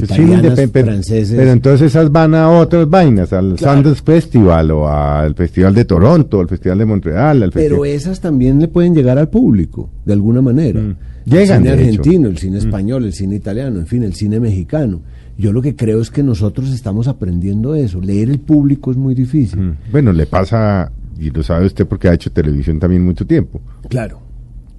italianas, 0.00 0.44
independ- 0.58 0.70
pero- 0.72 0.86
franceses. 0.88 1.36
Pero 1.36 1.52
entonces 1.52 1.86
esas 1.92 2.10
van 2.10 2.34
a 2.34 2.50
otras 2.50 2.90
vainas, 2.90 3.32
al 3.32 3.54
Claro. 3.54 3.76
Sundance 3.76 4.02
Festival 4.04 4.70
o 4.72 4.88
al 4.88 5.34
Festival 5.36 5.72
de 5.74 5.84
Toronto, 5.84 6.40
al 6.40 6.48
Festival 6.48 6.78
de 6.78 6.84
Montreal, 6.86 7.42
al 7.44 7.52
pero 7.52 7.84
esas 7.84 8.20
también 8.20 8.58
le 8.58 8.66
pueden 8.68 8.94
llegar 8.94 9.18
al 9.18 9.28
público, 9.28 9.88
de 10.04 10.12
alguna 10.12 10.42
manera. 10.42 10.80
Mm. 10.80 10.96
Llegan, 11.24 11.40
El 11.40 11.46
cine 11.46 11.76
de 11.76 11.82
hecho. 11.82 11.82
Mm. 11.82 11.98
argentino, 12.00 12.28
el 12.28 12.38
cine 12.38 12.58
español, 12.58 13.04
el 13.04 13.12
cine 13.12 13.36
italiano, 13.36 13.78
en 13.78 13.86
fin, 13.86 14.02
el 14.02 14.14
cine 14.14 14.40
mexicano. 14.40 15.00
Yo 15.36 15.52
lo 15.52 15.62
que 15.62 15.76
creo 15.76 16.00
es 16.00 16.10
que 16.10 16.24
nosotros 16.24 16.72
estamos 16.72 17.06
aprendiendo 17.06 17.76
eso. 17.76 18.00
Leer 18.00 18.28
el 18.30 18.40
público 18.40 18.90
es 18.90 18.96
muy 18.96 19.14
difícil. 19.14 19.60
Mm. 19.60 19.76
Bueno, 19.92 20.12
le 20.12 20.26
pasa, 20.26 20.90
y 21.18 21.30
lo 21.30 21.42
sabe 21.42 21.66
usted 21.66 21.86
porque 21.86 22.08
ha 22.08 22.14
hecho 22.14 22.30
televisión 22.30 22.78
también 22.78 23.04
mucho 23.04 23.26
tiempo. 23.26 23.60
Claro. 23.88 24.20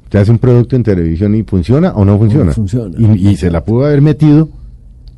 Usted 0.04 0.20
hace 0.20 0.32
un 0.32 0.40
producto 0.40 0.76
en 0.76 0.84
televisión 0.84 1.36
y 1.36 1.44
funciona 1.44 1.92
o 1.94 2.04
no 2.06 2.18
funciona. 2.18 2.52
funciona. 2.54 2.96
Y, 2.98 3.30
y 3.30 3.36
se 3.36 3.52
la 3.52 3.64
pudo 3.64 3.86
haber 3.86 4.02
metido 4.02 4.50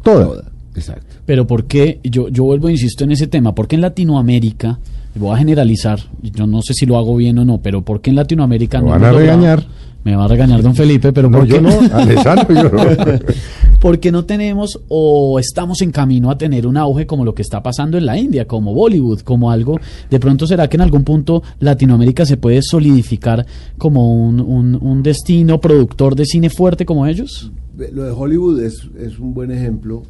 toda. 0.03 0.25
Toda. 0.25 0.43
Exacto. 0.75 1.15
Pero 1.25 1.45
¿por 1.47 1.65
qué? 1.65 1.99
Yo, 2.03 2.27
yo 2.29 2.43
vuelvo 2.43 2.67
e 2.67 2.71
insisto 2.73 3.03
en 3.03 3.11
ese 3.11 3.27
tema. 3.27 3.53
¿Por 3.55 3.67
qué 3.67 3.75
en 3.75 3.81
Latinoamérica, 3.81 4.79
voy 5.15 5.33
a 5.33 5.37
generalizar, 5.37 5.99
yo 6.21 6.47
no 6.47 6.61
sé 6.61 6.73
si 6.73 6.85
lo 6.85 6.97
hago 6.97 7.15
bien 7.15 7.37
o 7.39 7.45
no, 7.45 7.59
pero 7.61 7.83
¿por 7.83 8.01
qué 8.01 8.09
en 8.09 8.15
Latinoamérica 8.17 8.79
Me 8.79 8.85
no 8.85 8.91
van 8.91 9.03
a 9.03 9.11
logrado- 9.11 9.19
regañar. 9.19 9.63
Me 10.03 10.15
va 10.15 10.25
a 10.25 10.27
regañar 10.27 10.63
don 10.63 10.73
Felipe, 10.75 11.13
pero 11.13 11.29
No, 11.29 11.37
¿por 11.37 11.47
qué 11.47 11.53
yo 11.53 11.61
no, 11.61 11.69
Alessandro, 11.93 12.55
yo 12.55 12.63
no. 12.69 12.79
¿Por 13.81 13.99
qué 13.99 14.11
no 14.11 14.25
tenemos 14.25 14.79
o 14.89 15.39
estamos 15.39 15.81
en 15.81 15.91
camino 15.91 16.29
a 16.29 16.37
tener 16.37 16.67
un 16.67 16.77
auge 16.77 17.07
como 17.07 17.25
lo 17.25 17.33
que 17.33 17.41
está 17.41 17.63
pasando 17.63 17.97
en 17.97 18.05
la 18.05 18.15
India, 18.15 18.45
como 18.45 18.75
Bollywood, 18.75 19.21
como 19.21 19.49
algo? 19.49 19.79
De 20.09 20.19
pronto 20.19 20.45
será 20.45 20.69
que 20.69 20.77
en 20.77 20.81
algún 20.81 21.03
punto 21.03 21.41
Latinoamérica 21.59 22.23
se 22.25 22.37
puede 22.37 22.61
solidificar 22.61 23.43
como 23.79 24.13
un, 24.13 24.39
un- 24.39 24.75
un 24.79 25.01
destino 25.01 25.59
productor 25.59 26.15
de 26.15 26.25
cine 26.25 26.51
fuerte 26.51 26.85
como 26.85 27.07
ellos? 27.07 27.51
Lo 27.91 28.03
de 28.03 28.11
Hollywood 28.11 28.61
es, 28.61 28.87
es 28.99 29.17
un 29.17 29.33
buen 29.33 29.49
ejemplo. 29.51 30.03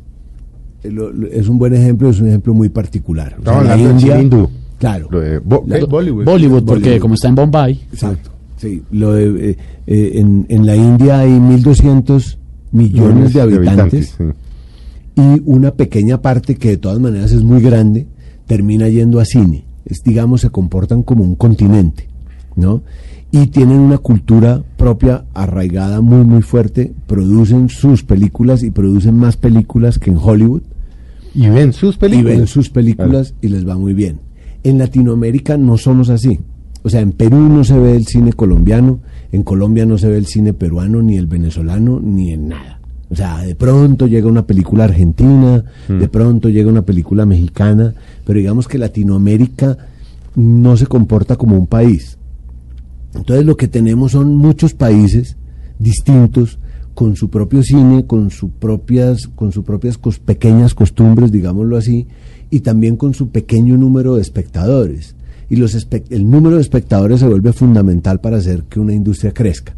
lo- 0.84 1.12
lo- 1.14 1.28
es 1.28 1.48
un 1.48 1.58
buen 1.58 1.74
ejemplo, 1.74 2.10
es 2.10 2.20
un 2.20 2.28
ejemplo 2.28 2.54
muy 2.54 2.68
particular. 2.68 3.38
O 3.40 3.44
sea, 3.44 3.62
la 3.64 3.78
India- 3.78 4.20
hindú. 4.20 4.50
Claro. 4.80 5.08
Lo 5.12 5.20
de 5.22 5.38
Bo- 5.40 5.64
La- 5.68 5.78
eh, 5.78 5.86
Bollywood. 5.86 6.26
Bollywood, 6.26 6.64
porque 6.66 6.82
Bollywood. 6.86 7.02
como 7.02 7.14
está 7.14 7.30
en 7.30 7.36
Bombay. 7.36 7.80
Exacto. 7.94 8.32
Sí, 8.58 8.82
lo 8.92 9.14
de, 9.14 9.52
eh, 9.52 9.58
eh, 9.88 10.12
en, 10.16 10.46
en 10.50 10.66
la 10.66 10.76
India 10.76 11.20
hay 11.20 11.30
1.200 11.40 12.38
millones 12.72 13.34
de 13.34 13.42
habitantes, 13.42 14.16
sí. 14.18 14.24
y 15.16 15.42
una 15.46 15.72
pequeña 15.72 16.22
parte 16.22 16.56
que 16.56 16.70
de 16.70 16.78
todas 16.78 17.00
maneras 17.00 17.32
es 17.32 17.44
muy 17.44 17.62
grande 17.62 18.08
termina 18.48 18.90
yendo 18.90 19.20
a 19.20 19.26
cine. 19.26 19.64
Es, 19.86 20.04
digamos, 20.04 20.42
se 20.42 20.50
comportan 20.50 21.04
como 21.04 21.24
un 21.24 21.36
continente, 21.36 22.08
¿no? 22.56 22.84
Y 23.32 23.48
tienen 23.48 23.80
una 23.80 23.98
cultura 23.98 24.62
propia 24.76 25.24
arraigada 25.34 26.02
muy, 26.02 26.26
muy 26.26 26.42
fuerte. 26.42 26.94
Producen 27.08 27.70
sus 27.70 28.04
películas 28.04 28.62
y 28.62 28.72
producen 28.72 29.16
más 29.16 29.38
películas 29.38 30.00
que 30.00 30.10
en 30.10 30.18
Hollywood 30.18 30.64
Y 31.34 31.48
ven 31.48 31.72
sus 31.72 31.96
y 31.96 32.00
películas. 32.00 32.38
ven 32.38 32.48
sus 32.48 32.70
películas 32.70 33.34
y 33.42 33.48
les 33.48 33.66
va 33.66 33.78
muy 33.78 33.94
bien. 33.94 34.20
En 34.64 34.78
Latinoamérica 34.78 35.58
no 35.58 35.78
somos 35.78 36.10
así. 36.10 36.42
O 36.84 36.90
sea, 36.90 37.00
en 37.00 37.14
Perú 37.14 37.38
no 37.38 37.64
se 37.64 37.80
ve 37.80 37.96
el 37.96 38.06
cine 38.06 38.34
colombiano, 38.34 39.00
en 39.32 39.44
Colombia 39.44 39.86
no 39.86 39.98
se 39.98 40.08
ve 40.10 40.18
el 40.18 40.26
cine 40.26 40.54
peruano, 40.54 41.02
ni 41.02 41.18
el 41.18 41.28
venezolano, 41.28 42.00
ni 42.02 42.32
en 42.32 42.50
nada. 42.50 42.80
O 43.10 43.16
sea, 43.16 43.40
de 43.42 43.56
pronto 43.56 44.08
llega 44.08 44.28
una 44.28 44.46
película 44.48 44.86
argentina, 44.86 45.64
de 45.88 46.08
pronto 46.08 46.48
llega 46.50 46.70
una 46.70 46.84
película 46.84 47.26
mexicana, 47.26 47.94
pero 48.26 48.40
digamos 48.40 48.68
que 48.68 48.78
Latinoamérica 48.78 49.78
no 50.36 50.78
se 50.78 50.88
comporta 50.88 51.36
como 51.36 51.58
un 51.58 51.68
país. 51.68 52.18
Entonces 53.14 53.46
lo 53.46 53.58
que 53.58 53.68
tenemos 53.68 54.14
son 54.14 54.36
muchos 54.38 54.74
países 54.74 55.36
distintos 55.80 56.58
con 56.94 57.16
su 57.16 57.30
propio 57.30 57.64
cine, 57.64 58.06
con 58.06 58.32
sus 58.32 58.52
propias, 58.52 59.28
con 59.28 59.52
sus 59.52 59.64
propias 59.66 60.00
cos- 60.00 60.20
pequeñas 60.20 60.74
costumbres, 60.74 61.32
digámoslo 61.32 61.76
así, 61.78 62.08
y 62.50 62.62
también 62.62 62.96
con 62.98 63.14
su 63.14 63.30
pequeño 63.30 63.78
número 63.78 64.16
de 64.16 64.22
espectadores. 64.22 65.16
Y 65.52 65.58
los 65.58 65.76
el 66.12 66.32
número 66.32 66.56
de 66.56 66.62
espectadores 66.62 67.20
se 67.20 67.28
vuelve 67.28 67.52
fundamental 67.52 68.22
para 68.22 68.38
hacer 68.38 68.64
que 68.70 68.80
una 68.80 68.94
industria 68.94 69.34
crezca. 69.34 69.76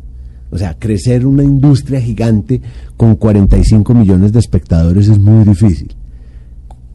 O 0.51 0.57
sea, 0.59 0.77
crecer 0.77 1.25
una 1.25 1.43
industria 1.43 1.99
gigante 1.99 2.61
con 2.95 3.15
45 3.15 3.95
millones 3.95 4.31
de 4.31 4.37
espectadores 4.37 5.07
es 5.07 5.17
muy 5.17 5.43
difícil. 5.43 5.95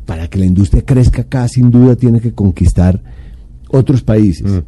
Para 0.06 0.28
que 0.28 0.38
la 0.38 0.46
industria 0.46 0.82
crezca 0.86 1.22
acá, 1.22 1.48
sin 1.48 1.72
duda, 1.72 1.96
tiene 1.96 2.20
que 2.20 2.32
conquistar 2.32 3.02
otros 3.68 4.02
países. 4.02 4.48
Mm. 4.48 4.58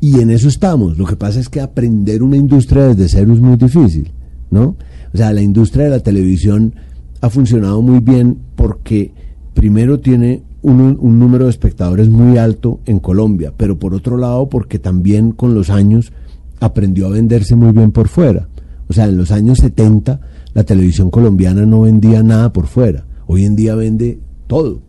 Y 0.00 0.20
en 0.20 0.30
eso 0.30 0.48
estamos. 0.48 0.96
Lo 0.96 1.04
que 1.04 1.16
pasa 1.16 1.38
es 1.38 1.50
que 1.50 1.60
aprender 1.60 2.22
una 2.22 2.38
industria 2.38 2.86
desde 2.86 3.06
cero 3.10 3.34
es 3.34 3.40
muy 3.40 3.58
difícil, 3.58 4.12
¿no? 4.50 4.76
O 5.12 5.16
sea, 5.18 5.30
la 5.34 5.42
industria 5.42 5.84
de 5.84 5.90
la 5.90 6.00
televisión 6.00 6.74
ha 7.20 7.28
funcionado 7.28 7.82
muy 7.82 8.00
bien 8.00 8.38
porque 8.56 9.12
primero 9.52 10.00
tiene 10.00 10.47
un, 10.62 10.96
un 11.00 11.18
número 11.18 11.44
de 11.44 11.50
espectadores 11.50 12.08
muy 12.08 12.36
alto 12.38 12.80
en 12.86 12.98
Colombia, 12.98 13.52
pero 13.56 13.78
por 13.78 13.94
otro 13.94 14.16
lado 14.16 14.48
porque 14.48 14.78
también 14.78 15.30
con 15.32 15.54
los 15.54 15.70
años 15.70 16.12
aprendió 16.60 17.06
a 17.06 17.10
venderse 17.10 17.54
muy 17.54 17.72
bien 17.72 17.92
por 17.92 18.08
fuera. 18.08 18.48
O 18.88 18.92
sea, 18.92 19.04
en 19.06 19.16
los 19.16 19.30
años 19.30 19.58
70 19.58 20.20
la 20.54 20.64
televisión 20.64 21.10
colombiana 21.10 21.64
no 21.66 21.82
vendía 21.82 22.22
nada 22.22 22.52
por 22.52 22.66
fuera. 22.66 23.04
Hoy 23.26 23.44
en 23.44 23.54
día 23.54 23.74
vende 23.74 24.18
todo. 24.46 24.80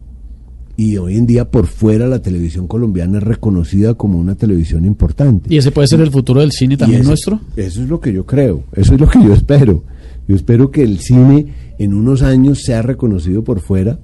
Y 0.78 0.96
hoy 0.98 1.18
en 1.18 1.26
día 1.26 1.52
por 1.52 1.68
fuera 1.68 2.08
la 2.08 2.22
televisión 2.22 2.66
colombiana 2.66 3.18
es 3.18 3.24
reconocida 3.24 3.96
como 3.96 4.18
una 4.18 4.36
televisión 4.36 4.86
importante. 4.86 5.54
¿Y 5.54 5.58
ese 5.58 5.72
puede 5.72 5.90
ser 5.90 6.00
el 6.00 6.10
futuro 6.10 6.40
del 6.40 6.54
cine 6.54 6.78
también 6.78 7.02
eso- 7.02 7.10
nuestro? 7.10 7.42
Eso 7.58 7.84
es 7.84 7.90
lo 7.90 8.00
que 8.00 8.14
yo 8.14 8.26
creo, 8.26 8.64
eso 8.74 8.94
es 8.96 9.00
lo 9.02 9.10
que 9.10 9.22
yo 9.22 9.34
espero. 9.34 9.84
Yo 10.28 10.36
espero 10.36 10.72
que 10.72 10.84
el 10.84 11.00
cine 11.00 11.48
en 11.80 11.94
unos 11.94 12.22
años 12.22 12.62
sea 12.64 12.82
reconocido 12.82 13.44
por 13.44 13.60
fuera. 13.60 14.00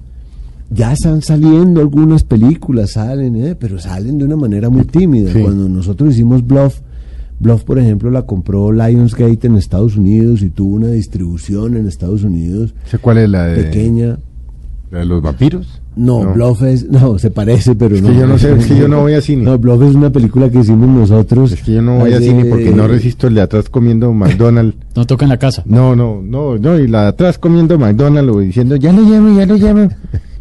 Ya 0.70 0.92
están 0.92 1.22
saliendo 1.22 1.80
algunas 1.80 2.24
películas, 2.24 2.92
salen, 2.92 3.36
¿eh? 3.36 3.54
pero 3.58 3.78
salen 3.78 4.18
de 4.18 4.24
una 4.24 4.36
manera 4.36 4.68
muy 4.68 4.84
tímida. 4.84 5.32
Sí. 5.32 5.40
Cuando 5.40 5.68
nosotros 5.68 6.14
hicimos 6.14 6.44
Bluff, 6.46 6.80
Bluff, 7.38 7.64
por 7.64 7.78
ejemplo, 7.78 8.10
la 8.10 8.22
compró 8.22 8.72
Lionsgate 8.72 9.46
en 9.46 9.56
Estados 9.56 9.96
Unidos 9.96 10.42
y 10.42 10.48
tuvo 10.50 10.74
una 10.76 10.88
distribución 10.88 11.76
en 11.76 11.86
Estados 11.86 12.24
Unidos 12.24 12.74
¿Sé 12.86 12.98
cuál 12.98 13.18
es 13.18 13.28
la 13.28 13.44
de, 13.46 13.62
pequeña. 13.64 14.18
la 14.90 15.00
de 15.00 15.04
los 15.04 15.22
vampiros? 15.22 15.82
No, 15.96 16.34
Bluff 16.34 16.62
es, 16.62 16.86
no, 16.90 17.18
se 17.18 17.30
parece, 17.30 17.74
pero 17.74 17.96
Es 17.96 18.02
no. 18.02 18.08
que 18.10 18.16
yo 18.16 18.26
no 18.26 18.36
sé, 18.38 18.52
es 18.54 18.66
que 18.66 18.76
yo 18.76 18.86
no 18.86 19.00
voy 19.00 19.14
a 19.14 19.22
cine. 19.22 19.44
No, 19.44 19.58
Bluff 19.58 19.82
es 19.82 19.94
una 19.94 20.10
película 20.10 20.50
que 20.50 20.58
hicimos 20.58 20.88
nosotros. 20.88 21.52
Es 21.52 21.62
que 21.62 21.72
yo 21.72 21.80
no 21.80 22.00
voy 22.00 22.12
a 22.12 22.20
cine 22.20 22.44
porque 22.44 22.70
no 22.70 22.86
resisto 22.86 23.28
el 23.28 23.34
de 23.34 23.40
atrás 23.40 23.70
comiendo 23.70 24.12
McDonald's. 24.12 24.76
No 24.96 25.04
toca 25.06 25.24
en 25.26 25.30
la 25.30 25.36
casa. 25.38 25.62
No, 25.66 25.94
no, 25.96 26.22
no, 26.22 26.56
no, 26.58 26.78
y 26.78 26.86
la 26.86 27.02
de 27.02 27.08
atrás 27.08 27.38
comiendo 27.38 27.78
McDonald's 27.78 28.34
o 28.34 28.40
diciendo, 28.40 28.76
ya 28.76 28.92
lo 28.92 29.02
llamo, 29.02 29.38
ya 29.38 29.44
lo 29.46 29.56
llamo. 29.56 29.88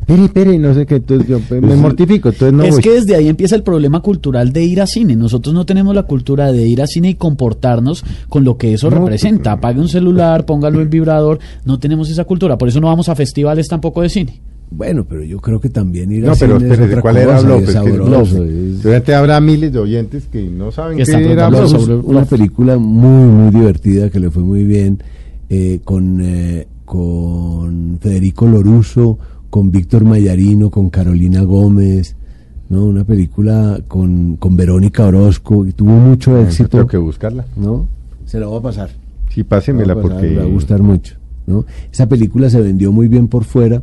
Pere, 0.06 0.30
pere, 0.30 0.60
no 0.60 0.74
sé 0.76 0.86
qué, 0.86 0.96
entonces 0.98 1.28
yo 1.28 1.40
pues, 1.40 1.62
me 1.62 1.76
mortifico, 1.76 2.30
entonces 2.30 2.54
no 2.54 2.64
es 2.64 2.74
voy. 2.76 2.82
que 2.84 2.92
desde 2.92 3.16
ahí 3.16 3.28
empieza 3.28 3.56
el 3.56 3.64
problema 3.64 4.02
cultural 4.02 4.54
de 4.54 4.64
ir 4.64 4.80
a 4.82 4.86
cine. 4.88 5.16
Nosotros 5.16 5.54
no 5.56 5.66
tenemos 5.66 5.96
la 5.96 6.04
cultura 6.04 6.52
de 6.52 6.68
ir 6.68 6.82
a 6.82 6.88
cine 6.88 7.10
y 7.10 7.16
comportarnos 7.16 8.04
con 8.30 8.44
lo 8.44 8.56
que 8.58 8.74
eso 8.74 8.90
No, 8.92 8.98
representa. 9.00 9.54
Apague 9.54 9.80
un 9.80 9.90
celular, 9.90 10.46
póngalo 10.46 10.80
en 10.82 10.90
vibrador. 10.92 11.40
No 11.66 11.80
tenemos 11.80 12.10
esa 12.12 12.24
cultura. 12.26 12.58
Por 12.58 12.68
eso 12.70 12.80
no 12.80 12.88
vamos 12.88 13.10
a 13.10 13.16
festivales 13.16 13.68
tampoco 13.68 14.02
de 14.04 14.10
cine. 14.10 14.40
Bueno, 14.70 15.06
pero 15.08 15.24
yo 15.24 15.40
creo 15.40 15.60
que 15.60 15.70
también 15.70 16.12
ir 16.12 16.26
a 16.26 16.30
No, 16.30 16.36
pero 16.40 16.58
cine 16.58 16.66
es 16.68 16.72
espérese, 16.74 16.94
otra 16.94 17.02
¿cuál 17.02 17.18
era 17.18 17.36
cosa, 17.36 17.48
Bluff? 17.48 17.56
es 17.56 17.62
Es 17.62 17.66
que 17.66 17.72
es 17.90 17.96
sabroso, 17.96 18.10
Bluff. 18.10 18.50
es- 18.50 18.76
Seguramente 18.78 19.16
habrá 19.16 19.42
miles 19.42 19.74
de 19.74 19.80
oyentes 19.80 20.24
que 20.32 20.44
no 20.44 20.72
saben 20.72 20.98
Que 20.98 21.04
qué 21.04 21.12
era 21.12 21.20
preguntando 21.50 21.58
Bluff. 21.60 21.72
sobre- 21.72 22.00
es 22.00 22.04
una 22.06 22.26
película 22.26 22.78
muy, 22.78 23.28
muy 23.32 23.52
divertida 23.60 24.10
que 24.10 24.20
le 24.20 24.30
fue 24.30 24.44
muy 24.44 24.64
bien 24.66 25.00
eh, 25.50 25.80
con, 25.84 26.20
eh, 26.22 26.68
con 26.84 27.98
Federico 28.02 28.48
Loruso, 28.48 29.18
con 29.56 29.72
Víctor 29.72 30.04
Mayarino, 30.04 30.70
con 30.70 30.90
Carolina 30.90 31.42
Gómez, 31.44 32.18
¿no? 32.68 32.84
Una 32.84 33.06
película 33.06 33.80
con, 33.88 34.36
con 34.36 34.58
Verónica 34.58 35.06
Orozco 35.06 35.66
y 35.66 35.72
tuvo 35.72 35.92
mucho 35.92 36.38
éxito, 36.40 36.68
Tengo 36.80 36.88
que 36.88 36.98
buscarla. 36.98 37.46
¿no? 37.56 37.88
Se 38.26 38.38
la 38.38 38.48
voy 38.48 38.60
a 38.60 38.62
pasar. 38.62 38.90
Sí, 39.30 39.46
pásemela 39.46 39.88
Le 39.88 39.94
va 39.94 40.00
a 40.02 40.04
pasar, 40.04 40.18
porque... 40.20 40.34
le 40.34 40.40
va 40.40 40.44
a 40.44 40.48
gustar 40.48 40.82
mucho, 40.84 41.16
¿no? 41.48 41.66
Esa 41.90 42.10
película 42.10 42.50
se 42.50 42.60
vendió 42.60 42.92
muy 42.92 43.08
bien 43.08 43.30
por 43.30 43.46
fuera. 43.46 43.82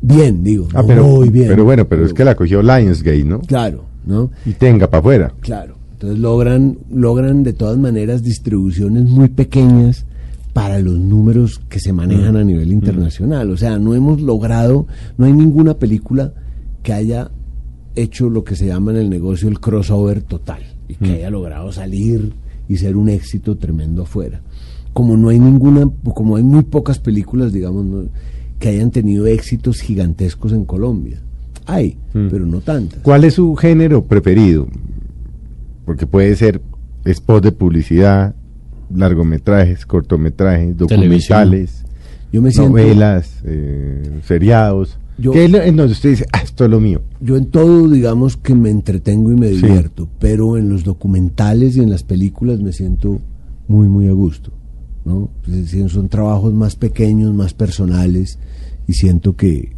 Bien, 0.00 0.44
digo, 0.44 0.68
Ah, 0.72 0.82
no 0.82 0.86
pero, 0.86 1.04
muy 1.08 1.28
bien. 1.28 1.48
pero 1.48 1.64
bueno, 1.64 1.88
pero 1.88 2.06
es 2.06 2.14
que 2.14 2.24
la 2.24 2.36
cogió 2.36 2.62
Lionsgate, 2.62 3.24
¿no? 3.24 3.40
Claro, 3.40 3.86
¿no? 4.06 4.30
Y 4.46 4.52
tenga 4.52 4.88
para 4.88 5.00
afuera. 5.00 5.34
Claro. 5.40 5.74
Entonces 5.94 6.20
logran, 6.20 6.78
logran 6.88 7.42
de 7.42 7.52
todas 7.52 7.78
maneras 7.78 8.22
distribuciones 8.22 9.06
muy 9.06 9.28
pequeñas 9.28 10.06
para 10.54 10.78
los 10.78 10.98
números 10.98 11.60
que 11.68 11.80
se 11.80 11.92
manejan 11.92 12.36
a 12.36 12.44
nivel 12.44 12.72
internacional. 12.72 13.50
O 13.50 13.56
sea, 13.58 13.78
no 13.78 13.94
hemos 13.94 14.22
logrado, 14.22 14.86
no 15.18 15.26
hay 15.26 15.32
ninguna 15.34 15.74
película 15.74 16.32
que 16.82 16.92
haya 16.94 17.30
hecho 17.96 18.30
lo 18.30 18.44
que 18.44 18.56
se 18.56 18.66
llama 18.68 18.92
en 18.92 18.96
el 18.98 19.10
negocio 19.10 19.48
el 19.48 19.60
crossover 19.60 20.22
total 20.22 20.62
y 20.88 20.94
que 20.94 21.12
haya 21.12 21.30
logrado 21.30 21.70
salir 21.72 22.32
y 22.68 22.76
ser 22.76 22.96
un 22.96 23.08
éxito 23.08 23.56
tremendo 23.56 24.02
afuera. 24.04 24.40
Como 24.92 25.16
no 25.16 25.28
hay 25.28 25.38
ninguna, 25.40 25.90
como 26.14 26.36
hay 26.36 26.44
muy 26.44 26.62
pocas 26.62 26.98
películas, 27.00 27.52
digamos, 27.52 27.84
¿no? 27.84 28.04
que 28.60 28.68
hayan 28.68 28.90
tenido 28.92 29.26
éxitos 29.26 29.80
gigantescos 29.80 30.52
en 30.52 30.64
Colombia. 30.64 31.20
Hay, 31.66 31.98
Mm. 32.14 32.28
pero 32.30 32.46
no 32.46 32.60
tantas. 32.60 33.00
¿Cuál 33.02 33.24
es 33.24 33.34
su 33.34 33.56
género 33.56 34.04
preferido? 34.04 34.68
Porque 35.84 36.06
puede 36.06 36.36
ser 36.36 36.62
spot 37.04 37.42
de 37.42 37.52
publicidad, 37.52 38.34
largometrajes, 38.92 39.86
cortometrajes, 39.86 40.76
documentales, 40.76 41.84
Yo 42.32 42.42
me 42.42 42.50
siento 42.50 42.70
novelas, 42.70 43.40
eh, 43.44 44.20
seriados. 44.26 44.98
Yo- 45.18 45.30
¿Qué 45.30 45.44
es 45.44 45.50
lo- 45.50 45.62
en 45.62 45.76
donde 45.76 45.92
usted 45.92 46.10
dice, 46.10 46.26
ah, 46.32 46.40
esto 46.42 46.64
es 46.64 46.70
lo 46.70 46.80
mío? 46.80 47.00
Yo 47.20 47.36
en 47.36 47.46
todo, 47.46 47.88
digamos 47.88 48.36
que 48.36 48.54
me 48.56 48.70
entretengo 48.70 49.30
y 49.30 49.36
me 49.36 49.48
Sí. 49.50 49.56
divierto, 49.62 50.08
pero 50.18 50.56
en 50.56 50.68
los 50.68 50.82
documentales 50.82 51.76
y 51.76 51.80
en 51.80 51.90
las 51.90 52.02
películas 52.02 52.60
me 52.60 52.72
siento 52.72 53.20
muy, 53.68 53.88
muy 53.88 54.08
a 54.08 54.12
gusto, 54.12 54.50
¿no? 55.04 55.30
Es 55.46 55.52
decir, 55.54 55.88
son 55.88 56.08
trabajos 56.08 56.52
más 56.52 56.74
pequeños, 56.74 57.32
más 57.32 57.54
personales, 57.54 58.38
y 58.88 58.94
siento 58.94 59.36
que, 59.36 59.72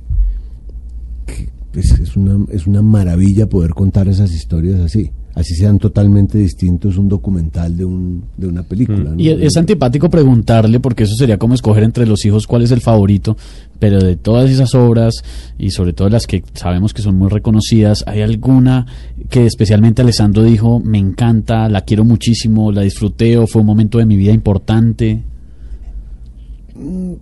que, 1.27 1.51
pues, 1.73 1.91
es, 2.01 2.17
una, 2.17 2.39
es 2.51 2.67
una 2.67 2.81
maravilla 2.83 3.47
poder 3.49 3.73
contar 3.75 4.09
esas 4.09 4.33
historias 4.33 4.81
así. 4.81 5.11
Así 5.37 5.55
sean 5.55 5.79
totalmente 5.79 6.39
distintos 6.39 6.97
un 6.97 7.09
documental 7.09 7.77
de, 7.77 7.85
un, 7.85 8.25
de 8.39 8.47
una 8.47 8.63
película. 8.63 9.11
¿no? 9.11 9.21
Y 9.21 9.29
es 9.29 9.39
es 9.43 9.57
antipático 9.59 10.09
preguntarle, 10.09 10.81
porque 10.81 11.05
eso 11.05 11.15
sería 11.15 11.39
como 11.39 11.53
escoger 11.55 11.83
entre 11.83 12.07
los 12.07 12.25
hijos 12.25 12.47
cuál 12.47 12.63
es 12.63 12.71
el 12.71 12.81
favorito, 12.81 13.37
pero 13.79 14.03
de 14.03 14.17
todas 14.17 14.51
esas 14.51 14.75
obras, 14.75 15.23
y 15.59 15.71
sobre 15.71 15.93
todo 15.93 16.09
las 16.09 16.27
que 16.27 16.43
sabemos 16.55 16.95
que 16.95 17.03
son 17.03 17.17
muy 17.17 17.29
reconocidas, 17.29 18.03
¿hay 18.07 18.23
alguna 18.23 18.87
que 19.29 19.45
especialmente 19.45 20.01
Alessandro 20.01 20.43
dijo, 20.43 20.81
me 20.81 20.99
encanta, 20.99 21.69
la 21.69 21.83
quiero 21.83 22.07
muchísimo, 22.07 22.73
la 22.73 22.81
disfruté 22.81 23.37
o 23.37 23.47
fue 23.47 23.61
un 23.61 23.67
momento 23.67 23.99
de 23.99 24.07
mi 24.07 24.17
vida 24.17 24.33
importante? 24.33 25.23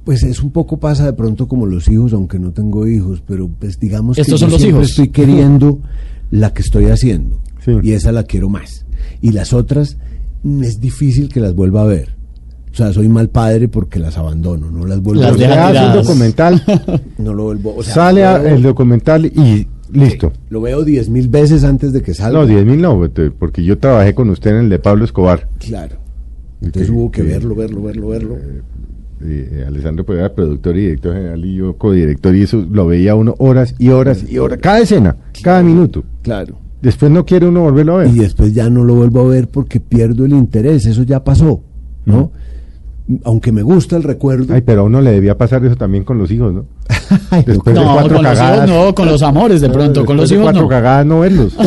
Pues 0.05 0.23
es 0.23 0.41
un 0.41 0.53
poco 0.53 0.79
pasa 0.79 1.05
de 1.05 1.15
pronto 1.15 1.49
como 1.49 1.67
los 1.67 1.89
hijos, 1.89 2.12
aunque 2.12 2.39
no 2.39 2.53
tengo 2.53 2.87
hijos, 2.87 3.21
pero 3.27 3.49
pues 3.49 3.81
digamos 3.81 4.19
Estos 4.19 4.35
que 4.35 4.39
son 4.39 4.51
los 4.51 4.61
siempre 4.61 4.83
hijos. 4.83 4.91
estoy 4.91 5.09
queriendo 5.09 5.81
la 6.31 6.55
que 6.55 6.62
estoy 6.62 6.87
haciendo 6.87 7.43
Sí. 7.65 7.73
y 7.83 7.93
esa 7.93 8.12
la 8.12 8.25
quiero 8.25 8.49
más. 8.49 8.85
Y 9.21 9.33
las 9.33 9.53
otras 9.53 9.97
mm, 10.43 10.62
es 10.62 10.81
difícil 10.81 11.29
que 11.29 11.41
las 11.41 11.55
vuelva 11.55 11.83
a 11.83 11.87
ver. 11.87 12.15
O 12.73 12.77
sea, 12.77 12.93
soy 12.93 13.09
mal 13.09 13.29
padre 13.29 13.69
porque 13.69 14.01
las 14.01 14.19
abandono, 14.19 14.69
no 14.71 14.85
las 14.85 15.01
vuelvo 15.01 15.23
Las 15.23 15.33
a 15.35 15.37
ver. 15.37 15.51
hace 15.53 15.87
un 15.99 16.05
documental, 16.05 16.62
No 17.19 17.33
lo 17.33 17.45
vuelvo, 17.45 17.75
o 17.77 17.83
sea, 17.85 17.95
sale 17.95 18.23
lo 18.23 18.29
a- 18.29 18.39
veo- 18.39 18.55
el 18.57 18.62
documental 18.62 19.27
y 19.27 19.67
listo. 19.93 20.33
Lo 20.51 20.61
veo 20.61 20.83
diez 20.85 21.09
mil 21.09 21.29
veces 21.29 21.62
antes 21.62 21.93
de 21.93 22.03
que 22.03 22.15
salga. 22.15 22.41
No, 22.41 22.47
10 22.47 22.67
mil 22.67 22.81
no, 22.83 23.01
porque 23.39 23.62
yo 23.62 23.79
trabajé 23.79 24.12
con 24.15 24.29
usted 24.31 24.51
en 24.51 24.57
el 24.65 24.69
de 24.71 24.81
Pablo 24.81 25.05
Escobar. 25.05 25.49
Claro. 25.61 25.97
Entonces 26.61 26.91
Que- 26.91 26.97
hubo 26.97 27.11
que 27.12 27.23
que- 27.23 27.29
verlo, 27.29 27.55
verlo, 27.55 27.81
verlo, 27.83 28.09
verlo. 28.09 28.39
Eh, 29.23 29.65
Alessandro 29.67 30.05
pues, 30.05 30.19
era 30.19 30.35
productor 30.35 30.77
y 30.77 30.81
director 30.81 31.15
general 31.15 31.45
y 31.45 31.55
yo 31.55 31.77
codirector 31.79 32.35
y 32.35 32.43
eso 32.43 32.67
lo 32.69 32.87
veía 32.87 33.15
uno 33.15 33.35
horas 33.39 33.75
y 33.79 33.89
horas 33.91 34.25
y 34.29 34.39
horas, 34.39 34.59
cada 34.61 34.81
escena, 34.81 35.17
cada 35.43 35.62
minuto. 35.62 36.03
Claro. 36.23 36.59
Después 36.85 37.11
no 37.11 37.24
quiere 37.24 37.49
uno 37.49 37.62
volverlo 37.62 37.95
a 37.95 37.99
ver. 38.01 38.09
y 38.09 38.18
después 38.18 38.53
ya 38.53 38.68
no 38.68 38.85
lo 38.85 38.95
vuelvo 38.95 39.22
a 39.22 39.28
ver 39.28 39.49
porque 39.49 39.80
pierdo 39.80 40.26
el 40.26 40.32
interés, 40.32 40.85
eso 40.85 41.03
ya 41.03 41.24
pasó, 41.24 41.62
¿no? 42.05 42.30
Aunque 43.24 43.53
me 43.53 43.62
gusta 43.62 43.97
el 43.97 44.03
recuerdo. 44.03 44.53
Ay, 44.53 44.61
pero 44.61 44.82
a 44.82 44.85
uno 44.85 45.01
le 45.01 45.11
debía 45.11 45.39
pasar 45.39 45.64
eso 45.64 45.76
también 45.76 46.05
con 46.05 46.18
los 46.18 46.30
hijos, 46.30 46.53
¿no? 46.53 46.66
No, 47.30 47.43
Después 47.47 47.74
de 47.76 47.80
no, 47.82 47.93
cuatro 47.95 48.14
con 48.16 48.24
los 48.24 48.39
hijos 48.39 48.68
no, 48.68 48.95
con 48.95 49.07
los 49.09 49.22
amores 49.22 49.61
de 49.61 49.68
pronto, 49.70 50.05
con 50.05 50.16
los 50.16 50.28
de 50.28 50.35
hijos 50.35 50.45
cuatro 50.45 50.62
no. 50.62 50.68
cagadas 50.68 51.07
no 51.07 51.20
verlos. 51.20 51.57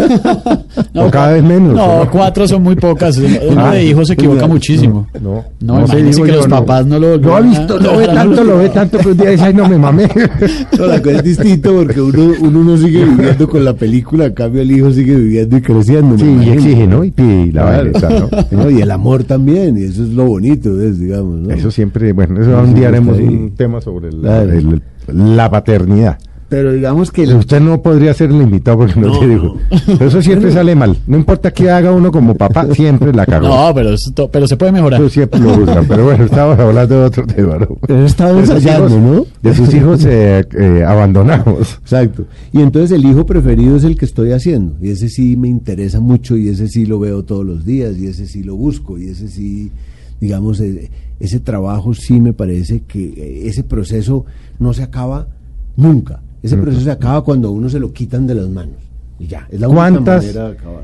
No, 0.94 1.06
o 1.08 1.12
cada 1.12 1.34
vez 1.34 1.44
menos. 1.44 1.74
No, 1.76 2.08
cuatro 2.12 2.48
son 2.48 2.62
muy 2.64 2.76
pocas. 2.76 3.18
Uno 3.50 3.66
Ah, 3.66 3.72
de 3.74 3.84
hijos 3.86 4.08
se 4.08 4.14
equivoca 4.14 4.42
no, 4.42 4.48
muchísimo. 4.50 5.08
No, 5.22 5.44
No, 5.60 5.80
imagínese 5.80 6.22
que 6.24 6.28
yo, 6.30 6.36
los 6.38 6.48
papás 6.48 6.86
no 6.86 7.00
lo 7.00 7.18
Lo 7.18 7.36
ha 7.36 7.40
volvieran 7.40 7.46
a- 7.46 7.60
visto, 7.60 7.80
lo 7.80 7.98
ve 7.98 8.08
tanto, 8.08 8.44
lo 8.44 8.58
ve 8.58 8.70
tanto, 8.70 8.98
pero 9.00 9.12
un 9.12 9.18
día 9.18 9.30
dice, 9.32 9.44
ay, 9.46 9.54
no 9.54 9.68
me 9.68 9.78
mamé. 9.78 10.08
no, 10.78 10.86
la 10.86 11.02
cosa 11.02 11.16
es 11.18 11.24
distinto 11.24 11.74
porque 11.74 12.02
uno, 12.02 12.34
uno 12.42 12.64
no 12.64 12.78
sigue 12.78 13.06
viviendo 13.06 13.48
con 13.50 13.66
la 13.66 13.74
película, 13.74 14.26
en 14.26 14.34
cambio 14.34 14.62
el 14.62 14.72
hijo 14.72 14.92
sigue 14.92 15.16
viviendo 15.16 15.58
y 15.58 15.62
creciendo. 15.62 16.18
Sí, 16.18 16.38
y 16.46 16.50
exige, 16.50 16.88
¿no? 16.88 17.04
Y 17.04 17.12
pide 17.12 17.52
la 17.54 17.84
Claro. 17.94 18.30
¿no? 18.52 18.64
No, 18.64 18.70
Y 18.70 18.82
el 18.82 18.92
amor 18.92 19.24
también, 19.24 19.78
y 19.78 19.84
eso 19.84 20.04
es 20.04 20.10
lo 20.10 20.26
bonito, 20.26 20.74
¿ves? 20.76 21.00
digamos. 21.00 21.38
¿no? 21.40 21.50
Eso 21.54 21.72
siempre, 21.72 22.14
bueno, 22.14 22.40
eso 22.42 22.58
un 22.60 22.74
día 22.74 22.88
haremos 22.90 23.18
un 23.18 23.54
tema 23.56 23.82
sobre 23.82 24.10
el- 24.10 24.82
la 25.08 25.50
paternidad. 25.50 26.18
Pero 26.50 26.72
digamos 26.72 27.12
que... 27.12 27.24
Usted 27.24 27.60
no 27.60 27.82
podría 27.82 28.14
ser 28.14 28.30
el 28.32 28.42
invitado 28.42 28.78
porque 28.78 28.98
no, 28.98 29.08
No, 29.08 29.20
tiene 29.20 29.34
hijo. 29.34 29.58
Pero 29.86 30.06
eso 30.08 30.22
siempre 30.22 30.50
sale 30.54 30.76
mal. 30.76 30.96
No 31.06 31.18
importa 31.18 31.52
qué 31.52 31.70
haga 31.70 31.92
uno 31.92 32.10
como 32.10 32.36
papá, 32.36 32.66
siempre 32.74 33.12
la 33.14 33.26
cagó. 33.26 33.50
No, 33.50 33.74
pero, 33.76 33.94
pero 34.32 34.48
se 34.48 34.56
puede 34.56 34.72
mejorar. 34.72 35.02
Eso 35.02 35.10
siempre 35.10 35.42
lo 35.42 35.58
buscan. 35.58 35.86
Pero 35.86 36.06
bueno, 36.06 36.24
estamos 36.24 36.58
hablando 36.58 37.02
de 37.02 37.06
otro 37.06 37.26
tema. 37.26 37.58
¿no? 37.58 37.68
Ensayando, 37.90 38.88
hijos- 38.88 38.92
¿no? 39.02 39.26
De 39.42 39.54
sus 39.54 39.74
hijos 39.74 40.06
eh, 40.06 40.46
eh, 40.58 40.84
abandonados. 40.88 41.80
Exacto. 41.82 42.24
Y 42.54 42.62
entonces 42.62 42.92
el 42.98 43.06
hijo 43.06 43.26
preferido 43.26 43.76
es 43.76 43.84
el 43.84 43.98
que 43.98 44.06
estoy 44.06 44.32
haciendo. 44.32 44.76
Y 44.82 44.92
ese 44.92 45.10
sí 45.10 45.36
me 45.36 45.50
interesa 45.50 46.00
mucho 46.00 46.38
y 46.38 46.48
ese 46.48 46.70
sí 46.70 46.86
lo 46.86 46.98
veo 47.00 47.24
todos 47.24 47.46
los 47.46 47.66
días 47.66 47.98
y 47.98 48.08
ese 48.08 48.26
sí 48.26 48.44
lo 48.44 48.56
busco 48.56 48.98
y 48.98 49.10
ese 49.10 49.28
sí, 49.28 49.70
digamos, 50.20 50.60
eh, 50.60 50.90
ese 51.20 51.40
trabajo 51.40 51.94
sí 51.94 52.20
me 52.22 52.34
parece 52.34 52.82
que 52.82 53.04
eh, 53.06 53.48
ese 53.48 53.64
proceso 53.64 54.26
no 54.60 54.74
se 54.74 54.84
acaba 54.84 55.28
nunca. 55.76 56.22
Ese 56.44 56.56
Nunca. 56.56 56.66
proceso 56.66 56.86
se 56.86 56.92
acaba 56.92 57.24
cuando 57.24 57.48
a 57.48 57.52
uno 57.52 57.70
se 57.70 57.80
lo 57.80 57.92
quitan 57.92 58.28
de 58.28 58.36
las 58.36 58.48
manos. 58.48 58.76
Y 59.20 59.26
ya, 59.28 59.48
es 59.52 59.60
la 59.60 59.68
única 59.68 59.82
¿Cuántas- 59.90 60.24
manera 60.26 60.50
de 60.50 60.58
acabar. 60.58 60.84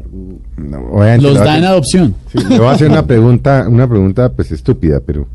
No, 0.57 1.17
Los 1.21 1.35
da 1.35 1.57
en 1.59 1.63
adopción. 1.65 2.15
Sí, 2.31 2.39
le 2.49 2.57
voy 2.57 2.67
a 2.67 2.71
hacer 2.71 2.89
una 2.89 3.05
pregunta, 3.07 3.67
una 3.69 3.87
pregunta 3.87 4.31
pues 4.31 4.51
estúpida, 4.51 4.99
pero 5.05 5.27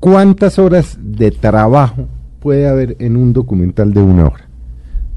¿cuántas 0.00 0.58
horas 0.58 0.96
de 1.02 1.30
trabajo 1.30 2.06
puede 2.40 2.68
haber 2.68 2.96
en 3.00 3.16
un 3.16 3.32
documental 3.32 3.92
de 3.92 4.00
una 4.02 4.26
hora? 4.26 4.48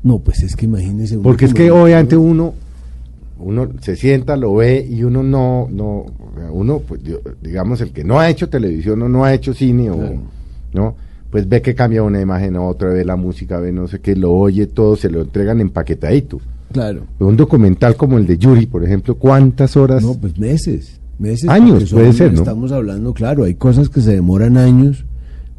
No, 0.04 0.20
pues 0.20 0.44
es 0.44 0.56
que 0.56 0.66
imagínese. 0.66 1.18
un 1.18 1.24
Porque 1.24 1.46
es 1.46 1.54
que 1.54 1.72
obviamente 1.72 2.16
uno 2.16 2.54
uno 3.40 3.70
se 3.82 3.96
sienta, 3.96 4.38
lo 4.38 4.56
ve 4.56 4.86
y 4.90 5.04
uno 5.04 5.22
no 5.24 5.68
no 5.72 6.06
uno 6.52 6.80
pues 6.88 7.02
digamos 7.42 7.82
el 7.82 7.92
que 7.92 8.04
no 8.04 8.20
ha 8.20 8.30
hecho 8.30 8.48
televisión 8.50 9.02
o 9.02 9.10
no 9.10 9.24
ha 9.26 9.34
hecho 9.34 9.54
cine 9.54 9.90
o 9.90 9.98
Claro. 9.98 10.20
no 10.74 10.96
pues 11.30 11.50
ve 11.50 11.62
que 11.62 11.76
cambia 11.76 12.02
una 12.02 12.22
imagen 12.22 12.56
a 12.56 12.62
otra, 12.62 12.90
ve 12.90 13.04
la 13.04 13.18
música, 13.18 13.60
ve 13.60 13.74
no 13.74 13.88
sé 13.90 14.00
qué, 14.00 14.16
lo 14.16 14.32
oye 14.32 14.68
todo, 14.68 14.96
se 14.96 15.10
lo 15.10 15.22
entregan 15.22 15.60
empaquetadito. 15.60 16.40
Claro. 16.72 17.02
Un 17.20 17.36
documental 17.36 17.98
como 17.98 18.18
el 18.18 18.26
de 18.26 18.38
Yuri, 18.38 18.68
por 18.68 18.86
ejemplo, 18.86 19.16
¿cuántas 19.16 19.76
horas? 19.76 20.02
No, 20.02 20.14
pues 20.14 20.38
meses. 20.38 21.00
Meses. 21.20 21.50
Años, 21.50 21.92
puede 21.92 22.14
ser, 22.14 22.32
¿no? 22.32 22.40
Estamos 22.40 22.72
hablando, 22.72 23.14
claro, 23.14 23.44
hay 23.44 23.56
cosas 23.56 23.90
que 23.90 24.00
se 24.00 24.14
demoran 24.14 24.56
años, 24.56 25.04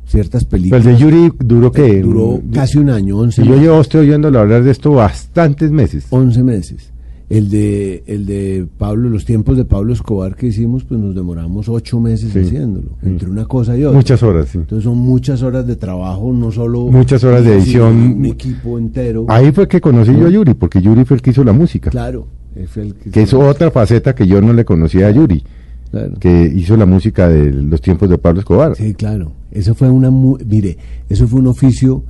ciertas 0.07 0.45
Pero 0.45 0.51
películas. 0.63 0.87
el 0.87 0.93
de 0.95 0.99
Yuri 0.99 1.33
duró 1.41 1.71
que 1.71 2.01
Duró 2.01 2.41
casi 2.55 2.79
un 2.79 2.89
año, 2.89 3.19
11 3.19 3.43
Y 3.43 3.45
yo 3.45 3.51
meses. 3.51 3.65
llevo 3.67 3.81
estoy 3.83 4.01
oyéndolo 4.09 4.39
hablar 4.41 4.63
de 4.65 4.71
esto 4.71 4.93
bastantes 4.93 5.71
meses. 5.71 6.07
11 6.09 6.43
meses. 6.43 6.91
El 7.29 7.51
de, 7.51 8.05
el 8.07 8.25
de 8.25 8.67
Pablo, 8.79 9.09
los 9.11 9.25
tiempos 9.25 9.57
de 9.57 9.65
Pablo 9.65 9.93
Escobar 9.93 10.37
que 10.37 10.47
hicimos, 10.47 10.85
pues 10.85 11.01
nos 11.01 11.13
demoramos 11.13 11.69
ocho 11.69 11.99
meses 11.99 12.33
Sí. 12.33 12.39
haciéndolo, 12.39 12.91
Mm. 13.03 13.07
entre 13.07 13.29
una 13.29 13.47
cosa 13.47 13.77
y 13.77 13.83
otra. 13.83 13.97
Muchas 13.97 14.23
horas, 14.23 14.49
sí. 14.49 14.59
Entonces 14.59 14.85
son 14.85 14.99
muchas 14.99 15.43
horas 15.43 15.67
de 15.67 15.75
trabajo, 15.75 16.33
no 16.33 16.53
solo... 16.53 16.83
Muchas 16.87 17.25
horas 17.25 17.45
de 17.45 17.55
edición. 17.55 17.97
Un 18.19 18.25
equipo 18.27 18.79
entero. 18.79 19.27
Ahí 19.29 19.51
fue 19.51 19.67
que 19.67 19.81
conocí 19.81 20.13
yo 20.17 20.29
a 20.29 20.31
Yuri, 20.31 20.55
porque 20.55 20.81
Yuri 20.81 21.05
fue 21.05 21.17
el 21.17 21.23
que 21.23 21.31
hizo 21.31 21.43
la 21.43 21.53
música. 21.53 21.91
Claro. 21.91 22.29
él 22.55 22.69
fue 22.69 22.85
el 22.85 22.95
que, 22.95 23.11
Que 23.11 23.23
es 23.23 23.35
otra 23.35 23.71
faceta 23.73 24.15
que 24.15 24.27
yo 24.27 24.41
no 24.41 24.53
le 24.53 24.65
conocía 24.65 25.09
a 25.09 25.11
Yuri, 25.11 25.43
Claro. 25.91 26.15
que 26.21 26.53
hizo 26.55 26.77
la 26.77 26.87
música 26.87 27.29
de 27.29 27.53
los 27.53 27.81
tiempos 27.81 28.09
de 28.09 28.19
Pablo 28.19 28.39
Escobar. 28.41 28.77
Sí, 28.77 28.95
claro. 28.95 29.33
Eso 29.51 29.75
fue 29.75 29.91
una... 29.91 30.11
mu- 30.11 30.39
Mire, 30.47 30.79
eso 31.09 31.27
fue 31.27 31.41
un 31.41 31.49
oficio 31.49 32.05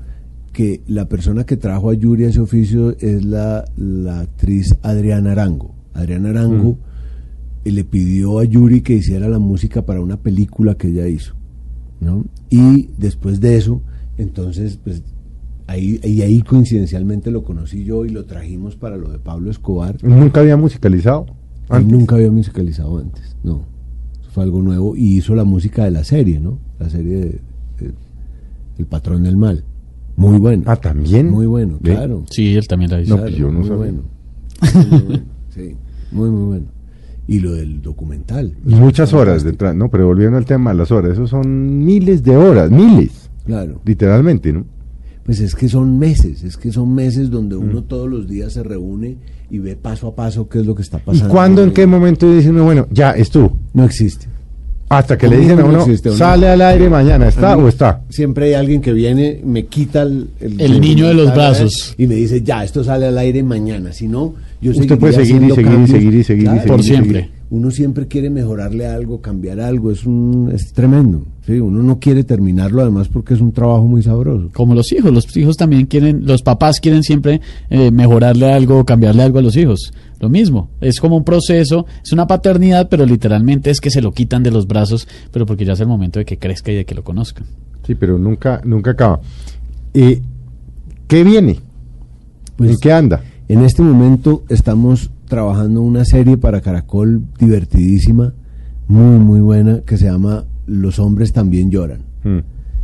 que 0.57 0.81
la 0.89 1.07
persona 1.07 1.45
que 1.45 1.59
trajo 1.59 1.91
a 1.91 1.95
Yuri 1.95 2.25
a 2.25 2.29
ese 2.31 2.41
oficio 2.41 2.97
es 2.99 3.23
la, 3.27 3.67
la 3.77 4.21
actriz 4.21 4.75
Adriana 4.81 5.33
Arango. 5.33 5.75
Adriana 5.93 6.31
Arango 6.31 6.79
eh, 7.67 7.73
le 7.73 7.85
pidió 7.85 8.39
a 8.39 8.45
Yuri 8.45 8.81
que 8.81 8.95
hiciera 8.95 9.29
la 9.29 9.39
música 9.39 9.85
para 9.85 10.01
una 10.01 10.17
película 10.17 10.75
que 10.75 10.89
ella 10.89 11.07
hizo. 11.09 11.35
¿no? 12.01 12.25
Y 12.49 12.89
después 12.97 13.39
de 13.41 13.59
eso, 13.59 13.83
entonces, 14.17 14.79
pues 14.83 15.03
ahí, 15.67 16.01
y 16.03 16.23
ahí 16.23 16.41
coincidencialmente 16.41 17.31
lo 17.31 17.45
conocí 17.45 17.85
yo 17.85 18.07
y 18.07 18.09
lo 18.09 18.25
trajimos 18.25 18.77
para 18.77 18.97
lo 18.97 19.11
de 19.11 19.19
Pablo 19.19 19.51
Escobar. 19.51 20.03
Nunca 20.03 20.41
había 20.41 20.57
musicalizado. 20.57 21.27
Él 21.69 21.77
antes. 21.77 21.93
nunca 21.93 22.15
había 22.17 22.31
musicalizado 22.31 22.97
antes, 22.99 23.37
no. 23.45 23.61
Eso 24.23 24.31
fue 24.31 24.45
algo 24.45 24.63
nuevo 24.63 24.97
y 24.97 25.19
hizo 25.19 25.35
la 25.35 25.45
música 25.45 25.85
de 25.85 25.91
la 25.91 26.03
serie, 26.05 26.41
¿no? 26.41 26.59
La 26.79 26.89
serie 26.89 27.17
de, 27.17 27.27
de- 27.79 27.95
El 28.79 28.87
Patrón 28.87 29.23
del 29.25 29.37
Mal. 29.37 29.63
Muy 30.17 30.39
bueno. 30.39 30.63
Ah, 30.67 30.77
también. 30.77 31.31
Muy 31.31 31.47
bueno, 31.47 31.79
¿Ve? 31.81 31.93
claro. 31.95 32.25
Sí, 32.31 32.55
él 32.55 32.67
también 32.67 32.91
la 32.91 33.01
hizo. 33.03 33.17
No, 33.17 33.23
pues 33.23 33.37
yo 33.37 33.47
no 33.53 33.59
muy 33.61 33.69
sabía. 33.69 33.77
bueno. 33.77 34.03
Muy 34.91 35.01
bueno, 35.01 35.23
Sí, 35.55 35.75
muy, 36.13 36.31
muy 36.31 36.45
bueno. 36.47 36.67
Y 37.29 37.41
lo 37.41 37.53
del 37.53 37.83
documental. 37.83 38.55
Y 38.67 38.75
muchas 38.75 39.13
horas 39.13 39.43
detrás, 39.43 39.75
no, 39.75 39.89
pero 39.91 40.07
volviendo 40.07 40.37
al 40.39 40.45
tema 40.47 40.71
de 40.71 40.77
las 40.79 40.91
horas, 40.93 41.13
eso 41.13 41.27
son 41.27 41.85
miles 41.85 42.23
de 42.23 42.37
horas, 42.37 42.71
miles, 42.71 43.29
Claro. 43.45 43.81
literalmente, 43.85 44.53
¿no? 44.53 44.65
Pues 45.25 45.41
es 45.41 45.55
que 45.57 45.69
son 45.69 45.99
meses, 45.99 46.45
es 46.45 46.57
que 46.57 46.71
son 46.71 46.95
meses 46.95 47.29
Mm. 47.29 47.33
donde 47.33 47.57
uno 47.57 47.83
todos 47.85 48.09
los 48.09 48.29
días 48.29 48.53
se 48.53 48.63
reúne 48.63 49.17
y 49.51 49.59
ve 49.59 49.75
paso 49.77 50.07
a 50.09 50.15
paso 50.15 50.49
qué 50.49 50.61
es 50.61 50.67
lo 50.67 50.75
que 50.77 50.83
está 50.83 50.99
¿Y 50.99 51.01
pasando. 51.01 51.29
cuándo, 51.35 51.63
en 51.65 51.73
qué 51.73 51.85
momento 51.87 52.33
dice 52.33 52.51
uno, 52.51 52.65
bueno, 52.65 52.87
ya 52.93 53.11
estuvo? 53.11 53.57
No 53.75 53.85
existe. 53.85 54.29
Hasta 54.89 55.19
que 55.19 55.27
le 55.27 55.39
dicen 55.39 55.59
a 55.59 55.63
no 55.63 55.69
uno, 55.69 55.81
existe, 55.81 56.11
¿o 56.11 56.13
no? 56.13 56.19
sale 56.19 56.49
al 56.49 56.61
aire 56.63 56.89
mañana, 56.89 57.27
¿está 57.29 57.57
mí 57.57 57.63
o 57.63 57.69
está? 57.69 58.03
Siempre 58.09 58.47
hay 58.47 58.55
alguien 58.55 58.81
que 58.81 58.93
viene, 58.93 59.41
me 59.45 59.67
quita 59.67 60.03
el, 60.03 60.29
El 60.41 60.81
niño 60.81 61.09
de 61.09 61.15
los 61.15 61.35
brazos. 61.35 61.95
y 61.99 62.07
me 62.07 62.15
dice, 62.15 62.43
ya, 62.43 62.63
esto 62.63 62.85
sale 62.85 63.07
al 63.07 63.19
aire 63.19 63.43
mañana. 63.43 63.93
Si 63.93 64.07
no, 64.07 64.35
yo 64.61 64.71
Usted 64.71 64.99
puede 64.99 65.13
seguir 65.15 65.43
y 65.43 65.51
seguir 65.51 65.81
y 65.81 65.87
seguir 65.87 66.15
y 66.15 66.25
seguir 66.25 66.45
y 66.45 66.49
seguir 66.49 66.67
Por 66.67 66.81
y 66.81 66.83
seguir. 66.85 67.03
siempre. 67.03 67.31
Uno 67.49 67.71
siempre 67.71 68.07
quiere 68.09 68.29
mejorarle 68.29 68.87
algo, 68.87 69.21
cambiar 69.21 69.61
algo, 69.61 69.93
es 69.93 70.05
un 70.05 70.51
es 70.53 70.73
tremendo. 70.73 71.23
Sí, 71.47 71.61
uno 71.61 71.81
no 71.81 72.01
quiere 72.01 72.25
terminarlo 72.25 72.83
además 72.83 73.07
porque 73.09 73.35
es 73.35 73.41
un 73.41 73.53
trabajo 73.53 73.87
muy 73.87 74.03
sabroso. 74.03 74.51
Como 74.53 74.75
los 74.75 74.91
hijos, 74.93 75.13
los 75.13 75.37
hijos 75.37 75.57
también 75.57 75.87
quieren, 75.87 76.27
los 76.27 76.43
papás 76.43 76.81
quieren 76.81 77.05
siempre 77.05 77.41
eh, 77.71 77.93
mejorarle 77.93 78.53
algo, 78.53 78.85
cambiarle 78.85 79.23
algo 79.23 79.39
a 79.39 79.43
los 79.43 79.57
hijos. 79.57 79.93
Lo 80.19 80.29
mismo, 80.29 80.71
es 80.81 80.99
como 80.99 81.17
un 81.17 81.25
proceso, 81.25 81.87
es 82.03 82.13
una 82.13 82.27
paternidad, 82.27 82.89
pero 82.89 83.05
literalmente 83.05 83.71
es 83.71 83.81
que 83.81 83.91
se 83.91 84.01
lo 84.01 84.13
quitan 84.13 84.43
de 84.43 84.51
los 84.51 84.67
brazos, 84.67 85.07
pero 85.31 85.45
porque 85.45 85.65
ya 85.65 85.75
es 85.75 85.81
el 85.81 85.89
momento 85.89 86.19
de 86.19 86.25
que 86.25 86.39
crezca 86.39 86.73
y 86.73 86.77
de 86.77 86.85
que 86.87 86.95
lo 86.95 87.05
conozcan. 87.05 87.45
Sí, 87.87 87.95
pero 87.95 88.19
nunca, 88.19 88.61
nunca 88.65 88.93
acaba. 88.93 89.21
Eh, 89.93 90.21
¿Qué 91.07 91.23
viene? 91.23 91.59
Pues 92.57 92.71
¿En 92.71 92.77
qué 92.79 92.93
anda? 92.93 93.23
En 93.49 93.63
este 93.63 93.83
momento 93.83 94.43
estamos 94.49 95.11
trabajando 95.27 95.83
una 95.83 96.05
serie 96.05 96.37
para 96.37 96.61
Caracol 96.61 97.23
divertidísima, 97.39 98.33
muy, 98.89 99.19
muy 99.19 99.41
buena, 99.41 99.81
que 99.81 99.97
se 99.97 100.07
llama 100.07 100.45
Los 100.67 100.99
hombres 100.99 101.33
también 101.33 101.71
lloran. 101.71 102.01
Mm. 102.25 102.39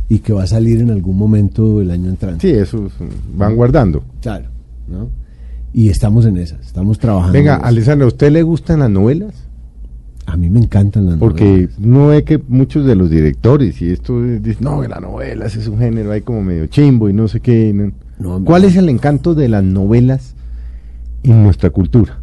Y 0.09 0.19
que 0.19 0.33
va 0.33 0.43
a 0.43 0.47
salir 0.47 0.81
en 0.81 0.91
algún 0.91 1.17
momento 1.17 1.79
del 1.79 1.91
año 1.91 2.09
entrante. 2.09 2.47
Sí, 2.47 2.55
eso 2.55 2.85
es, 2.85 2.93
van 3.35 3.55
guardando. 3.55 4.03
Claro, 4.21 4.49
¿no? 4.87 5.09
Y 5.73 5.89
estamos 5.89 6.25
en 6.25 6.37
esas, 6.37 6.59
estamos 6.65 6.99
trabajando. 6.99 7.33
Venga. 7.33 7.55
Alessandra, 7.55 8.05
¿a 8.05 8.07
usted 8.07 8.31
le 8.31 8.43
gustan 8.43 8.79
las 8.79 8.89
novelas? 8.91 9.33
A 10.25 10.37
mí 10.37 10.49
me 10.49 10.59
encantan 10.59 11.05
las 11.07 11.17
Porque 11.17 11.43
novelas. 11.45 11.79
no 11.79 12.07
ve 12.07 12.23
que 12.23 12.41
muchos 12.47 12.85
de 12.85 12.95
los 12.95 13.09
directores 13.09 13.81
y 13.81 13.89
esto 13.89 14.23
es- 14.23 14.41
dicen, 14.41 14.63
no, 14.63 14.81
que 14.81 14.87
las 14.87 15.01
novelas 15.01 15.55
es 15.55 15.67
un 15.67 15.79
género 15.79 16.11
ahí 16.11 16.21
como 16.21 16.41
medio 16.43 16.67
chimbo 16.67 17.09
y 17.09 17.13
no 17.13 17.27
sé 17.27 17.39
qué. 17.39 17.69
y 17.69 17.73
no". 17.73 17.91
No, 18.19 18.37
en 18.37 18.43
¿Cuál 18.45 18.63
es 18.63 18.75
el 18.77 18.87
encanto 18.89 19.33
de 19.35 19.49
las 19.49 19.63
novelas 19.63 20.35
en 21.23 21.43
nuestra 21.43 21.71
cultura? 21.71 22.19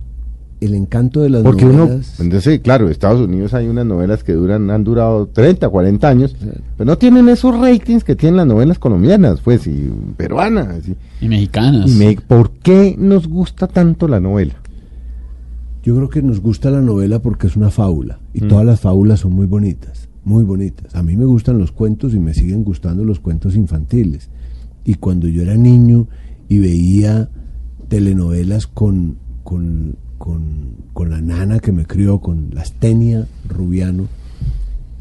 El 0.61 0.75
encanto 0.75 1.23
de 1.23 1.31
las 1.31 1.43
Porque 1.43 1.65
uno, 1.65 1.87
novelas. 1.87 2.21
entonces, 2.21 2.61
claro, 2.61 2.85
en 2.85 2.91
Estados 2.93 3.21
Unidos 3.27 3.55
hay 3.55 3.67
unas 3.67 3.87
novelas 3.87 4.23
que 4.23 4.35
duran, 4.35 4.71
han 4.71 4.85
durado 4.85 5.27
30, 5.29 5.69
40 5.71 6.07
años, 6.09 6.37
pero 6.77 6.85
no 6.91 6.99
tienen 6.99 7.31
esos 7.31 7.59
ratings 7.59 8.05
que 8.05 8.15
tienen 8.15 8.37
las 8.37 8.47
novelas 8.47 8.79
colombianas, 8.79 9.41
pues, 9.41 9.67
y 9.67 9.91
peruanas. 10.19 10.87
Y, 10.87 11.25
Y 11.25 11.29
mexicanas. 11.29 11.91
y 11.91 11.95
me- 11.95 12.17
¿Por 12.17 12.51
qué 12.51 12.95
nos 12.99 13.27
gusta 13.27 13.69
tanto 13.69 14.07
la 14.07 14.21
novela? 14.21 14.55
Yo 15.83 15.97
creo 15.97 16.11
que 16.11 16.21
nos 16.21 16.41
gusta 16.41 16.71
la 16.71 16.83
novela 16.83 17.21
porque 17.23 17.47
es 17.47 17.57
una 17.57 17.71
fábula. 17.71 18.19
Y 18.35 18.45
Mm. 18.45 18.49
todas 18.49 18.67
las 18.67 18.81
fábulas 18.81 19.21
son 19.21 19.33
muy 19.33 19.47
bonitas, 19.47 20.11
muy 20.25 20.45
bonitas. 20.45 20.95
A 20.95 21.03
mí 21.03 21.17
me 21.17 21.25
gustan 21.25 21.59
los 21.59 21.73
cuentos 21.73 22.13
y 22.13 22.21
me 22.21 22.35
siguen 22.35 22.65
gustando 22.65 23.03
los 23.03 23.19
cuentos 23.19 23.57
infantiles. 23.57 24.29
Y 24.85 24.97
cuando 24.97 25.27
yo 25.27 25.41
era 25.41 25.57
niño 25.57 26.07
y 26.51 26.59
veía 26.59 27.31
telenovelas 27.89 28.67
con, 28.67 29.17
con, 29.43 29.97
con, 30.21 30.43
con 30.93 31.09
la 31.09 31.23
nana 31.23 31.61
que 31.61 31.73
me 31.73 31.87
crió, 31.87 32.19
con 32.19 32.51
Lastenia 32.53 33.27
Rubiano, 33.49 34.05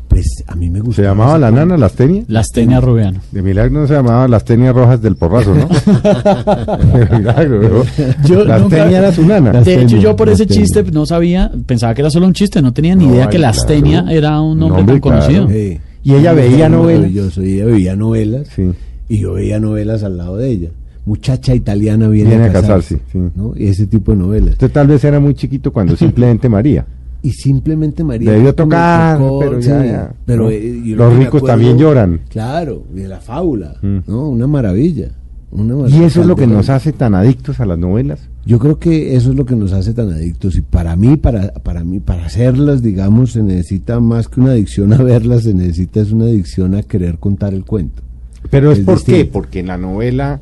pues 0.08 0.26
a 0.48 0.56
mí 0.56 0.70
me 0.70 0.80
¿Se 0.80 0.86
gustaba. 0.86 1.08
llamaba 1.10 1.32
ese 1.34 1.40
la 1.42 1.52
nana 1.52 1.78
las 1.78 1.92
tenias? 1.94 2.26
Las 2.30 2.48
Tenia 2.52 2.80
Rubiano. 2.80 3.20
De 3.34 3.42
milagro 3.42 3.82
no 3.82 3.86
se 3.88 3.96
llamaba 3.96 4.28
las 4.30 4.46
tenias 4.46 4.74
rojas 4.74 5.02
del 5.02 5.18
porrazo, 5.18 5.54
¿no? 5.54 5.68
De 6.98 7.18
milagro, 7.18 7.62
¿no? 7.62 7.84
Yo 8.26 8.46
las 8.46 8.62
nunca- 8.62 8.78
tenias 8.78 9.00
era 9.04 9.12
su 9.12 9.26
nana. 9.26 9.52
De 9.62 9.82
hecho, 9.84 9.98
yo 9.98 10.16
por 10.16 10.30
ese 10.30 10.48
chiste 10.48 10.84
no 10.92 11.06
sabía, 11.06 11.52
pensaba 11.66 11.94
que 11.94 12.02
era 12.02 12.10
solo 12.10 12.26
un 12.26 12.34
chiste, 12.34 12.62
no 12.62 12.72
tenía 12.74 12.96
ni 12.96 13.06
No, 13.06 13.14
idea 13.14 13.26
ay, 13.26 13.30
que 13.30 13.38
la 13.40 13.52
claro. 13.52 13.62
Astenia 13.62 14.06
era 14.10 14.40
un 14.42 14.58
nombre 14.58 14.78
Nombre, 14.84 14.96
tan 14.96 15.02
conocido. 15.02 15.48
Sí. 15.50 15.80
Y 16.04 16.14
ella 16.16 16.32
veía 16.34 16.70
novelas. 16.70 17.02
maravilloso, 17.02 17.44
y 17.44 17.54
ella 17.56 17.66
veía 17.66 17.96
novelas. 17.96 18.48
Sí. 18.56 18.72
Y 19.10 19.20
yo 19.20 19.34
veía 19.34 19.60
novelas 19.60 20.02
al 20.04 20.18
lado 20.18 20.38
de 20.38 20.50
ella. 20.50 20.70
Muchacha 21.10 21.56
italiana 21.56 22.08
viene, 22.08 22.30
Viene 22.32 22.44
a 22.46 22.48
a 22.50 22.54
casarse. 22.54 23.00
sí. 23.12 23.20
¿no? 23.36 23.54
Y 23.56 23.66
ese 23.68 23.88
tipo 23.88 24.12
de 24.12 24.18
novelas. 24.20 24.52
Usted 24.52 24.72
tal 24.72 24.88
vez 24.88 25.04
era 25.04 25.20
muy 25.20 25.34
chiquito 25.34 25.74
cuando 25.74 25.96
simplemente 26.06 26.48
María. 26.50 26.86
y 27.24 27.32
simplemente 27.32 28.04
María 28.04 28.32
Debió 28.32 28.54
tocar, 28.54 29.18
tocó, 29.18 29.40
pero 29.40 29.60
ya, 29.60 29.84
ya, 29.86 30.14
pero 30.26 30.44
¿no? 30.44 30.50
eh, 30.52 30.82
yo 30.86 30.96
Los 30.98 31.18
ricos 31.18 31.44
también 31.44 31.78
lloran. 31.80 32.22
claro 32.30 32.84
y 32.96 33.00
de 33.00 33.08
la 33.08 33.20
fábula 33.20 33.76
Mm. 33.82 33.98
no 34.08 34.30
una 34.30 34.46
maravilla 34.48 35.10
una 35.52 35.90
Y 35.90 36.04
eso 36.04 36.22
es 36.22 36.28
lo 36.28 36.36
que 36.36 36.46
nos 36.46 36.70
hace 36.70 36.94
tan 36.94 37.16
adictos 37.16 37.60
a 37.60 37.66
las 37.66 37.80
novelas. 37.80 38.20
yo 38.46 38.60
creo 38.60 38.78
que 38.78 39.16
eso 39.16 39.32
es 39.32 39.36
lo 39.36 39.46
que 39.46 39.56
nos 39.56 39.74
hace 39.74 39.94
tan 39.96 40.12
adictos 40.12 40.56
y 40.56 40.62
para 40.62 40.96
mí 40.96 41.18
para 41.18 41.52
para 41.56 41.84
mí 41.84 42.00
para 42.00 42.26
hacerlas 42.28 42.84
digamos 42.84 43.32
se 43.34 43.42
necesita 43.42 44.00
más 44.00 44.28
que 44.28 44.40
una 44.42 44.52
adicción 44.52 44.94
a 44.94 44.98
verlas 45.02 45.44
se 45.44 45.54
necesita 45.56 46.02
es 46.02 46.12
una 46.12 46.26
adicción 46.26 46.76
a 46.76 46.84
querer 46.84 47.18
contar 47.18 47.54
el 47.56 47.66
cuento 47.66 48.04
Pero 48.52 48.72
es, 48.72 48.80
Es 48.80 48.86
por 48.86 49.04
qué? 49.04 49.26
Porque 49.26 49.60
en 49.60 49.68
la 49.68 49.78
novela, 49.78 50.40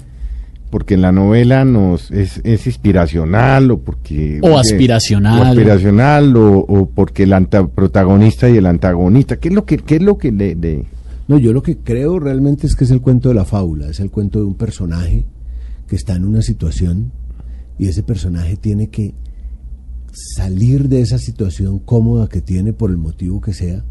porque 0.70 0.96
en 0.96 1.02
la 1.02 1.12
novela 1.12 1.64
nos 1.66 2.12
es, 2.12 2.42
es 2.44 2.68
inspiracional 2.68 3.72
o 3.72 3.80
porque 3.80 4.40
O 4.44 4.58
aspiracional. 4.58 5.40
o 5.40 5.44
aspiracional 5.46 6.36
o, 6.36 6.60
o 6.60 6.90
porque 6.90 7.24
el 7.24 7.34
anta- 7.34 7.68
protagonista 7.68 8.50
y 8.50 8.58
el 8.58 8.66
antagonista, 8.66 9.38
¿qué 9.38 9.48
es 9.50 9.54
lo 9.54 9.66
que 9.66 9.78
qué 9.78 9.96
es 9.96 10.02
lo 10.02 10.18
que 10.18 10.32
le, 10.32 10.56
le- 10.56 10.86
No, 11.28 11.38
yo 11.38 11.54
lo 11.54 11.62
que 11.62 11.78
creo 11.78 12.20
realmente 12.20 12.68
es 12.68 12.76
que 12.76 12.84
es 12.84 12.92
el 12.92 13.02
cuento 13.02 13.30
de 13.30 13.36
la 13.36 13.46
fábula, 13.46 13.88
es 13.90 14.00
el 14.00 14.12
cuento 14.12 14.40
de 14.40 14.46
un 14.46 14.56
personaje 14.56 15.26
que 15.88 15.96
está 15.96 16.16
en 16.16 16.26
una 16.26 16.42
situación 16.42 17.12
y 17.80 17.88
ese 17.88 18.04
personaje 18.04 18.58
tiene 18.58 18.90
que 18.90 19.14
salir 20.12 20.90
de 20.90 21.02
esa 21.02 21.18
situación 21.18 21.80
cómoda 21.80 22.28
que 22.28 22.42
tiene 22.42 22.74
por 22.74 22.90
el 22.90 22.98
motivo 22.98 23.40
que 23.42 23.54
sea 23.54 23.84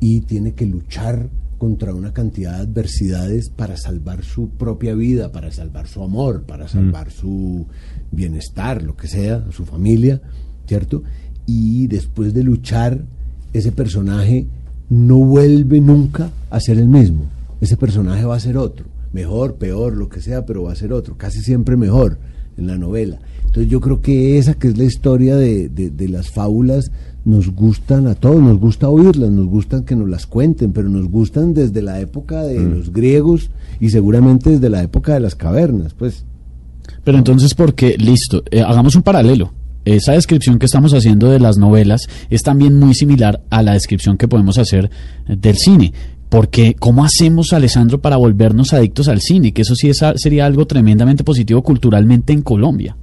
y 0.00 0.20
tiene 0.22 0.52
que 0.54 0.66
luchar 0.66 1.28
contra 1.58 1.94
una 1.94 2.12
cantidad 2.12 2.52
de 2.56 2.62
adversidades 2.62 3.48
para 3.50 3.76
salvar 3.76 4.22
su 4.24 4.48
propia 4.50 4.94
vida, 4.94 5.32
para 5.32 5.50
salvar 5.50 5.86
su 5.88 6.02
amor, 6.02 6.42
para 6.42 6.68
salvar 6.68 7.10
su 7.10 7.66
bienestar, 8.10 8.82
lo 8.82 8.96
que 8.96 9.08
sea, 9.08 9.44
su 9.50 9.64
familia, 9.64 10.20
¿cierto? 10.66 11.02
Y 11.46 11.86
después 11.88 12.32
de 12.34 12.42
luchar, 12.42 13.04
ese 13.52 13.72
personaje 13.72 14.46
no 14.90 15.18
vuelve 15.18 15.80
nunca 15.80 16.30
a 16.50 16.60
ser 16.60 16.78
el 16.78 16.88
mismo. 16.88 17.24
Ese 17.60 17.76
personaje 17.76 18.24
va 18.24 18.36
a 18.36 18.40
ser 18.40 18.56
otro, 18.56 18.86
mejor, 19.12 19.56
peor, 19.56 19.96
lo 19.96 20.08
que 20.08 20.20
sea, 20.20 20.44
pero 20.44 20.64
va 20.64 20.72
a 20.72 20.76
ser 20.76 20.92
otro, 20.92 21.16
casi 21.16 21.40
siempre 21.40 21.76
mejor 21.76 22.18
en 22.56 22.66
la 22.66 22.76
novela. 22.78 23.18
Entonces 23.46 23.68
yo 23.68 23.80
creo 23.80 24.00
que 24.00 24.38
esa 24.38 24.54
que 24.54 24.68
es 24.68 24.76
la 24.78 24.84
historia 24.84 25.36
de, 25.36 25.68
de- 25.68 25.90
de 25.90 26.08
las 26.08 26.30
fábulas 26.30 26.90
nos 27.24 27.50
gustan 27.50 28.06
a 28.06 28.14
todos, 28.14 28.40
nos 28.40 28.58
gusta 28.58 28.88
oírlas, 28.88 29.30
nos 29.30 29.46
gustan 29.46 29.84
que 29.84 29.96
nos 29.96 30.08
las 30.08 30.26
cuenten, 30.26 30.72
pero 30.72 30.88
nos 30.88 31.08
gustan 31.08 31.54
desde 31.54 31.80
la 31.80 32.00
época 32.00 32.42
de 32.42 32.60
los 32.60 32.92
griegos 32.92 33.50
y 33.80 33.90
seguramente 33.90 34.50
desde 34.50 34.68
la 34.68 34.82
época 34.82 35.14
de 35.14 35.20
las 35.20 35.34
cavernas, 35.34 35.94
pues. 35.94 36.24
Pero 37.02 37.18
entonces, 37.18 37.54
¿por 37.54 37.74
qué? 37.74 37.96
Listo, 37.98 38.42
eh, 38.50 38.60
hagamos 38.60 38.94
un 38.94 39.02
paralelo. 39.02 39.52
Esa 39.86 40.12
descripción 40.12 40.58
que 40.58 40.66
estamos 40.66 40.92
haciendo 40.94 41.30
de 41.30 41.40
las 41.40 41.58
novelas 41.58 42.08
es 42.30 42.42
también 42.42 42.78
muy 42.78 42.94
similar 42.94 43.42
a 43.50 43.62
la 43.62 43.72
descripción 43.72 44.16
que 44.16 44.28
podemos 44.28 44.58
hacer 44.58 44.90
eh, 45.26 45.36
del 45.36 45.56
cine. 45.56 45.92
Porque, 46.28 46.74
¿cómo 46.78 47.04
hacemos, 47.04 47.52
Alessandro, 47.52 48.00
para 48.00 48.16
volvernos 48.16 48.72
adictos 48.72 49.08
al 49.08 49.20
cine? 49.20 49.52
Que 49.52 49.62
eso 49.62 49.74
sí 49.76 49.88
es 49.88 50.00
sería 50.16 50.46
algo 50.46 50.66
tremendamente 50.66 51.22
positivo 51.22 51.62
culturalmente 51.62 52.32
en 52.32 52.42
Colombia. 52.42 52.96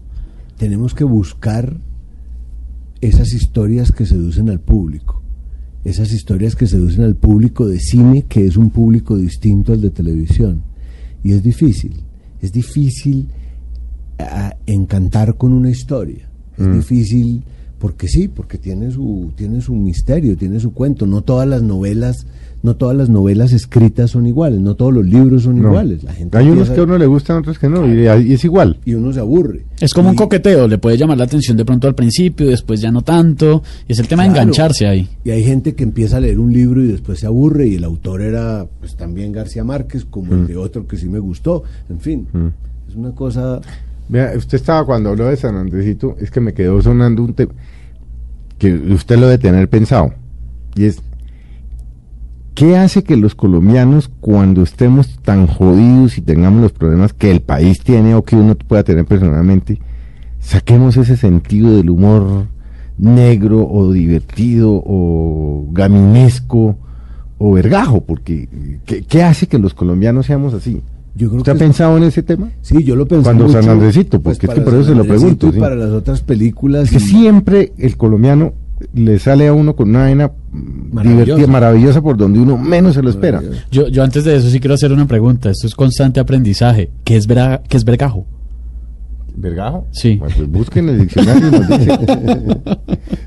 tenemos 0.57 0.93
que 0.93 1.03
buscar 1.03 1.78
esas 3.01 3.33
historias 3.33 3.91
que 3.91 4.05
seducen 4.05 4.49
al 4.49 4.59
público, 4.59 5.21
esas 5.83 6.13
historias 6.13 6.55
que 6.55 6.67
seducen 6.67 7.03
al 7.03 7.15
público 7.15 7.67
de 7.67 7.79
cine, 7.79 8.25
que 8.29 8.45
es 8.45 8.55
un 8.55 8.69
público 8.69 9.17
distinto 9.17 9.73
al 9.73 9.81
de 9.81 9.89
televisión. 9.89 10.63
Y 11.23 11.33
es 11.33 11.43
difícil, 11.43 12.03
es 12.41 12.51
difícil 12.51 13.27
ah, 14.19 14.55
encantar 14.67 15.35
con 15.35 15.53
una 15.53 15.71
historia, 15.71 16.29
es 16.57 16.71
difícil 16.71 17.43
porque 17.82 18.07
sí, 18.07 18.27
porque 18.27 18.59
tiene 18.59 18.91
su, 18.91 19.32
tiene 19.36 19.59
su 19.59 19.73
misterio, 19.73 20.38
tiene 20.38 20.59
su 20.59 20.71
cuento. 20.71 21.07
No 21.07 21.23
todas 21.23 21.47
las 21.47 21.63
novelas, 21.63 22.27
no 22.61 22.75
todas 22.75 22.95
las 22.95 23.09
novelas 23.09 23.53
escritas 23.53 24.11
son 24.11 24.27
iguales, 24.27 24.59
no 24.59 24.75
todos 24.75 24.93
los 24.93 25.03
libros 25.03 25.41
son 25.43 25.59
no. 25.59 25.69
iguales. 25.69 26.03
La 26.03 26.13
gente 26.13 26.38
Hay 26.38 26.47
unos 26.47 26.69
que 26.69 26.79
a 26.79 26.84
uno 26.84 26.99
le 26.99 27.07
gustan, 27.07 27.38
otros 27.38 27.57
que 27.57 27.67
no, 27.67 27.88
y, 27.91 28.03
y 28.03 28.34
es 28.34 28.45
igual. 28.45 28.77
y 28.86 28.93
uno 28.93 29.11
se 29.11 29.19
aburre. 29.19 29.65
Es 29.79 29.95
como 29.95 30.11
un 30.11 30.15
coqueteo, 30.15 30.67
le 30.67 30.77
puede 30.77 30.95
llamar 30.95 31.17
la 31.17 31.23
atención 31.23 31.57
de 31.57 31.65
pronto 31.65 31.88
al 31.88 31.95
principio, 31.95 32.47
después 32.47 32.79
ya 32.79 32.91
no 32.91 33.01
tanto. 33.01 33.63
Y 33.88 33.93
es 33.93 33.99
el 33.99 34.07
tema 34.07 34.23
de 34.23 34.29
Claro. 34.29 34.43
engancharse 34.43 34.86
ahí. 34.86 35.09
Y 35.23 35.32
hay 35.32 35.43
gente 35.43 35.73
que 35.73 35.82
empieza 35.84 36.17
a 36.17 36.19
leer 36.19 36.38
un 36.38 36.53
libro 36.53 36.84
y 36.84 36.88
después 36.88 37.17
se 37.19 37.25
aburre 37.25 37.67
y 37.67 37.75
el 37.75 37.84
autor 37.84 38.21
era 38.21 38.67
pues 38.79 38.95
también 38.95 39.32
García 39.32 39.63
Márquez 39.63 40.05
como 40.05 40.34
el 40.36 40.45
de 40.45 40.55
otro 40.55 40.86
que 40.86 40.97
sí 40.97 41.09
me 41.09 41.17
gustó. 41.17 41.63
En 41.89 41.99
fin, 41.99 42.27
es 42.88 42.95
una 42.95 43.11
cosa... 43.15 43.59
Vea, 44.07 44.34
usted 44.38 44.57
estaba 44.57 44.86
cuando 44.86 45.09
habló 45.09 45.27
de 45.27 45.38
San 45.38 45.55
Andresito, 45.55 46.17
es 46.19 46.29
que 46.29 46.41
me 46.41 46.53
quedó 46.53 46.82
sonando 46.82 47.23
un 47.23 47.34
tema 47.34 47.53
que 48.62 48.76
usted 48.93 49.18
lo 49.18 49.26
debe 49.26 49.39
tener 49.39 49.68
pensado. 49.70 50.14
Y 50.76 50.86
es, 50.86 51.01
¿qué 52.53 52.78
hace 52.78 53.03
que 53.03 53.18
los 53.18 53.34
colombianos, 53.34 54.12
cuando 54.20 54.62
estemos 54.62 55.18
tan 55.24 55.47
jodidos 55.47 56.20
y 56.20 56.22
tengamos 56.22 56.62
los 56.62 56.72
problemas 56.72 57.12
que 57.12 57.32
el 57.32 57.41
país 57.41 57.80
tiene 57.80 58.14
o 58.14 58.24
que 58.24 58.36
uno 58.36 58.53
pueda 58.53 58.84
tener 58.84 59.05
personalmente, 59.05 59.80
saquemos 60.39 60.95
ese 60.97 61.18
sentido 61.18 61.76
del 61.76 61.89
humor 61.89 62.45
negro 62.99 63.68
o 63.68 63.91
divertido 63.91 64.74
o 64.86 65.68
gaminesco 65.72 66.78
o 67.39 67.53
vergajo? 67.53 68.01
Porque, 68.01 68.47
¿qué, 68.86 69.01
qué 69.01 69.24
hace 69.24 69.47
que 69.47 69.57
los 69.57 69.74
colombianos 69.74 70.28
seamos 70.28 70.53
así? 70.53 70.84
Yo 71.16 71.28
creo 71.28 71.39
¿Usted 71.39 71.51
que 71.53 71.57
ha 71.57 71.59
pensado 71.68 71.97
en 71.97 72.03
ese 72.03 72.24
tema? 72.24 72.49
Sí, 72.62 72.84
yo 72.84 72.95
lo 72.95 73.05
pensé 73.07 73.24
Cuando 73.26 73.43
mucho, 73.43 73.53
pues, 73.55 73.66
San 73.66 73.74
Andresito, 73.76 74.22
porque 74.22 74.34
es 74.34 74.39
que 74.39 74.47
para 74.47 74.64
por 74.64 74.74
eso 74.76 74.84
se 74.86 74.95
lo 74.95 75.03
pregunto, 75.03 75.47
y 75.47 75.51
sí. 75.51 75.59
para 75.59 75.76
las 75.76 75.89
otras 75.89 76.22
películas. 76.22 76.84
Es 76.86 76.91
que 76.91 76.97
y- 76.97 77.07
siempre 77.07 77.74
el 77.78 77.97
colombiano 77.97 78.53
le 78.93 79.20
sale 79.20 79.47
a 79.47 79.53
uno 79.53 79.76
con 79.76 79.89
una 79.89 79.99
vaina 80.03 80.32
Maravillosa. 80.91 81.24
divertida, 81.26 81.47
maravillosa 81.51 82.01
por 82.01 82.18
donde 82.18 82.39
uno 82.39 82.57
menos 82.57 82.95
se 82.95 83.03
lo 83.03 83.09
espera. 83.09 83.41
Yo, 83.72 83.88
yo 83.89 84.03
antes 84.03 84.24
de 84.24 84.36
eso 84.38 84.49
sí 84.49 84.59
quiero 84.59 84.74
hacer 84.74 84.91
una 84.91 85.05
pregunta. 85.05 85.51
Esto 85.51 85.68
es 85.68 85.76
constante 85.76 86.20
aprendizaje. 86.20 86.89
¿Qué 87.03 87.16
es, 87.18 87.28
vera- 87.28 87.62
qué 87.68 87.78
es 87.78 87.84
vergajo? 87.86 88.26
¿Vergajo? 89.36 89.88
Sí. 89.91 90.17
Bueno, 90.17 90.34
pues 90.38 90.49
busquen 90.49 90.89
el 90.89 90.99
diccionario 91.01 91.47
y 91.47 91.51
nos 91.51 91.67
dice. 91.67 91.97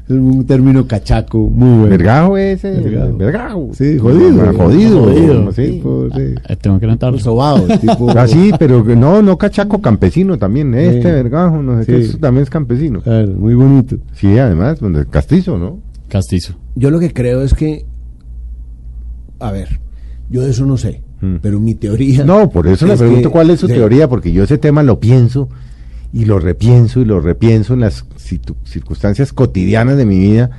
Es 0.05 0.11
un 0.11 0.45
término 0.47 0.87
cachaco 0.87 1.39
muy 1.49 1.67
bueno. 1.79 1.89
¿Vergajo 1.89 2.37
es? 2.37 2.63
eh, 2.65 2.79
Vergajo. 2.79 3.17
¿Vergajo? 3.17 3.71
Sí, 3.73 3.99
jodido. 3.99 4.43
Ah, 4.43 4.53
Jodido. 4.55 5.03
Jodido. 5.05 5.53
Sí. 5.53 5.83
Eh, 6.17 6.57
Tengo 6.61 6.79
que 6.79 6.85
anotarlo. 6.85 7.19
Sobao, 7.19 7.61
tipo. 7.81 8.11
Ah, 8.11 8.29
sí, 8.29 8.53
pero 8.59 8.85
que 8.85 8.97
no, 8.97 9.23
no 9.23 9.39
cachaco, 9.39 9.81
campesino 9.81 10.37
también. 10.37 10.75
Este 10.75 11.01
Sí. 11.01 11.07
vergajo, 11.09 11.63
no 11.63 11.81
sé 11.81 11.87
qué, 11.87 11.99
eso 12.01 12.19
también 12.19 12.43
es 12.43 12.51
campesino. 12.51 13.01
Claro, 13.01 13.29
muy 13.29 13.55
bonito. 13.55 13.97
Sí, 14.13 14.39
además, 14.39 14.79
donde 14.79 15.07
castizo, 15.07 15.57
¿no? 15.57 15.79
Castizo. 16.11 16.53
Yo 16.75 16.91
lo 16.91 17.01
que 17.01 17.11
creo 17.15 17.41
es 17.43 17.55
que, 17.55 17.87
a 19.41 19.51
ver, 19.53 19.81
yo 20.31 20.43
de 20.43 20.51
eso 20.51 20.67
no 20.67 20.77
sé, 20.77 21.03
Mm. 21.23 21.37
pero 21.41 21.61
mi 21.61 21.75
teoría. 21.75 22.25
No, 22.25 22.51
por 22.51 22.67
eso 22.67 22.87
le 22.87 22.93
es 22.93 22.99
pregunto 23.01 23.29
que- 23.31 23.33
cuál 23.33 23.49
es 23.51 23.61
su 23.61 23.67
de- 23.69 23.75
teoría, 23.75 24.07
porque 24.09 24.33
yo 24.33 24.45
ese 24.45 24.59
tema 24.59 24.83
lo 24.83 25.01
pienso 25.01 25.49
y 26.15 26.25
lo 26.25 26.39
repienso 26.39 27.01
y 27.01 27.05
lo 27.05 27.21
repienso 27.21 27.75
en 27.75 27.81
las 27.81 28.05
circunstancias 28.65 29.33
cotidianas 29.33 29.97
de 29.97 30.07
mi 30.07 30.19
vida 30.19 30.51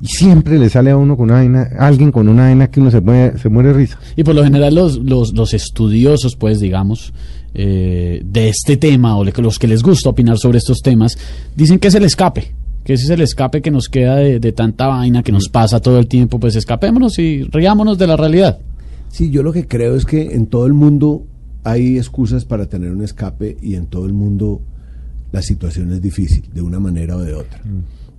y 0.00 0.06
siempre 0.06 0.58
le 0.58 0.68
sale 0.70 0.90
a 0.90 0.96
uno 0.96 1.16
con 1.16 1.24
una 1.26 1.34
vaina, 1.34 1.70
alguien 1.78 2.12
con 2.12 2.28
una 2.28 2.42
vaina 2.44 2.70
que 2.70 2.80
uno 2.80 2.90
se 2.90 3.00
muere, 3.00 3.38
se 3.38 3.48
muere 3.48 3.72
risa. 3.72 3.98
Y 4.16 4.22
por 4.24 4.34
lo 4.34 4.44
general 4.44 4.74
los, 4.74 4.98
los, 4.98 5.32
los 5.34 5.54
estudiosos, 5.54 6.36
pues 6.36 6.60
digamos, 6.60 7.12
eh, 7.54 8.22
de 8.24 8.48
este 8.48 8.76
tema 8.76 9.16
o 9.16 9.24
le- 9.24 9.32
los 9.38 9.58
que 9.58 9.66
les 9.66 9.82
gusta 9.82 10.10
opinar 10.10 10.38
sobre 10.38 10.58
estos 10.58 10.82
temas, 10.82 11.16
dicen 11.56 11.78
que 11.78 11.88
es 11.88 11.94
el 11.94 12.04
escape, 12.04 12.52
que 12.84 12.92
ese 12.92 13.04
es 13.04 13.10
el 13.10 13.20
escape 13.22 13.60
que 13.60 13.70
nos 13.72 13.88
queda 13.88 14.16
de, 14.16 14.38
de 14.38 14.52
tanta 14.52 14.86
vaina 14.86 15.22
que 15.22 15.32
nos 15.32 15.48
pasa 15.48 15.80
todo 15.80 15.98
el 15.98 16.06
tiempo, 16.06 16.38
pues 16.38 16.54
escapémonos 16.56 17.18
y 17.18 17.42
riámonos 17.44 17.98
de 17.98 18.06
la 18.06 18.16
realidad. 18.16 18.58
Sí, 19.08 19.30
yo 19.30 19.42
lo 19.42 19.52
que 19.52 19.66
creo 19.66 19.96
es 19.96 20.04
que 20.04 20.34
en 20.34 20.46
todo 20.46 20.66
el 20.66 20.74
mundo 20.74 21.24
hay 21.64 21.96
excusas 21.98 22.44
para 22.44 22.66
tener 22.66 22.92
un 22.92 23.02
escape 23.02 23.56
y 23.60 23.74
en 23.74 23.86
todo 23.86 24.06
el 24.06 24.12
mundo 24.12 24.60
la 25.32 25.42
situación 25.42 25.92
es 25.92 26.00
difícil, 26.00 26.44
de 26.54 26.62
una 26.62 26.78
manera 26.80 27.16
o 27.16 27.20
de 27.22 27.34
otra. 27.34 27.60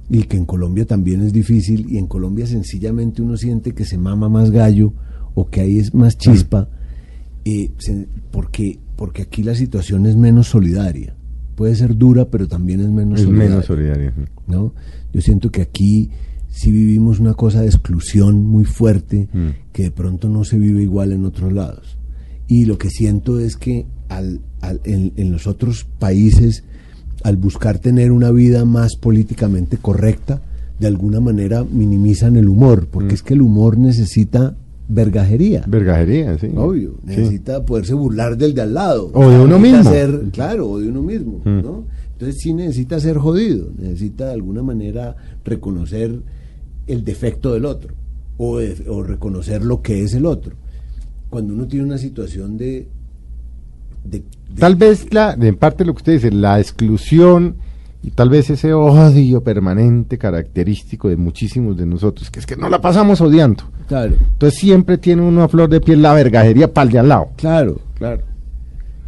Y 0.09 0.23
que 0.23 0.37
en 0.37 0.45
Colombia 0.45 0.85
también 0.85 1.21
es 1.21 1.31
difícil 1.33 1.85
y 1.89 1.97
en 1.97 2.07
Colombia 2.07 2.45
sencillamente 2.47 3.21
uno 3.21 3.37
siente 3.37 3.73
que 3.73 3.85
se 3.85 3.97
mama 3.97 4.27
más 4.29 4.51
gallo 4.51 4.93
o 5.35 5.49
que 5.49 5.61
ahí 5.61 5.77
es 5.79 5.93
más 5.93 6.17
chispa 6.17 6.69
eh, 7.45 7.71
se- 7.77 8.07
porque, 8.31 8.79
porque 8.95 9.21
aquí 9.23 9.43
la 9.43 9.55
situación 9.55 10.05
es 10.05 10.15
menos 10.15 10.47
solidaria. 10.47 11.15
Puede 11.55 11.75
ser 11.75 11.95
dura, 11.97 12.29
pero 12.29 12.47
también 12.47 12.79
es 12.81 12.89
menos 12.89 13.19
Es 13.19 13.25
solidaria. 13.25 13.49
menos 13.51 13.65
solidario. 13.65 14.13
¿no? 14.47 14.73
Yo 15.13 15.21
siento 15.21 15.51
que 15.51 15.61
aquí 15.61 16.09
sí 16.49 16.71
vivimos 16.71 17.19
una 17.19 17.33
cosa 17.35 17.61
de 17.61 17.67
exclusión 17.67 18.43
muy 18.45 18.65
fuerte 18.65 19.29
Mm. 19.31 19.71
que 19.71 19.83
de 19.83 19.91
pronto 19.91 20.27
no 20.29 20.43
se 20.43 20.57
vive 20.57 20.81
igual 20.83 21.11
en 21.11 21.25
otros 21.25 21.53
lados. 21.53 21.97
Y 22.47 22.65
lo 22.65 22.77
que 22.79 22.89
siento 22.89 23.39
es 23.39 23.57
que 23.57 23.85
al, 24.09 24.41
al- 24.61 24.81
en, 24.85 25.13
en 25.17 25.31
los 25.31 25.45
otros 25.47 25.85
países, 25.99 26.63
al 27.23 27.37
buscar 27.37 27.79
tener 27.79 28.11
una 28.11 28.31
vida 28.31 28.65
más 28.65 28.95
políticamente 28.95 29.77
correcta, 29.77 30.41
de 30.79 30.87
alguna 30.87 31.19
manera 31.19 31.63
minimizan 31.63 32.37
el 32.37 32.47
humor, 32.47 32.87
porque 32.89 33.11
Mm. 33.11 33.15
es 33.15 33.23
que 33.23 33.33
el 33.33 33.41
humor 33.41 33.77
necesita 33.77 34.55
vergajería. 34.87 35.63
Vergajería, 35.67 36.37
sí. 36.39 36.49
Obvio, 36.55 36.95
Sí. 37.05 37.15
necesita 37.17 37.63
poderse 37.65 37.93
burlar 37.93 38.37
del 38.37 38.53
de 38.53 38.61
al 38.61 38.73
lado. 38.73 39.11
O 39.13 39.29
de 39.29 39.39
uno 39.39 39.59
mismo. 39.59 39.83
ser- 39.83 40.23
claro, 40.31 40.69
o 40.69 40.79
de 40.79 40.87
uno 40.87 41.01
mismo, 41.01 41.41
Mm. 41.43 41.61
¿no? 41.61 41.83
Entonces 42.13 42.41
sí 42.41 42.53
necesita 42.53 42.99
ser 42.99 43.17
jodido, 43.17 43.69
necesita 43.77 44.27
de 44.27 44.33
alguna 44.33 44.63
manera 44.63 45.15
reconocer 45.45 46.19
el 46.87 47.03
defecto 47.05 47.53
del 47.53 47.65
otro 47.65 47.93
o, 48.37 48.57
de- 48.59 48.83
o 48.89 49.03
reconocer 49.03 49.63
lo 49.63 49.81
que 49.81 50.03
es 50.03 50.13
el 50.13 50.25
otro. 50.25 50.55
Cuando 51.29 51.53
uno 51.53 51.67
tiene 51.67 51.85
una 51.85 51.97
situación 51.97 52.57
de... 52.57 52.87
de- 54.03 54.19
de- 54.19 54.25
Tal 54.59 54.75
vez, 54.75 55.13
la, 55.13 55.33
en 55.39 55.55
parte 55.57 55.85
lo 55.85 55.93
que 55.93 55.97
usted 55.97 56.13
dice, 56.13 56.31
la 56.31 56.59
exclusión 56.59 57.55
y 58.01 58.11
tal 58.11 58.29
vez 58.29 58.49
ese 58.49 58.73
odio 58.73 59.43
permanente 59.43 60.17
característico 60.17 61.09
de 61.09 61.17
muchísimos 61.17 61.77
de 61.77 61.85
nosotros, 61.85 62.29
que 62.31 62.39
es 62.39 62.45
que 62.45 62.55
no 62.55 62.69
la 62.69 62.79
pasamos 62.81 63.19
odiando. 63.21 63.63
Claro, 63.87 64.15
Entonces 64.33 64.59
siempre 64.59 64.97
tiene 64.97 65.21
uno 65.21 65.43
a 65.43 65.47
flor 65.49 65.69
de 65.69 65.81
piel 65.81 66.01
la 66.01 66.13
vergajería 66.13 66.71
para 66.73 66.85
el 66.85 66.91
de 66.93 66.99
al 66.99 67.09
lado. 67.09 67.29
claro, 67.37 67.81
claro. 67.95 68.23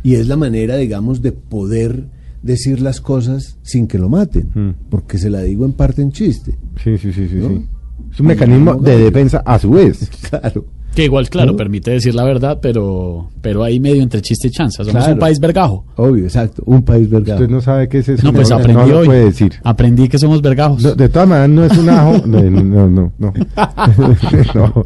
Y 0.03 0.15
es 0.15 0.27
la 0.27 0.35
manera, 0.35 0.77
digamos, 0.77 1.21
de 1.21 1.31
poder 1.31 2.05
decir 2.41 2.81
las 2.81 2.99
cosas 3.01 3.57
sin 3.61 3.87
que 3.87 3.99
lo 3.99 4.09
maten, 4.09 4.49
Mm. 4.53 4.89
porque 4.89 5.19
se 5.19 5.29
la 5.29 5.41
digo 5.41 5.63
en 5.65 5.73
parte 5.73 6.01
en 6.01 6.11
chiste. 6.11 6.55
Sí, 6.83 6.97
sí, 6.97 7.13
sí, 7.13 7.27
sí. 7.29 7.35
¿No? 7.35 7.49
sí. 7.49 7.67
Es 8.11 8.19
un 8.19 8.25
mecanismo 8.25 8.73
de 8.75 8.97
defensa 8.97 9.43
a 9.45 9.59
su 9.59 9.69
vez. 9.71 10.09
Claro. 10.29 10.65
Que 10.95 11.05
igual, 11.05 11.29
claro, 11.29 11.51
¿No? 11.53 11.57
permite 11.57 11.91
decir 11.91 12.13
la 12.13 12.23
verdad, 12.25 12.59
pero, 12.61 13.29
pero 13.41 13.63
ahí 13.63 13.79
medio 13.79 14.03
entre 14.03 14.21
chiste 14.21 14.49
y 14.49 14.51
chanza. 14.51 14.83
Somos 14.83 14.91
Claro. 15.03 15.13
un 15.13 15.19
país 15.19 15.39
vergajo. 15.39 15.85
Obvio, 15.95 16.25
exacto. 16.25 16.63
Un 16.65 16.83
país 16.83 17.09
vergado. 17.09 17.39
Usted 17.41 17.49
no 17.53 17.61
sabe 17.61 17.87
qué 17.87 17.99
es 17.99 18.09
eso. 18.09 18.23
No, 18.27 18.33
pues 18.33 18.51
aprendí 18.51 18.73
no 18.81 18.87
lo 18.87 18.99
hoy. 18.99 19.05
puede 19.05 19.25
decir. 19.25 19.53
Aprendí 19.63 20.09
que 20.09 20.17
somos 20.19 20.41
vergajos. 20.41 20.83
No, 20.83 20.93
de 20.93 21.07
todas 21.07 21.29
maneras, 21.29 21.49
no 21.49 21.63
es 21.65 21.77
un 21.77 21.89
ajo. 21.89 22.21
No, 22.27 22.41
no, 22.41 22.89
no. 22.89 23.11
no. 23.17 23.33
no. 24.53 24.85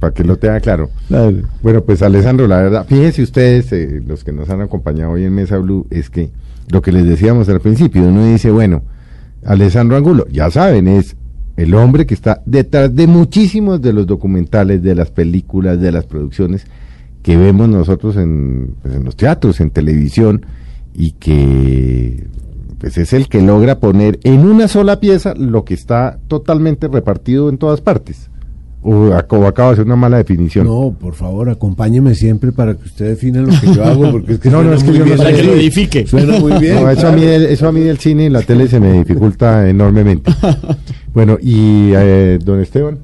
Para 0.00 0.12
que 0.14 0.24
lo 0.24 0.36
tenga 0.36 0.58
claro. 0.60 0.90
Claro. 1.08 1.36
Bueno, 1.62 1.82
pues 1.82 2.02
Alessandro, 2.02 2.46
la 2.48 2.56
verdad, 2.62 2.86
fíjense 2.88 3.22
ustedes, 3.22 3.72
eh, 3.72 4.02
los 4.06 4.24
que 4.24 4.32
nos 4.32 4.48
han 4.50 4.60
acompañado 4.62 5.12
hoy 5.12 5.24
en 5.24 5.34
Mesa 5.34 5.58
Blue, 5.58 5.86
es 5.90 6.10
que 6.10 6.30
lo 6.70 6.82
que 6.82 6.92
les 6.92 7.06
decíamos 7.06 7.48
al 7.48 7.60
principio, 7.60 8.02
uno 8.02 8.24
dice, 8.26 8.50
bueno, 8.50 8.82
Alessandro 9.44 9.96
Angulo, 9.96 10.26
ya 10.30 10.50
saben, 10.50 10.88
es 10.88 11.14
el 11.56 11.74
hombre 11.74 12.06
que 12.06 12.14
está 12.14 12.42
detrás 12.46 12.94
de 12.94 13.06
muchísimos 13.06 13.80
de 13.80 13.92
los 13.92 14.06
documentales, 14.06 14.82
de 14.82 14.94
las 14.94 15.10
películas, 15.10 15.80
de 15.80 15.92
las 15.92 16.04
producciones 16.04 16.66
que 17.22 17.36
vemos 17.36 17.68
nosotros 17.68 18.16
en, 18.16 18.74
pues, 18.82 18.94
en 18.94 19.04
los 19.04 19.16
teatros, 19.16 19.60
en 19.60 19.70
televisión, 19.70 20.44
y 20.94 21.12
que 21.12 22.26
pues 22.78 22.98
es 22.98 23.12
el 23.14 23.28
que 23.28 23.40
logra 23.40 23.80
poner 23.80 24.18
en 24.22 24.40
una 24.46 24.68
sola 24.68 25.00
pieza 25.00 25.34
lo 25.34 25.64
que 25.64 25.74
está 25.74 26.18
totalmente 26.28 26.88
repartido 26.88 27.48
en 27.48 27.56
todas 27.58 27.80
partes. 27.80 28.30
O, 28.82 29.06
ac- 29.08 29.26
o 29.30 29.46
acabo 29.46 29.70
de 29.70 29.72
hacer 29.72 29.86
una 29.86 29.96
mala 29.96 30.18
definición. 30.18 30.66
No, 30.66 30.94
por 30.96 31.14
favor, 31.14 31.48
acompáñeme 31.50 32.14
siempre 32.14 32.52
para 32.52 32.74
que 32.76 32.84
usted 32.84 33.08
defina 33.08 33.40
lo 33.40 33.48
que 33.48 33.74
yo 33.74 33.82
hago, 33.84 34.12
porque 34.12 34.34
es 34.34 34.38
que 34.38 34.48
No, 34.50 34.62
no, 34.62 34.62
suena 34.62 34.76
es 34.76 34.84
que 34.84 34.90
muy 34.90 34.98
yo 34.98 35.00
no 35.00 35.04
bien. 35.06 35.18
sé 35.18 35.24
Para 35.24 35.36
que 35.36 35.42
lo 35.42 35.52
edifique. 35.54 36.06
Suena 36.06 36.38
muy 36.38 36.52
bien. 36.60 36.74
No, 36.76 36.90
eso, 36.90 37.08
a 37.08 37.12
mí, 37.12 37.22
eso 37.24 37.66
a 37.68 37.72
mí 37.72 37.80
del 37.80 37.98
cine 37.98 38.26
y 38.26 38.28
la 38.30 38.42
tele 38.42 38.68
se 38.68 38.78
me 38.78 38.92
dificulta 38.92 39.68
enormemente. 39.68 40.30
Bueno, 41.16 41.38
y 41.40 41.92
eh, 41.94 42.38
don 42.44 42.60
Esteban. 42.60 42.98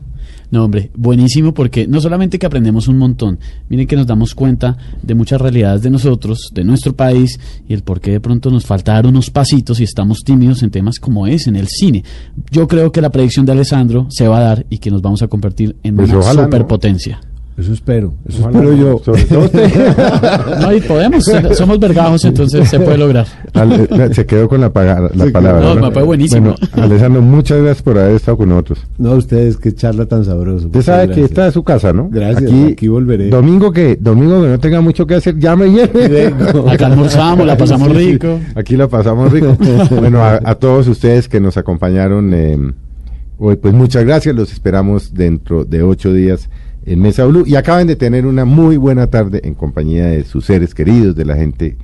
No, 0.50 0.66
hombre, 0.66 0.90
buenísimo 0.94 1.54
porque 1.54 1.86
no 1.86 1.98
solamente 1.98 2.38
que 2.38 2.44
aprendemos 2.44 2.86
un 2.86 2.98
montón, 2.98 3.38
miren 3.70 3.86
que 3.86 3.96
nos 3.96 4.06
damos 4.06 4.34
cuenta 4.34 4.76
de 5.02 5.14
muchas 5.14 5.40
realidades 5.40 5.80
de 5.80 5.88
nosotros, 5.88 6.50
de 6.52 6.62
nuestro 6.62 6.94
país 6.94 7.40
y 7.66 7.72
el 7.72 7.82
por 7.82 8.02
qué 8.02 8.10
de 8.10 8.20
pronto 8.20 8.50
nos 8.50 8.66
falta 8.66 8.92
dar 8.92 9.06
unos 9.06 9.30
pasitos 9.30 9.80
y 9.80 9.84
estamos 9.84 10.18
tímidos 10.26 10.62
en 10.62 10.70
temas 10.70 10.98
como 10.98 11.26
es, 11.26 11.46
en 11.46 11.56
el 11.56 11.68
cine. 11.68 12.04
Yo 12.50 12.68
creo 12.68 12.92
que 12.92 13.00
la 13.00 13.08
predicción 13.08 13.46
de 13.46 13.52
Alessandro 13.52 14.08
se 14.10 14.28
va 14.28 14.40
a 14.40 14.42
dar 14.42 14.66
y 14.68 14.76
que 14.76 14.90
nos 14.90 15.00
vamos 15.00 15.22
a 15.22 15.28
convertir 15.28 15.76
en 15.82 15.96
Pues 15.96 16.10
una 16.10 16.18
ojalá, 16.18 16.48
¿no? 16.48 17.30
Eso 17.58 17.72
espero, 17.74 18.14
eso 18.26 18.40
Ojalá, 18.42 18.58
espero 18.60 18.76
yo. 18.76 18.98
Sobre 19.04 19.24
todo 19.24 19.40
usted. 19.40 19.70
No, 20.62 20.72
y 20.74 20.80
podemos, 20.80 21.24
somos 21.52 21.78
vergajos, 21.78 22.24
entonces 22.24 22.68
se 22.68 22.80
puede 22.80 22.96
lograr. 22.96 23.26
Ale- 23.52 23.86
eh, 23.90 24.08
se 24.14 24.24
quedó 24.24 24.48
con 24.48 24.60
la, 24.62 24.72
paga- 24.72 25.10
la 25.14 25.26
palabra. 25.30 25.60
No, 25.60 25.74
me 25.74 25.90
fue 25.90 26.02
buenísimo. 26.02 26.54
Bueno, 26.72 26.84
Alessandro, 26.84 27.20
muchas 27.20 27.58
gracias 27.58 27.82
por 27.82 27.98
haber 27.98 28.16
estado 28.16 28.38
con 28.38 28.48
nosotros. 28.48 28.78
No, 28.98 29.12
ustedes, 29.12 29.58
qué 29.58 29.74
charla 29.74 30.06
tan 30.06 30.24
sabrosa. 30.24 30.66
Usted 30.66 30.82
sabe 30.82 31.08
que 31.14 31.24
esta 31.24 31.46
es 31.48 31.54
su 31.54 31.62
casa, 31.62 31.92
¿no? 31.92 32.08
Gracias, 32.10 32.50
aquí 32.72 32.88
volveré. 32.88 33.28
Domingo 33.28 33.70
que, 33.70 33.96
domingo 34.00 34.40
que 34.42 34.48
no 34.48 34.58
tenga 34.58 34.80
mucho 34.80 35.06
que 35.06 35.16
hacer, 35.16 35.38
llame 35.38 35.66
y 35.68 35.74
Vengo. 36.08 36.70
Acá 36.70 36.86
almorzamos, 36.86 37.46
la 37.46 37.56
pasamos 37.56 37.88
Sí, 37.88 37.94
sí. 37.98 38.12
rico. 38.12 38.40
Aquí 38.54 38.76
la 38.76 38.88
pasamos 38.88 39.30
rico. 39.30 39.56
bueno, 39.90 40.22
a, 40.22 40.40
a 40.42 40.54
todos 40.54 40.88
ustedes 40.88 41.28
que 41.28 41.38
nos 41.40 41.56
acompañaron 41.58 42.32
eh, 42.32 42.58
hoy, 43.38 43.56
pues 43.56 43.74
muchas 43.74 44.04
gracias. 44.04 44.34
Los 44.34 44.52
esperamos 44.52 45.12
dentro 45.12 45.64
de 45.66 45.82
ocho 45.82 46.12
días 46.14 46.48
en 46.86 47.00
Mesa 47.00 47.24
Blue. 47.24 47.44
Y 47.46 47.54
acaban 47.54 47.86
de 47.86 47.96
tener 47.96 48.26
una 48.26 48.44
muy 48.44 48.76
buena 48.76 49.08
tarde 49.08 49.40
en 49.44 49.54
compañía 49.54 50.06
de 50.06 50.24
sus 50.24 50.46
seres 50.46 50.74
queridos, 50.74 51.14
de 51.14 51.24
la 51.24 51.36
gente 51.36 51.76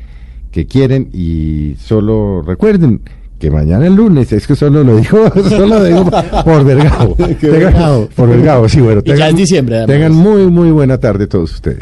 que 0.50 0.66
quieren. 0.66 1.08
Y 1.12 1.76
solo 1.78 2.42
recuerden 2.42 3.00
que 3.38 3.50
mañana 3.50 3.86
es 3.86 3.92
lunes, 3.92 4.32
es 4.32 4.46
que 4.46 4.56
solo 4.56 4.82
lo 4.82 4.96
digo, 4.96 5.30
solo 5.48 5.66
lo 5.66 5.84
digo 5.84 6.10
por 6.44 6.64
vergado. 6.64 7.14
Por 8.16 8.28
vergado, 8.28 8.68
sí, 8.68 8.80
bueno. 8.80 9.00
Y 9.04 9.14
ya 9.14 9.28
es 9.28 9.36
diciembre, 9.36 9.76
además. 9.76 9.94
Tengan 9.94 10.12
muy, 10.12 10.46
muy 10.46 10.70
buena 10.70 10.98
tarde 10.98 11.26
todos 11.26 11.52
ustedes. 11.52 11.78